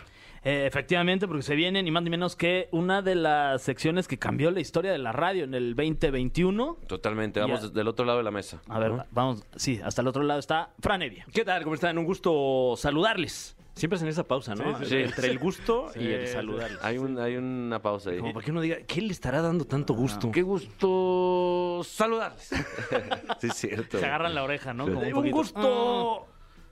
Eh, 0.43 0.65
efectivamente, 0.65 1.27
porque 1.27 1.43
se 1.43 1.55
viene 1.55 1.83
ni 1.83 1.91
más 1.91 2.01
ni 2.03 2.09
menos 2.09 2.35
que 2.35 2.67
una 2.71 3.01
de 3.01 3.15
las 3.15 3.61
secciones 3.61 4.07
que 4.07 4.17
cambió 4.17 4.49
la 4.49 4.59
historia 4.59 4.91
de 4.91 4.97
la 4.97 5.11
radio 5.11 5.43
en 5.43 5.53
el 5.53 5.75
2021. 5.75 6.77
Totalmente, 6.87 7.39
vamos 7.39 7.73
del 7.73 7.87
otro 7.87 8.05
lado 8.05 8.17
de 8.17 8.23
la 8.23 8.31
mesa. 8.31 8.61
A 8.67 8.79
ver, 8.79 8.91
¿no? 8.91 9.05
vamos, 9.11 9.43
sí, 9.55 9.79
hasta 9.83 10.01
el 10.01 10.07
otro 10.07 10.23
lado 10.23 10.39
está 10.39 10.71
Fran 10.79 11.03
Evia. 11.03 11.25
¿Qué 11.31 11.45
tal? 11.45 11.63
¿Cómo 11.63 11.75
están? 11.75 11.97
Un 11.97 12.05
gusto 12.05 12.73
saludarles. 12.75 13.55
Siempre 13.73 13.95
hacen 13.95 14.09
esa 14.09 14.27
pausa, 14.27 14.53
¿no? 14.53 14.77
Sí, 14.79 14.85
sí, 14.85 14.89
sí. 14.89 14.95
Entre 14.97 15.27
el 15.29 15.39
gusto 15.39 15.91
y 15.95 16.07
el 16.07 16.27
Sí, 16.27 16.33
saludar. 16.33 16.71
Hay, 16.81 16.97
un, 16.97 17.17
hay 17.19 17.37
una 17.37 17.81
pausa 17.81 18.09
ahí. 18.09 18.17
Como 18.19 18.33
para 18.33 18.43
que 18.43 18.51
uno 18.51 18.61
diga, 18.61 18.77
¿qué 18.85 19.01
le 19.01 19.13
estará 19.13 19.41
dando 19.41 19.65
tanto 19.65 19.93
gusto? 19.93 20.29
Qué 20.31 20.41
gusto 20.41 21.81
saludarles. 21.85 22.49
sí, 23.39 23.47
es 23.47 23.55
cierto. 23.55 23.97
Se 23.97 24.05
agarran 24.05 24.35
la 24.35 24.43
oreja, 24.43 24.73
¿no? 24.73 24.85
Como 24.85 24.99
un, 24.99 25.31
gusto 25.31 26.27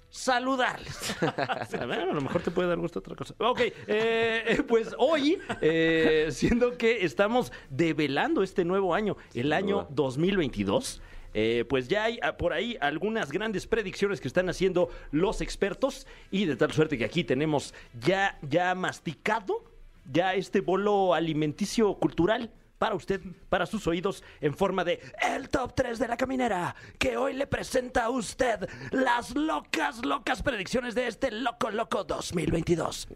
saludarles. 0.09 1.15
A 1.21 1.85
ver, 1.85 1.99
a 2.01 2.13
lo 2.13 2.21
mejor 2.21 2.41
te 2.41 2.51
puede 2.51 2.67
dar 2.69 2.77
gusto 2.77 2.99
otra 2.99 3.15
cosa. 3.15 3.35
Ok, 3.37 3.61
eh, 3.87 4.63
pues 4.67 4.95
hoy, 4.97 5.37
eh, 5.61 6.29
siendo 6.31 6.77
que 6.77 7.05
estamos 7.05 7.51
develando 7.69 8.43
este 8.43 8.65
nuevo 8.65 8.93
año, 8.93 9.17
el 9.33 9.53
año 9.53 9.83
duda. 9.83 9.87
2022. 9.91 11.01
eh, 11.33 11.65
pues 11.69 11.87
ya 11.87 12.05
hay 12.05 12.19
ah, 12.23 12.37
por 12.37 12.53
ahí 12.53 12.77
algunas 12.81 13.31
grandes 13.31 13.67
predicciones 13.67 14.19
que 14.19 14.27
están 14.27 14.49
haciendo 14.49 14.89
los 15.11 15.41
expertos 15.41 16.07
y 16.31 16.45
de 16.45 16.55
tal 16.55 16.71
suerte 16.71 16.97
que 16.97 17.05
aquí 17.05 17.23
tenemos 17.23 17.73
ya, 17.99 18.39
ya 18.41 18.73
masticado 18.73 19.63
ya 20.11 20.33
este 20.33 20.61
bolo 20.61 21.13
alimenticio 21.13 21.93
cultural 21.95 22.51
para 22.79 22.95
usted, 22.95 23.21
para 23.49 23.65
sus 23.65 23.85
oídos, 23.85 24.23
en 24.41 24.55
forma 24.55 24.83
de 24.83 24.99
el 25.21 25.49
top 25.49 25.73
3 25.75 25.99
de 25.99 26.07
la 26.07 26.17
caminera, 26.17 26.75
que 26.97 27.17
hoy 27.17 27.33
le 27.33 27.45
presenta 27.45 28.05
a 28.05 28.09
usted 28.09 28.67
las 28.91 29.35
locas, 29.35 30.03
locas 30.03 30.41
predicciones 30.41 30.95
de 30.95 31.07
este 31.07 31.29
Loco 31.29 31.69
Loco 31.69 32.03
2022. 32.05 33.07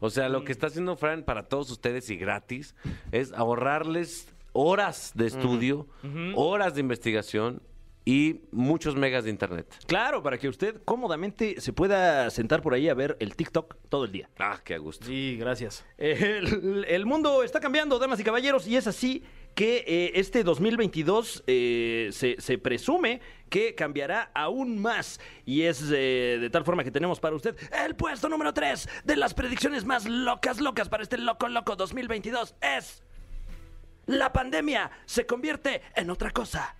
O 0.00 0.08
sea, 0.08 0.30
lo 0.30 0.44
que 0.44 0.52
está 0.52 0.68
haciendo 0.68 0.96
Fran 0.96 1.22
para 1.22 1.44
todos 1.44 1.70
ustedes 1.70 2.08
y 2.08 2.16
gratis 2.16 2.74
es 3.12 3.32
ahorrarles 3.32 4.28
horas 4.54 5.12
de 5.14 5.26
estudio, 5.26 5.86
horas 6.34 6.74
de 6.74 6.80
investigación 6.80 7.62
y 8.10 8.40
muchos 8.50 8.96
megas 8.96 9.22
de 9.22 9.30
internet. 9.30 9.72
Claro, 9.86 10.20
para 10.20 10.36
que 10.36 10.48
usted 10.48 10.82
cómodamente 10.84 11.60
se 11.60 11.72
pueda 11.72 12.28
sentar 12.30 12.60
por 12.60 12.74
ahí 12.74 12.88
a 12.88 12.94
ver 12.94 13.16
el 13.20 13.36
TikTok 13.36 13.76
todo 13.88 14.04
el 14.04 14.10
día. 14.10 14.28
Ah, 14.40 14.58
qué 14.64 14.74
a 14.74 14.78
gusto. 14.78 15.06
Sí, 15.06 15.36
gracias. 15.38 15.84
El, 15.96 16.84
el 16.88 17.06
mundo 17.06 17.44
está 17.44 17.60
cambiando, 17.60 18.00
damas 18.00 18.18
y 18.18 18.24
caballeros, 18.24 18.66
y 18.66 18.76
es 18.76 18.88
así 18.88 19.22
que 19.54 19.84
eh, 19.86 20.12
este 20.16 20.42
2022 20.42 21.44
eh, 21.46 22.08
se, 22.10 22.34
se 22.40 22.58
presume 22.58 23.20
que 23.48 23.76
cambiará 23.76 24.32
aún 24.34 24.82
más. 24.82 25.20
Y 25.46 25.62
es 25.62 25.80
eh, 25.92 26.38
de 26.40 26.50
tal 26.50 26.64
forma 26.64 26.82
que 26.82 26.90
tenemos 26.90 27.20
para 27.20 27.36
usted 27.36 27.56
el 27.86 27.94
puesto 27.94 28.28
número 28.28 28.52
3 28.52 28.88
de 29.04 29.16
las 29.16 29.34
predicciones 29.34 29.84
más 29.84 30.08
locas, 30.08 30.60
locas 30.60 30.88
para 30.88 31.04
este 31.04 31.16
Loco 31.16 31.48
Loco 31.48 31.76
2022 31.76 32.56
es... 32.60 33.04
La 34.06 34.32
pandemia 34.32 34.90
se 35.06 35.24
convierte 35.24 35.82
en 35.94 36.10
otra 36.10 36.32
cosa. 36.32 36.74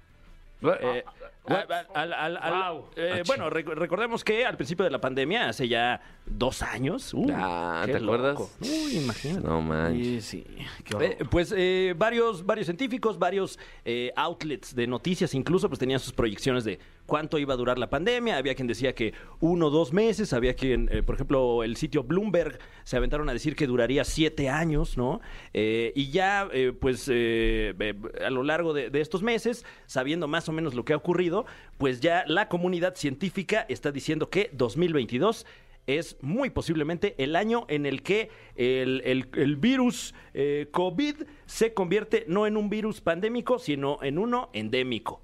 Eh, 0.62 1.04
al- 1.06 1.30
al- 1.47 2.12
al- 2.12 2.36
al- 2.36 2.74
Wow. 2.74 2.84
eh, 2.97 3.22
bueno, 3.26 3.51
rec- 3.51 3.74
recordemos 3.74 4.22
que 4.22 4.45
al 4.45 4.57
principio 4.57 4.84
de 4.84 4.91
la 4.91 5.01
pandemia, 5.01 5.49
hace 5.49 5.66
ya 5.68 6.01
dos 6.26 6.62
años. 6.62 7.12
uh, 7.14 7.26
Ah, 7.34 7.82
¿te 7.86 7.97
acuerdas? 7.97 8.34
loco. 8.38 8.51
Uy, 8.61 8.99
imagínate. 8.99 9.47
No 9.47 9.61
manches. 9.62 10.24
Sí, 10.24 10.45
sí. 10.47 10.57
Qué 10.84 10.95
horror. 10.97 11.11
Eh, 11.11 11.18
pues 11.30 11.53
eh, 11.57 11.95
varios, 11.97 12.45
varios 12.47 12.66
científicos, 12.66 13.18
varios 13.18 13.59
eh, 13.84 14.12
outlets 14.16 14.74
de 14.74 14.86
noticias 14.86 15.34
incluso, 15.34 15.68
pues 15.68 15.78
tenían 15.78 15.99
sus 15.99 16.12
proyecciones 16.12 16.64
de 16.64 16.78
cuánto 17.07 17.38
iba 17.38 17.55
a 17.55 17.57
durar 17.57 17.78
la 17.78 17.91
pandemia. 17.91 18.36
Había 18.36 18.55
quien 18.55 18.68
decía 18.68 18.95
que 18.95 19.12
uno 19.41 19.66
o 19.66 19.70
dos 19.70 19.93
meses, 19.93 20.32
había 20.32 20.55
quien, 20.55 20.88
eh, 20.93 21.03
por 21.03 21.16
ejemplo, 21.16 21.64
el 21.64 21.76
sitio 21.76 22.05
Bloomberg 22.05 22.59
se 22.84 22.97
aventaron 22.97 23.28
a 23.28 23.32
decir 23.32 23.57
que 23.57 23.66
duraría 23.66 24.05
siete 24.05 24.49
años, 24.49 24.97
¿no? 24.97 25.20
Y 25.53 26.11
ya, 26.11 26.49
pues 26.80 27.09
a 27.09 28.30
lo 28.30 28.43
largo 28.45 28.72
de, 28.72 28.91
de 28.91 29.01
estos 29.01 29.22
meses, 29.22 29.64
sabiendo 29.86 30.28
más 30.28 30.49
o 30.49 30.53
menos 30.53 30.74
lo 30.74 30.84
que 30.84 30.93
ha 30.93 30.97
ocurrido, 30.97 31.29
pues 31.78 32.00
ya 32.00 32.24
la 32.26 32.48
comunidad 32.48 32.94
científica 32.94 33.66
está 33.68 33.90
diciendo 33.92 34.30
que 34.30 34.50
2022 34.52 35.46
es 35.86 36.16
muy 36.20 36.50
posiblemente 36.50 37.14
el 37.18 37.34
año 37.34 37.64
en 37.68 37.84
el 37.84 38.02
que 38.02 38.28
el, 38.54 39.02
el- 39.04 39.28
el 39.34 39.56
virus 39.56 40.14
eh, 40.34 40.68
COVID 40.70 41.16
se 41.46 41.72
convierte 41.74 42.24
no 42.28 42.46
en 42.46 42.56
un 42.56 42.68
virus 42.70 43.00
pandémico, 43.00 43.58
sino 43.58 43.98
en 44.02 44.18
uno 44.18 44.50
endémico. 44.52 45.22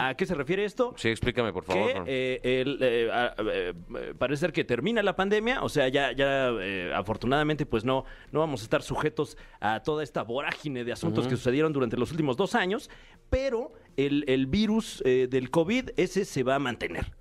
¿A 0.00 0.14
qué 0.14 0.24
se 0.24 0.34
refiere 0.34 0.64
esto? 0.64 0.94
Sí, 0.96 1.08
explícame, 1.08 1.52
por 1.52 1.64
favor. 1.64 2.04
que 2.04 2.40
eh, 2.42 2.60
el, 2.62 2.78
eh, 2.80 3.10
a- 3.12 3.34
parece 4.18 4.40
ser 4.40 4.52
que 4.52 4.64
termina 4.64 5.02
la 5.02 5.14
pandemia, 5.14 5.62
o 5.62 5.68
sea, 5.68 5.88
ya, 5.88 6.12
ya 6.12 6.50
afortunadamente 6.96 7.66
pues 7.66 7.84
no, 7.84 8.04
no 8.30 8.40
vamos 8.40 8.60
a 8.62 8.64
estar 8.64 8.82
sujetos 8.82 9.36
a 9.60 9.82
toda 9.82 10.02
esta 10.04 10.22
vorágine 10.22 10.84
de 10.84 10.92
asuntos 10.92 11.26
que 11.26 11.36
sucedieron 11.36 11.72
durante 11.72 11.96
los 11.98 12.10
últimos 12.12 12.36
dos 12.36 12.54
años, 12.54 12.88
pero 13.28 13.72
el, 13.96 14.24
el 14.28 14.46
virus 14.46 15.02
eh, 15.04 15.28
del 15.30 15.50
COVID, 15.50 15.90
ese 15.96 16.24
se 16.24 16.42
va 16.42 16.56
a 16.56 16.58
mantener. 16.58 17.12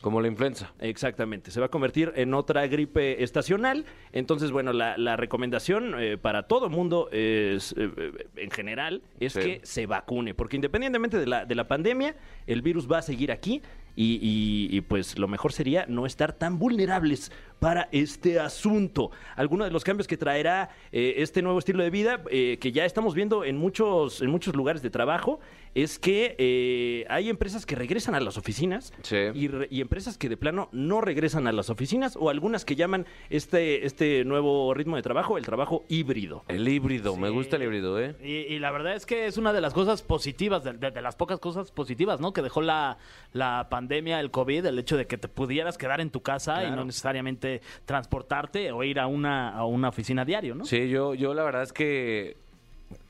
Como 0.00 0.22
la 0.22 0.28
influenza. 0.28 0.72
Exactamente, 0.78 1.50
se 1.50 1.60
va 1.60 1.66
a 1.66 1.68
convertir 1.68 2.10
en 2.16 2.32
otra 2.32 2.66
gripe 2.66 3.22
estacional. 3.22 3.84
Entonces, 4.12 4.50
bueno, 4.50 4.72
la, 4.72 4.96
la 4.96 5.18
recomendación 5.18 5.94
eh, 5.98 6.16
para 6.16 6.44
todo 6.44 6.70
mundo 6.70 7.10
es, 7.12 7.72
eh, 7.76 7.90
eh, 7.94 8.12
en 8.36 8.50
general 8.50 9.02
es 9.20 9.34
Sí. 9.34 9.40
que 9.40 9.60
se 9.62 9.84
vacune, 9.84 10.32
porque 10.32 10.56
independientemente 10.56 11.18
de 11.18 11.26
la, 11.26 11.44
de 11.44 11.54
la 11.54 11.68
pandemia, 11.68 12.16
el 12.46 12.62
virus 12.62 12.90
va 12.90 12.96
a 12.98 13.02
seguir 13.02 13.30
aquí 13.30 13.60
y, 13.94 14.14
y- 14.22 14.74
y, 14.74 14.80
pues 14.80 15.18
lo 15.18 15.28
mejor 15.28 15.52
sería 15.52 15.84
no 15.86 16.06
estar 16.06 16.32
tan 16.32 16.58
vulnerables 16.58 17.30
para 17.60 17.88
este 17.92 18.40
asunto. 18.40 19.10
Algunos 19.36 19.68
de 19.68 19.70
los 19.72 19.84
cambios 19.84 20.08
que 20.08 20.16
traerá 20.16 20.70
eh, 20.90 21.14
este 21.18 21.42
nuevo 21.42 21.58
estilo 21.60 21.82
de 21.84 21.90
vida, 21.90 22.22
eh, 22.30 22.58
que 22.60 22.72
ya 22.72 22.84
estamos 22.84 23.14
viendo 23.14 23.44
en 23.44 23.56
muchos, 23.56 24.22
en 24.22 24.30
muchos 24.30 24.56
lugares 24.56 24.82
de 24.82 24.90
trabajo, 24.90 25.38
es 25.74 26.00
que 26.00 26.34
eh, 26.38 27.06
hay 27.08 27.28
empresas 27.28 27.64
que 27.64 27.76
regresan 27.76 28.16
a 28.16 28.20
las 28.20 28.36
oficinas 28.36 28.92
Sí. 29.02 29.16
y, 29.34 29.46
re- 29.46 29.68
y 29.70 29.80
empresas 29.82 30.18
que 30.18 30.28
de 30.28 30.36
plano 30.36 30.68
no 30.72 31.00
regresan 31.00 31.46
a 31.46 31.52
las 31.52 31.70
oficinas 31.70 32.16
o 32.18 32.28
algunas 32.28 32.64
que 32.64 32.74
llaman 32.74 33.06
este, 33.28 33.86
este 33.86 34.24
nuevo 34.24 34.74
ritmo 34.74 34.96
de 34.96 35.02
trabajo 35.02 35.38
el 35.38 35.44
trabajo 35.44 35.84
híbrido. 35.88 36.44
El 36.48 36.66
híbrido, 36.66 37.16
me 37.16 37.30
gusta 37.30 37.54
el 37.56 37.62
híbrido, 37.64 38.00
¿eh? 38.00 38.16
Y, 38.20 38.52
y 38.52 38.58
la 38.58 38.72
verdad 38.72 38.94
es 38.96 39.06
que 39.06 39.26
es 39.26 39.36
una 39.36 39.52
de 39.52 39.60
las 39.60 39.72
cosas 39.74 40.02
positivas, 40.02 40.64
de, 40.64 40.72
de- 40.72 40.90
de 40.90 41.02
las 41.02 41.14
pocas 41.14 41.38
cosas 41.38 41.70
positivas, 41.70 42.18
¿no? 42.20 42.32
Que 42.32 42.42
dejó 42.42 42.62
la, 42.62 42.98
la 43.32 43.68
pandemia, 43.70 44.18
el 44.18 44.32
COVID, 44.32 44.66
el 44.66 44.78
hecho 44.78 44.96
de 44.96 45.06
que 45.06 45.18
te 45.18 45.28
pudieras 45.28 45.78
quedar 45.78 46.00
en 46.00 46.10
tu 46.10 46.20
casa 46.22 46.64
y 46.64 46.70
no 46.72 46.84
necesariamente 46.84 47.49
transportarte 47.84 48.70
o 48.72 48.82
ir 48.84 48.98
a 49.00 49.06
una, 49.06 49.50
a 49.56 49.64
una 49.64 49.88
oficina 49.88 50.24
diario, 50.24 50.54
¿no? 50.54 50.64
Sí, 50.64 50.88
yo, 50.88 51.14
yo 51.14 51.34
la 51.34 51.42
verdad 51.42 51.62
es 51.62 51.72
que 51.72 52.36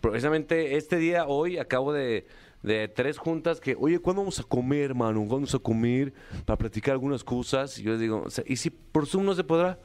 precisamente 0.01 0.77
este 0.77 0.97
día, 0.97 1.27
hoy, 1.27 1.59
acabo 1.59 1.93
de, 1.93 2.27
de 2.63 2.89
tres 2.89 3.19
juntas 3.19 3.61
que, 3.61 3.77
oye, 3.79 3.99
¿cuándo 3.99 4.23
vamos 4.23 4.39
a 4.41 4.43
comer, 4.45 4.91
hermano? 4.91 5.19
¿Cuándo 5.21 5.37
vamos 5.37 5.55
a 5.55 5.59
comer? 5.59 6.13
Para 6.45 6.57
platicar 6.59 6.93
algunas 6.93 7.25
cosas. 7.25 7.79
Y 7.79 7.83
yo 7.85 7.99
digo, 7.99 8.23
o 8.27 8.31
sea, 8.31 8.45
¿y 8.47 8.57
si 8.57 8.71
por 8.71 9.07
Zoom 9.07 9.25
no 9.25 9.35
se 9.35 9.45
podrá? 9.45 9.79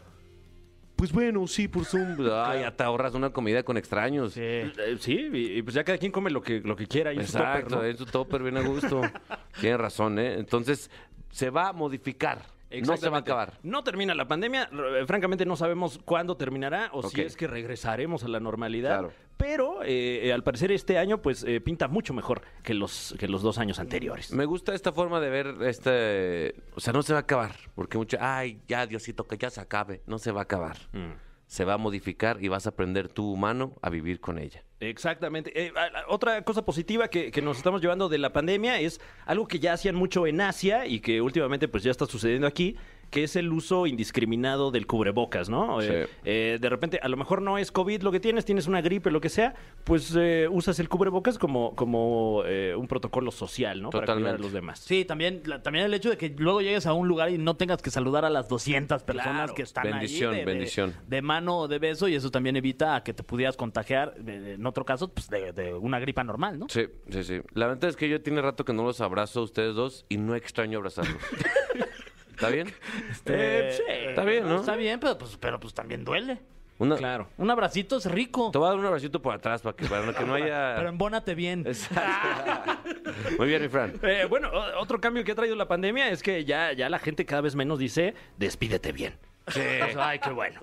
Pues 0.96 1.12
bueno, 1.12 1.46
sí, 1.48 1.68
por 1.68 1.86
Zoom. 1.86 2.18
Ay, 2.34 2.62
ya 2.62 2.76
te 2.76 2.84
ahorras 2.84 3.14
una 3.14 3.30
comida 3.32 3.64
con 3.64 3.78
extraños. 3.78 4.34
Sí. 4.34 4.42
Eh, 4.42 4.98
sí, 5.00 5.30
y, 5.34 5.58
y 5.58 5.62
pues 5.62 5.76
ya 5.76 5.84
cada 5.84 5.98
quien 5.98 6.12
come 6.12 6.30
lo 6.30 6.42
que, 6.42 6.62
lo 6.62 6.76
que 6.76 6.88
quiera. 6.88 7.14
y 7.14 7.18
en 7.18 7.28
su 7.28 7.34
tupper, 7.34 7.50
Exacto, 7.50 7.76
¿no? 7.76 7.84
en 7.84 7.98
su 7.98 8.06
topper 8.06 8.44
bien 8.44 8.58
a 8.58 8.62
gusto. 8.62 9.02
Tienes 9.60 9.80
razón, 9.80 10.20
¿eh? 10.20 10.36
Entonces, 10.36 10.90
se 11.32 11.50
va 11.50 11.70
a 11.70 11.74
modificar. 11.74 12.55
No 12.82 12.98
se 12.98 13.10
va 13.10 13.18
a 13.18 13.20
acabar. 13.22 13.60
No 13.64 13.84
termina 13.84 14.14
la 14.16 14.28
pandemia. 14.28 14.70
r- 14.72 15.06
Francamente, 15.06 15.46
no 15.46 15.56
sabemos 15.56 16.00
cuándo 16.06 16.38
terminará 16.38 16.90
o 16.94 17.02
si 17.04 17.22
Ok. 17.22 17.26
es 17.28 17.36
que 17.38 17.48
regresaremos 17.48 18.24
a 18.24 18.28
la 18.28 18.40
normalidad. 18.40 19.00
Claro. 19.00 19.14
Pero 19.38 19.84
eh, 19.84 20.28
eh, 20.28 20.34
al 20.34 20.44
parecer 20.44 20.72
este 20.72 20.98
año, 20.98 21.22
pues 21.22 21.44
eh, 21.44 21.60
pinta 21.60 21.88
mucho 21.90 22.14
mejor 22.14 22.42
que 22.64 22.74
los, 22.74 23.14
que 23.20 23.28
los 23.28 23.42
dos 23.42 23.58
años 23.58 23.80
anteriores. 23.80 24.32
Me 24.32 24.46
gusta 24.46 24.74
esta 24.74 24.94
forma 24.94 25.20
de 25.20 25.30
ver 25.30 25.56
este... 25.64 26.56
O 26.74 26.80
sea, 26.80 26.94
no 26.94 27.02
se 27.04 27.12
va 27.14 27.20
a 27.20 27.24
acabar. 27.24 27.52
Porque 27.76 27.98
mucho... 27.98 28.18
Ay, 28.22 28.62
ya, 28.68 28.88
Diosito, 28.88 29.26
que 29.28 29.38
ya 29.38 29.50
se 29.50 29.60
acabe. 29.60 30.02
No 30.08 30.18
se 30.20 30.32
va 30.32 30.40
a 30.42 30.44
acabar. 30.44 30.78
Mm. 30.94 31.12
Se 31.48 31.66
va 31.66 31.74
a 31.74 31.78
modificar 31.78 32.44
y 32.44 32.48
vas 32.48 32.66
a 32.66 32.70
aprender 32.70 33.08
tú, 33.10 33.32
humano, 33.32 33.76
a 33.82 33.90
vivir 33.90 34.20
con 34.20 34.40
ella. 34.40 34.64
Exactamente. 34.80 35.52
Eh, 35.56 35.72
otra 36.08 36.44
cosa 36.44 36.66
positiva 36.66 37.08
que, 37.08 37.32
que 37.32 37.42
nos 37.42 37.58
estamos 37.58 37.82
llevando 37.82 38.10
de 38.10 38.18
la 38.18 38.34
pandemia 38.34 38.80
es 38.80 39.00
algo 39.26 39.48
que 39.48 39.60
ya 39.60 39.74
hacían 39.74 39.96
mucho 39.96 40.28
en 40.28 40.42
Asia 40.42 40.86
y 40.86 41.00
que 41.00 41.22
últimamente 41.22 41.68
pues 41.68 41.84
ya 41.84 41.92
está 41.92 42.06
sucediendo 42.06 42.48
aquí, 42.48 42.76
que 43.16 43.24
es 43.24 43.38
el 43.38 43.54
uso 43.54 43.88
indiscriminado 43.88 44.72
del 44.72 44.86
cubrebocas, 44.88 45.48
¿no? 45.48 45.80
Sí. 45.80 45.88
Eh, 45.90 46.08
eh, 46.26 46.58
de 46.60 46.70
repente, 46.70 47.00
a 47.02 47.08
lo 47.08 47.16
mejor 47.16 47.42
no 47.42 47.58
es 47.58 47.72
COVID 47.72 48.02
lo 48.02 48.12
que 48.12 48.20
tienes, 48.20 48.44
tienes 48.44 48.68
una 48.68 48.82
gripe, 48.82 49.10
lo 49.10 49.22
que 49.22 49.30
sea, 49.30 49.56
pues 49.86 50.14
eh, 50.20 50.50
usas 50.52 50.80
el 50.80 50.90
cubrebocas 50.90 51.38
como, 51.38 51.74
como 51.78 52.44
eh, 52.46 52.76
un 52.78 52.88
protocolo 52.90 53.32
social, 53.32 53.82
¿no? 53.82 53.90
Para 53.90 54.04
cuidar 54.06 54.18
a 54.18 54.20
Totalmente. 54.20 54.44
los 54.44 54.52
demás. 54.52 54.80
Sí, 54.80 55.06
también, 55.06 55.44
la- 55.46 55.64
también 55.64 55.86
el 55.86 55.94
hecho 55.94 56.10
de 56.10 56.18
que 56.18 56.36
luego 56.38 56.60
llegues 56.60 56.86
a 56.88 56.92
un 56.94 57.08
lugar 57.08 57.30
y 57.30 57.38
no 57.38 57.56
tengas 57.56 57.82
que 57.82 57.90
saludar 57.90 58.26
a 58.26 58.30
las 58.30 58.50
200 58.50 59.04
personas 59.04 59.34
Claro. 59.38 59.54
que 59.56 59.62
están 59.62 59.84
Bendición, 59.86 60.34
ahí. 60.34 60.40
de- 60.42 60.46
de- 60.46 60.52
bendición. 60.54 60.94
De, 61.08 61.22
mano 61.22 61.58
o 61.60 61.68
de 61.70 61.80
beso, 61.80 62.10
y 62.10 62.16
eso 62.16 62.30
también 62.32 62.58
evita 62.58 62.96
a 62.98 63.04
que 63.04 63.14
te 63.14 63.24
pudieras 63.24 63.56
contagiar, 63.56 64.14
de- 64.16 64.42
de- 64.42 64.54
en 64.56 64.66
otro 64.66 64.84
caso, 64.84 65.08
pues 65.08 65.30
de, 65.30 65.54
de 65.54 65.74
una 65.74 66.00
gripa 66.00 66.22
normal, 66.26 66.60
¿no? 66.60 66.68
Sí, 66.68 66.86
sí, 67.10 67.24
sí. 67.24 67.40
La 67.54 67.68
verdad 67.68 67.90
es 67.90 67.96
que 67.96 68.10
yo 68.10 68.22
tiene 68.22 68.42
rato 68.42 68.66
que 68.66 68.74
no 68.74 68.84
los 68.84 69.00
abrazo 69.00 69.40
a 69.40 69.44
ustedes 69.44 69.74
dos 69.74 70.06
y 70.10 70.18
no 70.18 70.36
extraño 70.36 70.80
abrazarlos. 70.80 71.16
¿Está 72.36 72.50
bien? 72.50 72.74
Eh, 73.28 73.74
sí. 73.76 73.84
Está 74.10 74.24
bien, 74.24 74.48
¿no? 74.48 74.60
Está 74.60 74.76
bien, 74.76 75.00
pero 75.00 75.18
pues, 75.18 75.38
pero 75.40 75.60
pues 75.60 75.74
también 75.74 76.04
duele. 76.04 76.40
Una- 76.78 76.98
Claro. 76.98 77.30
Un 77.38 77.50
abracito 77.50 77.96
es 77.98 78.06
rico. 78.12 78.52
Te 78.52 78.58
voy 78.58 78.68
a 78.68 78.72
dar 78.72 78.80
un 78.80 78.86
abracito 78.86 79.22
por 79.22 79.34
atrás 79.34 79.62
para 79.62 79.76
que, 79.78 79.86
para 79.86 80.14
que 80.14 80.26
no 80.26 80.34
haya... 80.34 80.74
Pero 80.76 80.90
embónate 80.90 81.34
bien. 81.34 81.64
Exacto. 81.66 82.82
Muy 83.40 83.48
bien, 83.48 83.62
mi 83.62 83.70
Fran. 83.70 83.94
Eh, 84.04 84.26
bueno, 84.30 84.50
otro 84.78 85.00
cambio 85.00 85.24
que 85.24 85.32
ha 85.32 85.36
traído 85.36 85.56
la 85.56 85.68
pandemia 85.70 86.10
es 86.10 86.22
que 86.22 86.44
ya, 86.44 86.74
ya 86.74 86.90
la 86.90 87.00
gente 87.00 87.26
cada 87.26 87.42
vez 87.42 87.56
menos 87.56 87.80
dice, 87.80 88.14
despídete 88.38 88.92
bien. 88.92 89.18
Sí. 89.48 89.62
Ay, 89.98 90.18
qué 90.20 90.32
bueno. 90.32 90.60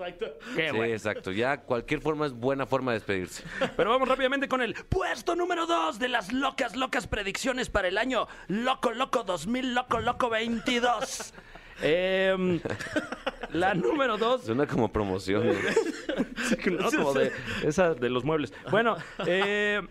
Qué 0.55 0.69
Sí, 0.69 0.75
bueno. 0.75 0.93
exacto. 0.93 1.31
Ya 1.31 1.61
cualquier 1.61 2.01
forma 2.01 2.25
es 2.27 2.33
buena 2.33 2.65
forma 2.67 2.91
de 2.91 2.97
despedirse. 2.99 3.43
Pero 3.77 3.89
vamos 3.89 4.07
rápidamente 4.07 4.47
con 4.49 4.61
el 4.61 4.73
puesto 4.75 5.35
número 5.35 5.65
2 5.65 5.97
de 5.99 6.09
las 6.09 6.31
locas, 6.33 6.75
locas 6.75 7.07
predicciones 7.07 7.69
para 7.69 7.87
el 7.87 7.97
año 7.97 8.27
Loco, 8.49 8.91
Loco 8.91 9.23
2000, 9.23 9.73
Loco, 9.73 9.99
Loco 10.01 10.29
22. 10.29 11.33
Em, 11.81 12.59
la 13.51 13.73
número 13.73 14.17
2 14.17 14.43
Suena 14.45 14.65
como 14.67 14.91
promoción. 14.91 15.45
¿no? 15.47 15.53
¿no? 16.79 16.91
Como 16.91 17.13
de, 17.13 17.31
esa 17.63 17.93
de 17.93 18.09
los 18.09 18.23
muebles. 18.23 18.53
Bueno, 18.71 18.95
eh, 19.25 19.81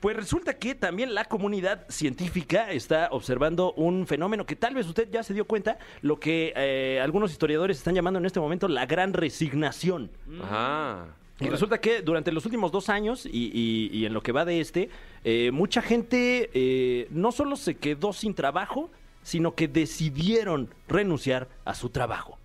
pues 0.00 0.16
resulta 0.16 0.54
que 0.58 0.74
también 0.74 1.14
la 1.14 1.24
comunidad 1.24 1.86
científica 1.88 2.70
está 2.70 3.08
observando 3.10 3.72
un 3.72 4.06
fenómeno 4.06 4.44
que 4.46 4.56
tal 4.56 4.74
vez 4.74 4.86
usted 4.86 5.08
ya 5.10 5.22
se 5.22 5.34
dio 5.34 5.46
cuenta, 5.46 5.78
lo 6.02 6.20
que 6.20 6.52
eh, 6.56 7.00
algunos 7.02 7.30
historiadores 7.32 7.78
están 7.78 7.94
llamando 7.94 8.18
en 8.18 8.26
este 8.26 8.40
momento 8.40 8.68
la 8.68 8.86
gran 8.86 9.12
resignación. 9.12 10.10
Ajá. 10.42 11.06
Y 11.38 11.48
resulta 11.50 11.78
que 11.82 12.00
durante 12.00 12.32
los 12.32 12.46
últimos 12.46 12.72
dos 12.72 12.88
años 12.88 13.26
y, 13.26 13.50
y- 13.52 13.90
y 13.92 14.06
en 14.06 14.14
lo 14.14 14.22
que 14.22 14.32
va 14.32 14.46
de 14.46 14.58
este, 14.60 14.88
eh, 15.22 15.50
mucha 15.52 15.82
gente 15.82 16.48
eh, 16.54 17.08
no 17.10 17.30
solo 17.30 17.56
se 17.56 17.74
quedó 17.74 18.14
sin 18.14 18.32
trabajo, 18.34 18.90
sino 19.26 19.56
que 19.56 19.66
decidieron 19.66 20.72
renunciar 20.86 21.48
a 21.64 21.74
su 21.74 21.88
trabajo. 21.88 22.38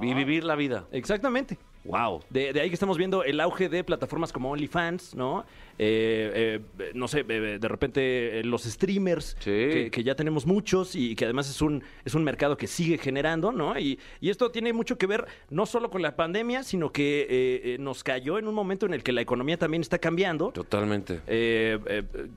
Y 0.00 0.14
vivir 0.14 0.44
la 0.44 0.56
vida. 0.56 0.86
Exactamente. 0.90 1.58
Wow. 1.84 2.22
De, 2.30 2.54
de 2.54 2.60
ahí 2.62 2.70
que 2.70 2.74
estamos 2.74 2.96
viendo 2.96 3.22
el 3.22 3.38
auge 3.38 3.68
de 3.68 3.84
plataformas 3.84 4.32
como 4.32 4.50
OnlyFans, 4.50 5.14
¿no? 5.14 5.44
Eh, 5.84 6.60
eh, 6.78 6.90
no 6.94 7.08
sé, 7.08 7.24
eh, 7.28 7.58
de 7.60 7.68
repente 7.68 8.38
eh, 8.40 8.44
los 8.44 8.62
streamers, 8.62 9.36
Sí. 9.40 9.50
que, 9.50 9.88
que 9.90 10.04
ya 10.04 10.14
tenemos 10.14 10.46
muchos 10.46 10.94
y 10.94 11.16
que 11.16 11.24
además 11.24 11.50
es 11.50 11.60
un, 11.60 11.82
es 12.04 12.14
un 12.14 12.22
mercado 12.22 12.56
que 12.56 12.68
sigue 12.68 12.98
generando, 12.98 13.50
¿no? 13.50 13.76
Y, 13.78 13.98
y 14.20 14.30
esto 14.30 14.52
tiene 14.52 14.72
mucho 14.72 14.96
que 14.96 15.06
ver 15.08 15.26
no 15.50 15.66
solo 15.66 15.90
con 15.90 16.00
la 16.00 16.14
pandemia, 16.14 16.62
sino 16.62 16.92
que 16.92 17.22
eh, 17.22 17.26
eh, 17.74 17.76
nos 17.80 18.04
cayó 18.04 18.38
en 18.38 18.46
un 18.46 18.54
momento 18.54 18.86
en 18.86 18.94
el 18.94 19.02
que 19.02 19.10
la 19.10 19.22
economía 19.22 19.56
también 19.58 19.80
está 19.80 19.98
cambiando. 19.98 20.52
Totalmente. 20.52 21.20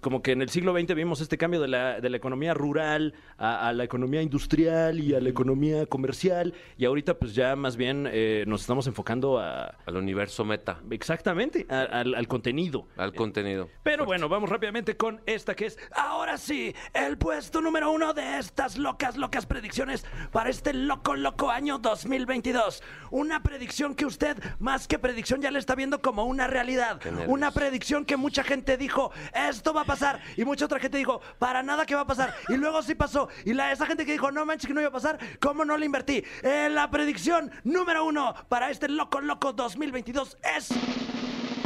Como 0.01 0.21
que 0.23 0.31
en 0.31 0.41
el 0.41 0.49
siglo 0.49 0.73
XX 0.77 0.95
vimos 0.95 1.21
este 1.21 1.37
cambio 1.37 1.61
de 1.61 1.67
la, 1.67 1.99
de 2.01 2.09
la 2.09 2.17
economía 2.17 2.53
rural 2.55 3.13
a, 3.37 3.67
a 3.67 3.73
la 3.73 3.83
economía 3.83 4.21
industrial 4.21 4.99
y 4.99 5.13
a 5.13 5.19
la 5.21 5.29
economía 5.29 5.85
comercial 5.85 6.53
y 6.77 6.85
ahorita 6.85 7.17
pues 7.19 7.35
ya 7.35 7.55
más 7.55 7.77
bien 7.77 8.07
eh, 8.11 8.43
nos 8.47 8.61
estamos 8.61 8.87
enfocando 8.87 9.37
a... 9.37 9.75
Al 9.85 9.97
universo 9.97 10.43
meta. 10.45 10.81
Exactamente, 10.89 11.65
a- 11.69 11.81
al, 11.83 12.15
al 12.15 12.27
contenido. 12.27 12.87
Al 12.97 13.13
contenido. 13.13 13.34
Pero 13.83 14.05
bueno, 14.05 14.29
vamos 14.29 14.49
rápidamente 14.49 14.95
con 14.97 15.21
esta 15.25 15.55
que 15.55 15.65
es, 15.67 15.77
ahora 15.91 16.37
sí, 16.37 16.75
el 16.93 17.17
puesto 17.17 17.61
número 17.61 17.91
uno 17.91 18.13
de 18.13 18.39
estas 18.39 18.77
locas, 18.77 19.17
locas 19.17 19.45
predicciones 19.45 20.05
para 20.31 20.49
este 20.49 20.73
loco, 20.73 21.15
loco 21.15 21.49
año 21.51 21.77
2022. 21.77 22.83
Una 23.11 23.43
predicción 23.43 23.95
que 23.95 24.05
usted, 24.05 24.37
más 24.59 24.87
que 24.87 24.99
predicción, 24.99 25.41
ya 25.41 25.51
le 25.51 25.59
está 25.59 25.75
viendo 25.75 26.01
como 26.01 26.25
una 26.25 26.47
realidad. 26.47 26.99
Una 27.27 27.51
predicción 27.51 28.05
que 28.05 28.17
mucha 28.17 28.43
gente 28.43 28.77
dijo, 28.77 29.11
esto 29.33 29.73
va 29.73 29.81
a 29.81 29.85
pasar. 29.85 30.21
Y 30.37 30.45
mucha 30.45 30.65
otra 30.65 30.79
gente 30.79 30.97
dijo, 30.97 31.21
para 31.39 31.63
nada 31.63 31.85
que 31.85 31.95
va 31.95 32.01
a 32.01 32.07
pasar. 32.07 32.35
Y 32.49 32.57
luego 32.57 32.81
sí 32.81 32.95
pasó. 32.95 33.29
Y 33.43 33.53
la, 33.53 33.71
esa 33.71 33.85
gente 33.85 34.05
que 34.05 34.13
dijo, 34.13 34.31
no 34.31 34.45
manches 34.45 34.67
que 34.67 34.73
no 34.73 34.81
iba 34.81 34.89
a 34.89 34.93
pasar, 34.93 35.19
¿cómo 35.39 35.65
no 35.65 35.77
le 35.77 35.85
invertí? 35.85 36.23
Eh, 36.43 36.69
la 36.71 36.89
predicción 36.89 37.51
número 37.63 38.05
uno 38.05 38.33
para 38.49 38.69
este 38.69 38.87
loco, 38.87 39.21
loco 39.21 39.53
2022 39.53 40.37
es 40.57 40.69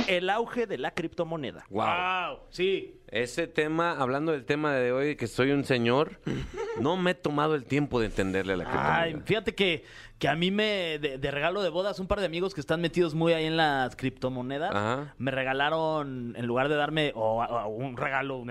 el 0.09 0.29
auge 0.29 0.65
de 0.65 0.77
la 0.77 0.91
criptomoneda. 0.91 1.65
Wow. 1.69 2.39
Sí. 2.49 2.98
Ese 3.11 3.47
tema, 3.47 3.91
hablando 3.91 4.31
del 4.31 4.45
tema 4.45 4.73
de 4.73 4.91
hoy, 4.91 5.15
que 5.15 5.27
soy 5.27 5.51
un 5.51 5.63
señor, 5.65 6.19
no 6.79 6.95
me 6.97 7.11
he 7.11 7.15
tomado 7.15 7.55
el 7.55 7.65
tiempo 7.65 7.99
de 7.99 8.05
entenderle 8.07 8.53
a 8.53 8.57
la 8.57 8.63
Ay, 8.65 8.69
criptomoneda. 9.13 9.25
fíjate 9.25 9.55
que, 9.55 9.83
que 10.19 10.27
a 10.27 10.35
mí 10.35 10.51
me, 10.51 10.99
de, 10.99 11.17
de 11.17 11.31
regalo 11.31 11.63
de 11.63 11.69
bodas, 11.69 11.99
un 11.99 12.05
par 12.07 12.19
de 12.19 12.27
amigos 12.27 12.53
que 12.53 12.61
están 12.61 12.81
metidos 12.81 13.15
muy 13.15 13.33
ahí 13.33 13.45
en 13.45 13.57
las 13.57 13.95
criptomonedas, 13.95 14.69
Ajá. 14.75 15.15
me 15.17 15.31
regalaron, 15.31 16.35
en 16.37 16.45
lugar 16.45 16.69
de 16.69 16.75
darme 16.75 17.11
o, 17.15 17.41
o 17.43 17.67
un 17.69 17.97
regalo, 17.97 18.43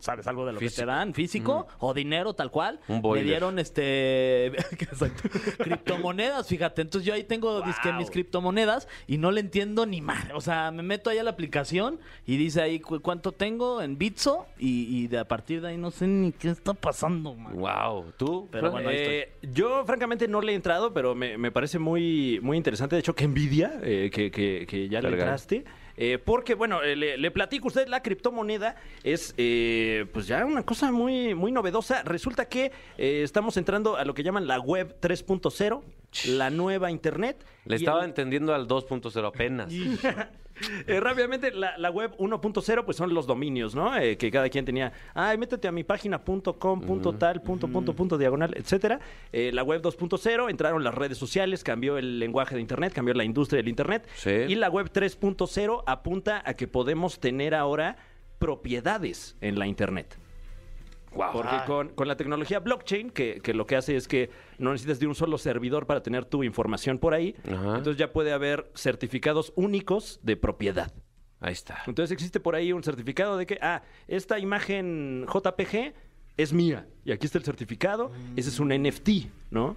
¿sabes? 0.00 0.26
Algo 0.26 0.46
de 0.46 0.52
lo 0.54 0.60
que 0.60 0.70
te 0.70 0.86
dan, 0.86 1.12
físico, 1.12 1.66
o 1.78 1.92
dinero 1.92 2.32
tal 2.32 2.50
cual, 2.50 2.80
Un 2.88 3.02
me 3.02 3.22
dieron 3.22 3.58
este, 3.58 4.52
criptomonedas, 5.58 6.48
fíjate. 6.48 6.82
Entonces 6.82 7.06
yo 7.06 7.14
ahí 7.14 7.24
tengo 7.24 7.62
mis 7.98 8.10
criptomonedas 8.10 8.88
y 9.06 9.18
no 9.18 9.30
le 9.30 9.40
entiendo 9.40 9.84
ni 9.86 10.00
mal. 10.00 10.30
O 10.34 10.40
sea, 10.40 10.70
me 10.70 10.82
meto 10.82 11.10
ahí 11.10 11.18
a 11.18 11.22
la 11.22 11.30
aplicación 11.30 12.00
y 12.24 12.36
dice 12.36 12.62
ahí 12.62 12.80
cu- 12.80 13.00
cuánto 13.00 13.32
tengo 13.32 13.82
en 13.82 13.98
Bitso 14.06 14.46
y, 14.58 14.98
y 15.04 15.06
de 15.08 15.18
a 15.18 15.24
partir 15.26 15.60
de 15.60 15.68
ahí 15.68 15.76
no 15.76 15.90
sé 15.90 16.06
ni 16.06 16.30
qué 16.32 16.50
está 16.50 16.74
pasando, 16.74 17.34
man. 17.34 17.56
Wow. 17.56 18.12
¿Tú? 18.16 18.48
Pero 18.52 18.60
Fran? 18.70 18.72
bueno, 18.72 18.88
ahí 18.90 18.96
Eh, 18.98 19.32
yo, 19.42 19.84
francamente, 19.84 20.28
no 20.28 20.40
le 20.40 20.52
he 20.52 20.54
entrado, 20.54 20.92
pero 20.94 21.14
me, 21.16 21.36
me 21.38 21.50
parece 21.50 21.78
muy, 21.80 22.38
muy 22.40 22.56
interesante. 22.56 22.94
De 22.94 23.00
hecho, 23.00 23.14
que 23.16 23.24
envidia 23.24 23.80
eh, 23.82 24.10
que, 24.12 24.30
que- 24.30 24.64
que 24.68 24.88
ya 24.88 25.00
le 25.00 25.08
entraste. 25.10 25.64
Eh, 25.98 26.18
porque, 26.22 26.54
bueno, 26.54 26.82
eh, 26.82 26.94
le, 26.94 27.16
le 27.16 27.30
platico 27.30 27.66
a 27.66 27.68
usted, 27.68 27.88
la 27.88 28.02
criptomoneda 28.02 28.76
es 29.02 29.34
eh, 29.38 30.04
pues 30.12 30.26
ya 30.26 30.44
una 30.44 30.62
cosa 30.62 30.92
muy, 30.92 31.34
muy 31.34 31.50
novedosa. 31.52 32.02
Resulta 32.04 32.44
que 32.48 32.70
eh, 32.98 33.22
estamos 33.24 33.56
entrando 33.56 33.96
a 33.96 34.04
lo 34.04 34.12
que 34.14 34.22
llaman 34.22 34.46
la 34.46 34.60
web 34.60 34.94
3.0, 35.00 35.82
la 36.28 36.50
nueva 36.50 36.90
internet. 36.90 37.44
Le 37.64 37.76
Y 37.76 37.78
estaba 37.78 38.00
el- 38.02 38.10
entendiendo 38.10 38.54
al 38.54 38.68
2.0 38.68 39.26
apenas. 39.26 39.72
Eh, 40.86 41.00
rápidamente, 41.00 41.52
la, 41.52 41.76
la 41.78 41.90
web 41.90 42.16
1.0 42.18 42.84
pues 42.84 42.96
son 42.96 43.12
los 43.12 43.26
dominios, 43.26 43.74
¿no? 43.74 43.96
Eh, 43.96 44.16
que 44.16 44.30
cada 44.30 44.48
quien 44.48 44.64
tenía, 44.64 44.92
ay, 45.14 45.36
métete 45.38 45.68
a 45.68 45.72
mi 45.72 45.84
página 45.84 46.24
punto 46.24 46.58
com, 46.58 46.80
punto 46.80 47.12
tal, 47.12 47.42
punto, 47.42 47.68
punto, 47.68 47.94
punto, 47.94 48.18
diagonal, 48.18 48.54
etcétera. 48.56 49.00
Eh, 49.32 49.50
la 49.52 49.62
web 49.62 49.82
2.0, 49.82 50.50
entraron 50.50 50.84
las 50.84 50.94
redes 50.94 51.18
sociales, 51.18 51.64
cambió 51.64 51.98
el 51.98 52.18
lenguaje 52.18 52.54
de 52.54 52.60
Internet, 52.60 52.92
cambió 52.92 53.14
la 53.14 53.24
industria 53.24 53.58
del 53.58 53.68
Internet. 53.68 54.06
Sí. 54.14 54.30
Y 54.30 54.54
la 54.54 54.68
web 54.68 54.90
3.0 54.92 55.82
apunta 55.86 56.42
a 56.44 56.54
que 56.54 56.68
podemos 56.68 57.20
tener 57.20 57.54
ahora 57.54 57.96
propiedades 58.38 59.36
en 59.40 59.58
la 59.58 59.66
Internet. 59.66 60.18
Porque 61.32 61.56
con, 61.66 61.88
con 61.90 62.08
la 62.08 62.16
tecnología 62.16 62.60
blockchain, 62.60 63.10
que, 63.10 63.40
que 63.42 63.54
lo 63.54 63.66
que 63.66 63.76
hace 63.76 63.96
es 63.96 64.06
que 64.08 64.30
no 64.58 64.72
necesitas 64.72 65.00
de 65.00 65.06
un 65.06 65.14
solo 65.14 65.38
servidor 65.38 65.86
para 65.86 66.02
tener 66.02 66.24
tu 66.24 66.42
información 66.44 66.98
por 66.98 67.14
ahí, 67.14 67.34
Ajá. 67.44 67.76
entonces 67.78 67.96
ya 67.96 68.12
puede 68.12 68.32
haber 68.32 68.70
certificados 68.74 69.52
únicos 69.56 70.20
de 70.22 70.36
propiedad. 70.36 70.92
Ahí 71.40 71.52
está. 71.52 71.82
Entonces 71.86 72.12
existe 72.12 72.40
por 72.40 72.54
ahí 72.54 72.72
un 72.72 72.82
certificado 72.82 73.36
de 73.36 73.46
que, 73.46 73.58
ah, 73.60 73.82
esta 74.08 74.38
imagen 74.38 75.26
JPG 75.26 75.92
es 76.36 76.52
mía. 76.52 76.86
Y 77.04 77.12
aquí 77.12 77.24
está 77.24 77.38
el 77.38 77.44
certificado. 77.44 78.10
Ese 78.34 78.48
es 78.48 78.58
un 78.58 78.70
NFT, 78.70 79.28
¿no? 79.52 79.76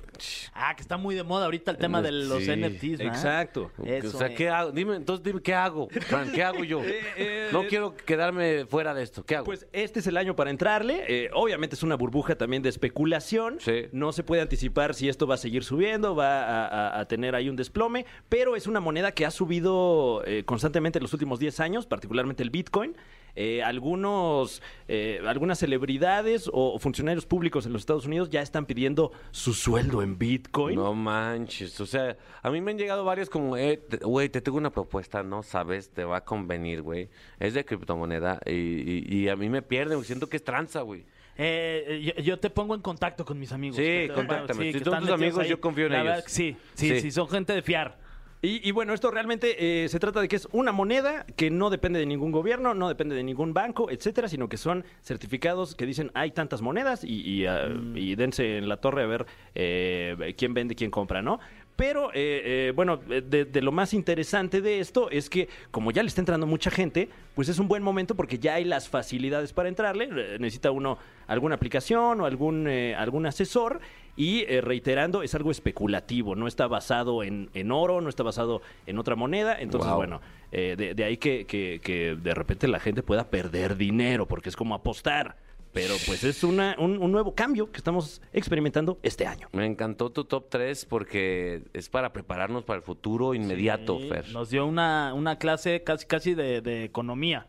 Ah, 0.56 0.74
que 0.76 0.82
está 0.82 0.98
muy 0.98 1.14
de 1.14 1.22
moda 1.22 1.46
ahorita 1.46 1.70
el 1.70 1.78
tema 1.78 2.02
de 2.02 2.12
los 2.12 2.44
Sí, 2.44 2.50
NFTs, 2.52 2.98
¿verdad? 2.98 3.06
Exacto. 3.16 3.72
Eso, 3.86 4.16
o 4.18 4.20
sea, 4.20 4.28
eh. 4.30 4.34
¿qué 4.36 4.50
hago? 4.50 4.72
Dime, 4.72 4.96
entonces 4.96 5.24
dime, 5.24 5.40
¿qué 5.40 5.54
hago? 5.54 5.90
Fran, 6.08 6.32
¿qué 6.32 6.44
hago 6.44 6.64
yo? 6.64 6.82
eh, 6.84 7.50
no 7.52 7.62
eh, 7.62 7.68
quiero 7.70 7.96
quedarme 7.96 8.66
fuera 8.66 8.96
de 8.96 9.04
esto. 9.04 9.24
¿Qué 9.24 9.36
hago? 9.36 9.46
Pues 9.46 9.68
este 9.74 10.00
es 10.00 10.08
el 10.08 10.18
año 10.18 10.36
para 10.36 10.50
entrarle. 10.50 11.04
Eh, 11.08 11.30
obviamente 11.36 11.76
es 11.76 11.84
una 11.84 11.94
burbuja 11.94 12.36
también 12.36 12.64
de 12.64 12.70
especulación. 12.70 13.58
Sí. 13.60 13.84
No 13.92 14.12
se 14.12 14.24
puede 14.24 14.42
anticipar 14.42 14.96
si 14.96 15.08
esto 15.08 15.28
va 15.28 15.36
a 15.36 15.38
seguir 15.38 15.64
subiendo, 15.64 16.16
va 16.16 16.42
a, 16.46 16.66
a- 16.96 17.00
a 17.00 17.06
tener 17.08 17.36
ahí 17.36 17.48
un 17.48 17.56
desplome, 17.56 18.08
pero 18.28 18.56
es 18.56 18.66
una 18.66 18.80
moneda 18.80 19.12
que 19.12 19.28
ha 19.28 19.32
subido 19.32 20.24
eh, 20.26 20.46
constantemente 20.46 20.98
en 20.98 21.04
los 21.04 21.14
últimos 21.14 21.38
10 21.40 21.60
años, 21.60 21.86
particularmente 21.86 22.42
el 22.42 22.50
Bitcoin. 22.50 22.96
Eh, 23.36 23.62
algunos, 23.64 24.62
eh, 24.88 25.22
algunas 25.26 25.60
celebridades 25.60 26.50
o 26.52 26.78
funcionarios 26.80 27.26
públicos 27.26 27.66
en 27.66 27.74
los 27.74 27.82
Estados 27.82 28.06
Unidos 28.06 28.30
ya 28.30 28.42
están 28.42 28.66
pidiendo 28.66 29.12
su 29.32 29.54
sueldo 29.54 30.02
en 30.02 30.18
Bitcoin. 30.18 30.76
No 30.76 30.94
manches, 30.94 31.80
o 31.80 31.86
sea, 31.86 32.18
a 32.42 32.50
mí 32.52 32.60
me 32.62 32.72
han 32.72 32.78
llegado 32.78 33.04
varios 33.06 33.30
como, 33.30 33.56
eh, 33.58 33.78
te- 33.78 33.98
güey, 33.98 34.30
te 34.30 34.42
tengo 34.42 34.58
una 34.58 34.72
propuesta, 34.72 35.24
no 35.24 35.44
sabes, 35.44 35.90
te 35.92 36.04
va 36.04 36.18
a 36.18 36.26
convenir, 36.26 36.82
güey. 36.82 37.10
Es 37.40 37.54
de 37.54 37.64
criptomoneda 37.66 38.40
y, 38.46 38.52
y- 38.52 39.06
y 39.10 39.30
a 39.30 39.36
mí 39.36 39.50
me 39.50 39.62
pierden, 39.62 40.04
siento 40.04 40.28
que 40.28 40.38
es 40.38 40.44
tranza, 40.44 40.82
güey. 40.82 41.06
Eh, 41.42 42.14
yo, 42.18 42.22
yo 42.22 42.40
te 42.40 42.50
pongo 42.50 42.76
en 42.76 42.82
contacto 42.82 43.24
con 43.24 43.40
mis 43.40 43.52
amigos. 43.54 43.78
Sí, 43.78 44.10
contáctame. 44.14 44.74
Si 44.74 44.78
que 44.80 44.84
son 44.84 45.00
tus 45.00 45.10
amigos, 45.10 45.48
yo 45.48 45.62
confío 45.62 45.86
en 45.86 45.94
La 45.94 46.00
ellos. 46.02 46.10
verdad 46.16 46.26
sí, 46.28 46.58
sí, 46.74 46.90
Sí. 46.90 47.00
sí, 47.02 47.12
son 47.12 47.30
gente 47.30 47.54
de 47.54 47.62
fiar. 47.62 47.98
Y, 48.42 48.66
y 48.68 48.72
bueno, 48.72 48.94
esto 48.94 49.12
realmente 49.12 49.84
eh, 49.84 49.90
se 49.90 50.00
trata 50.00 50.22
de 50.22 50.30
que 50.30 50.38
es 50.38 50.48
una 50.54 50.72
moneda 50.72 51.26
que 51.36 51.50
no 51.50 51.70
depende 51.70 52.00
de 52.00 52.06
ningún 52.06 52.32
gobierno, 52.32 52.74
no 52.74 52.88
depende 52.88 53.14
de 53.16 53.24
ningún 53.24 53.54
banco, 53.54 53.92
etcétera, 53.92 54.30
sino 54.30 54.48
que 54.48 54.56
son 54.56 54.86
certificados 55.04 55.76
que 55.76 55.86
dicen 55.86 56.10
hay 56.14 56.32
tantas 56.32 56.62
monedas 56.62 57.04
y, 57.04 57.22
y, 57.22 57.46
ah, 57.48 57.68
y 57.96 58.16
dense 58.16 58.58
en 58.58 58.70
la 58.70 58.78
torre 58.78 59.04
a 59.04 59.08
ver 59.08 59.26
eh, 59.56 60.36
quién 60.38 60.54
vende, 60.54 60.76
quién 60.76 60.90
compra, 60.90 61.22
¿no? 61.22 61.40
Pero, 61.76 62.10
eh, 62.14 62.42
eh, 62.44 62.74
bueno, 62.76 62.98
de, 62.98 63.46
de 63.46 63.62
lo 63.62 63.72
más 63.72 63.94
interesante 63.94 64.60
de 64.60 64.82
esto 64.82 65.10
es 65.12 65.30
que 65.30 65.48
como 65.72 65.92
ya 65.92 66.04
le 66.04 66.10
está 66.10 66.20
entrando 66.20 66.46
mucha 66.46 66.70
gente, 66.70 67.08
pues 67.36 67.48
es 67.48 67.58
un 67.58 67.70
buen 67.70 67.84
momento 67.84 68.16
porque 68.16 68.38
ya 68.38 68.56
hay 68.56 68.66
las 68.66 68.90
facilidades 68.90 69.54
para 69.54 69.70
entrarle. 69.70 70.10
Eh, 70.12 70.38
Necesita 70.40 70.72
uno 70.72 70.98
alguna 71.28 71.56
aplicación 71.56 72.20
o 72.20 72.26
algún, 72.26 72.68
eh, 72.68 72.96
algún 72.96 73.26
asesor. 73.26 73.80
Y 74.20 74.42
eh, 74.50 74.60
reiterando, 74.60 75.24
es 75.24 75.34
algo 75.34 75.50
especulativo, 75.50 76.36
no 76.36 76.46
está 76.46 76.68
basado 76.68 77.24
en, 77.24 77.50
en 77.54 77.72
oro, 77.72 78.02
no 78.02 78.10
está 78.10 78.22
basado 78.22 78.62
en 78.86 79.00
otra 79.00 79.16
moneda, 79.16 79.56
entonces 79.58 79.88
Wow. 79.90 79.96
bueno, 79.98 80.22
eh, 80.52 80.76
de, 80.78 80.94
de 80.94 81.04
ahí 81.06 81.16
que, 81.16 81.46
que- 81.46 81.80
que 81.82 82.16
de 82.22 82.34
repente 82.34 82.68
la 82.68 82.82
gente 82.82 83.02
pueda 83.02 83.30
perder 83.30 83.78
dinero, 83.78 84.28
porque 84.28 84.50
es 84.50 84.58
como 84.58 84.76
apostar, 84.76 85.38
pero 85.72 85.94
pues 86.06 86.26
es 86.26 86.44
una, 86.44 86.76
un, 86.80 87.02
un 87.02 87.12
nuevo 87.14 87.34
cambio 87.34 87.72
que 87.72 87.78
estamos 87.78 88.22
experimentando 88.34 89.00
este 89.04 89.26
año. 89.26 89.48
Me 89.54 89.66
encantó 89.66 90.10
tu 90.10 90.26
top 90.26 90.50
3 90.50 90.84
porque 90.86 91.62
es 91.74 91.88
para 91.88 92.12
prepararnos 92.12 92.66
para 92.66 92.78
el 92.78 92.84
futuro 92.84 93.34
inmediato, 93.36 94.00
Sí, 94.00 94.10
Fer. 94.10 94.30
Nos 94.34 94.50
dio 94.50 94.66
una, 94.66 95.14
una 95.14 95.38
clase 95.38 95.82
casi 95.86 96.06
casi 96.08 96.34
de, 96.34 96.60
de 96.62 96.84
economía. 96.84 97.48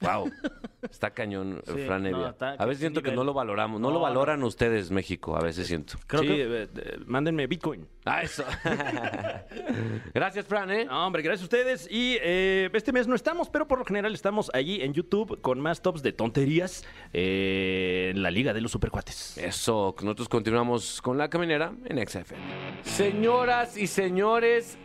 Wow. 0.00 0.30
Está 0.90 1.10
cañón, 1.12 1.62
Sí, 1.64 1.72
Fran 1.86 2.02
no, 2.02 2.08
Evia. 2.10 2.28
está- 2.28 2.50
a 2.58 2.66
veces 2.66 2.80
siento 2.80 3.00
que 3.02 3.10
no 3.12 3.24
lo 3.24 3.32
valoramos. 3.32 3.80
No, 3.80 3.88
No, 3.88 3.94
lo 3.94 3.98
no. 4.00 4.02
valoran 4.04 4.42
ustedes, 4.42 4.90
México. 4.90 5.34
A 5.34 5.40
veces 5.40 5.66
siento. 5.66 5.94
Creo 6.06 6.20
Sí, 6.22 6.28
que 6.28 6.42
eh, 6.42 6.68
eh, 6.76 6.98
mándenme 7.06 7.46
Bitcoin. 7.46 7.88
Ah, 8.04 8.22
eso. 8.22 8.44
Gracias, 10.14 10.46
Fran, 10.46 10.70
¿eh? 10.70 10.84
No, 10.84 11.06
hombre, 11.06 11.22
gracias 11.22 11.42
a 11.42 11.44
ustedes. 11.44 11.88
Y 11.90 12.18
eh, 12.20 12.68
este 12.74 12.92
mes 12.92 13.08
no 13.08 13.14
estamos, 13.14 13.48
pero 13.48 13.66
por 13.66 13.78
lo 13.78 13.84
general 13.86 14.12
estamos 14.14 14.50
allí 14.54 14.82
en 14.82 14.92
YouTube 14.92 15.40
con 15.40 15.58
más 15.60 15.80
tops 15.80 16.02
de 16.02 16.12
tonterías 16.12 16.84
eh, 17.12 18.10
en 18.14 18.22
la 18.22 18.30
Liga 18.30 18.52
de 18.52 18.60
los 18.60 18.70
Supercuates. 18.72 19.38
Eso, 19.38 19.94
nosotros 20.02 20.28
continuamos 20.28 21.00
con 21.00 21.16
la 21.18 21.28
caminera 21.30 21.72
en 21.86 22.06
XFM. 22.06 22.42
Señoras 22.82 23.76
y 23.78 23.86
señores, 23.86 24.76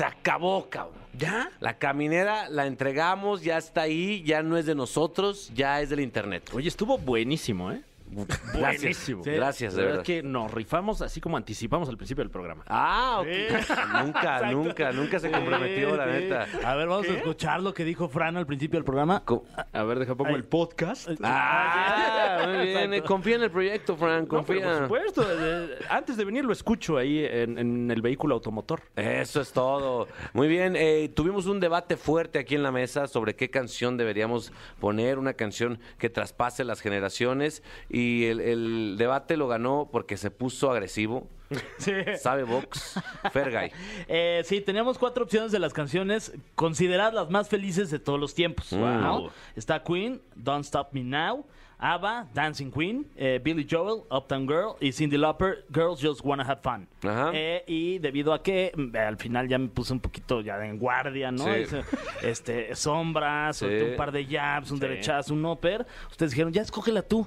se 0.00 0.06
acabó, 0.06 0.70
cabrón. 0.70 0.98
¿Ya? 1.12 1.50
La 1.60 1.76
caminera 1.76 2.48
la 2.48 2.64
entregamos, 2.64 3.42
ya 3.42 3.58
está 3.58 3.82
ahí, 3.82 4.22
ya 4.22 4.42
no 4.42 4.56
es 4.56 4.64
de 4.64 4.74
nosotros, 4.74 5.52
ya 5.54 5.82
es 5.82 5.90
del 5.90 6.00
internet. 6.00 6.48
Oye, 6.54 6.68
estuvo 6.68 6.96
buenísimo, 6.96 7.70
¿eh? 7.70 7.82
Gracias. 8.12 8.52
Buenísimo. 8.80 9.24
Sí. 9.24 9.30
Gracias, 9.30 9.74
de 9.74 9.82
La 9.82 9.88
verdad. 9.88 10.02
que 10.04 10.22
nos 10.22 10.52
rifamos 10.52 11.00
así 11.02 11.20
como 11.20 11.36
anticipamos 11.36 11.88
al 11.88 11.96
principio 11.96 12.22
del 12.24 12.30
programa. 12.30 12.64
Ah, 12.68 13.18
ok. 13.20 13.26
nunca, 14.04 14.50
nunca, 14.50 14.92
nunca 14.92 15.18
se 15.18 15.30
comprometió, 15.30 15.96
la 15.96 16.04
Sí, 16.06 16.10
neta. 16.10 16.46
A 16.64 16.74
ver, 16.76 16.88
vamos 16.88 17.08
a 17.08 17.12
escuchar 17.16 17.60
lo 17.62 17.72
que 17.74 17.84
dijo 17.84 18.08
Fran 18.08 18.36
al 18.36 18.46
principio 18.46 18.78
del 18.78 18.84
programa. 18.84 19.24
Co- 19.24 19.44
A 19.72 19.82
ver, 19.84 19.98
deja 19.98 20.14
pongo 20.14 20.34
el 20.36 20.44
podcast. 20.44 21.08
Ah, 21.22 22.42
muy 22.46 22.66
bien. 22.66 22.92
Exacto. 22.94 23.08
Confía 23.08 23.36
en 23.36 23.42
el 23.42 23.50
proyecto, 23.50 23.92
No, 23.92 23.98
pero 24.00 24.28
confía. 24.28 24.64
por 24.64 24.82
supuesto. 24.82 25.26
eh, 25.28 25.78
antes 25.88 26.16
de 26.16 26.24
venir 26.24 26.44
lo 26.44 26.52
escucho 26.52 26.96
ahí 26.96 27.24
en, 27.24 27.58
en 27.58 27.90
el 27.90 28.02
vehículo 28.02 28.34
automotor. 28.34 28.82
Eso 28.96 29.40
es 29.40 29.52
todo. 29.52 30.08
Muy 30.32 30.48
bien, 30.48 30.74
eh, 30.76 31.10
tuvimos 31.14 31.46
un 31.46 31.60
debate 31.60 31.96
fuerte 31.96 32.38
aquí 32.38 32.54
en 32.54 32.62
la 32.62 32.72
mesa 32.72 33.06
sobre 33.06 33.34
qué 33.36 33.50
canción 33.50 33.96
deberíamos 33.96 34.52
poner, 34.80 35.18
una 35.18 35.34
canción 35.34 35.78
que 35.98 36.10
traspase 36.10 36.64
las 36.64 36.80
generaciones 36.80 37.62
y 37.88 37.99
el, 38.24 38.40
el 38.40 38.94
debate 38.98 39.36
lo 39.36 39.48
ganó 39.48 39.88
porque 39.90 40.16
se 40.16 40.30
puso 40.30 40.70
agresivo. 40.70 41.26
Sí. 41.78 41.92
Sabe 42.20 42.44
Vox, 42.44 42.94
Fergay. 43.32 43.72
Eh, 44.08 44.42
sí, 44.44 44.60
teníamos 44.60 44.98
cuatro 44.98 45.24
opciones 45.24 45.50
de 45.50 45.58
las 45.58 45.72
canciones 45.72 46.32
consideradas 46.54 47.12
las 47.14 47.28
más 47.30 47.48
felices 47.48 47.90
de 47.90 47.98
todos 47.98 48.20
los 48.20 48.34
tiempos. 48.34 48.72
¿no? 48.72 49.30
Está 49.56 49.82
Queen, 49.82 50.20
Don't 50.36 50.64
Stop 50.64 50.92
Me 50.92 51.02
Now, 51.02 51.44
ABBA, 51.78 52.28
Dancing 52.34 52.70
Queen, 52.70 53.06
eh, 53.16 53.40
Billy 53.42 53.66
Joel, 53.68 54.02
Uptown 54.10 54.46
Girl 54.46 54.74
y 54.80 54.92
Cindy 54.92 55.16
Lauper, 55.16 55.64
Girls 55.74 56.00
Just 56.00 56.20
Wanna 56.22 56.44
Have 56.44 56.60
Fun. 56.62 56.86
Ajá. 57.02 57.30
Eh, 57.34 57.64
y 57.66 57.98
debido 57.98 58.32
a 58.32 58.42
que 58.44 58.70
mm, 58.76 58.94
al 58.96 59.16
final 59.16 59.48
ya 59.48 59.58
me 59.58 59.68
puse 59.68 59.92
un 59.92 60.00
poquito 60.00 60.42
ya 60.42 60.64
en 60.64 60.78
guardia, 60.78 61.32
¿no? 61.32 61.46
Sí. 61.46 61.76
Este, 62.22 62.76
sombras, 62.76 63.56
Sí. 63.56 63.64
un 63.66 63.96
par 63.96 64.12
de 64.12 64.24
jabs, 64.26 64.70
un 64.70 64.78
derechazo, 64.78 65.34
un 65.34 65.44
upper. 65.46 65.84
Ustedes 66.10 66.30
dijeron, 66.32 66.52
ya 66.52 66.62
escógela 66.62 67.02
tú. 67.02 67.26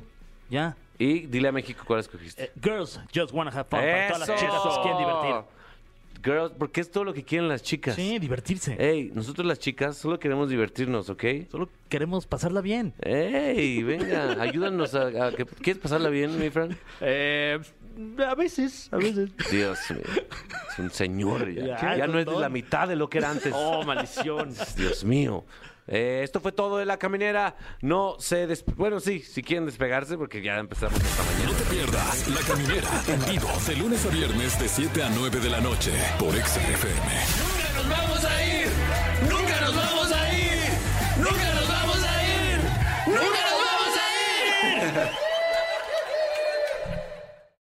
Ya. 0.49 0.75
Y 0.99 1.21
dile 1.27 1.47
a 1.47 1.51
México 1.51 1.83
cuál 1.85 1.99
escogiste. 1.99 2.43
Eh, 2.43 2.51
girls 2.61 2.99
Just 3.13 3.33
Wanna 3.33 3.51
Have 3.51 3.65
Fun. 3.69 3.79
Para 3.79 4.07
todas 4.07 4.27
las 4.27 4.39
chicas 4.39 4.61
que 4.63 4.69
se 4.71 4.81
quieren 4.81 4.97
divertir. 4.99 5.35
Girls, 6.23 6.53
porque 6.57 6.79
es 6.79 6.89
todo 6.89 7.03
lo 7.03 7.13
que 7.13 7.23
quieren 7.23 7.49
las 7.49 7.61
chicas. 7.61 7.95
Sí, 7.95 8.17
divertirse. 8.17 8.77
Ey, 8.79 9.11
nosotros 9.13 9.45
las 9.45 9.59
chicas 9.59 9.97
solo 9.97 10.19
queremos 10.19 10.49
divertirnos, 10.49 11.09
¿ok? 11.09 11.23
Solo 11.51 11.67
queremos 11.89 12.27
pasarla 12.27 12.61
bien. 12.61 12.93
Ey, 13.01 13.83
venga, 13.83 14.41
ayúdanos 14.41 14.95
a, 14.95 15.07
a 15.27 15.31
que... 15.33 15.45
¿Quieres 15.45 15.81
pasarla 15.81 16.07
bien, 16.07 16.39
mi 16.39 16.49
Fran? 16.49 16.77
Eh, 17.01 17.59
a 18.25 18.35
veces, 18.35 18.87
a 18.93 18.97
veces. 18.97 19.31
Dios 19.51 19.79
mío, 19.91 20.01
es 20.71 20.79
un 20.79 20.91
señor 20.91 21.51
ya. 21.51 21.81
Ya, 21.81 21.97
Ya, 21.97 22.07
no 22.07 22.17
es 22.17 22.25
de 22.25 22.39
la 22.39 22.49
mitad 22.49 22.87
de 22.87 22.95
lo 22.95 23.09
que 23.09 23.17
era 23.17 23.29
antes. 23.29 23.51
Oh, 23.53 23.83
maldición. 23.83 24.53
Dios 24.77 25.03
mío. 25.03 25.43
Eh, 25.87 26.21
esto 26.23 26.39
fue 26.39 26.51
todo 26.51 26.77
de 26.77 26.85
la 26.85 26.97
caminera. 26.97 27.55
No 27.81 28.15
se 28.19 28.47
des... 28.47 28.63
Bueno, 28.75 28.99
sí, 28.99 29.19
si 29.19 29.43
quieren 29.43 29.65
despegarse, 29.65 30.17
porque 30.17 30.41
ya 30.41 30.57
empezamos 30.57 30.99
esta 30.99 31.23
mañana. 31.23 31.45
No 31.45 31.53
te 31.53 31.63
pierdas 31.65 32.27
La 32.27 32.41
Caminera 32.41 32.89
en 33.07 33.25
vivo 33.25 33.49
de 33.67 33.75
lunes 33.75 34.05
a 34.05 34.09
viernes 34.09 34.59
de 34.59 34.67
7 34.67 35.03
a 35.03 35.09
9 35.09 35.39
de 35.39 35.49
la 35.49 35.61
noche 35.61 35.91
por 36.17 36.33
XFM. 36.33 37.11
Nunca 37.39 37.73
nos 37.75 37.89
vamos 37.89 38.25
a 38.25 38.43
ir. 38.45 38.72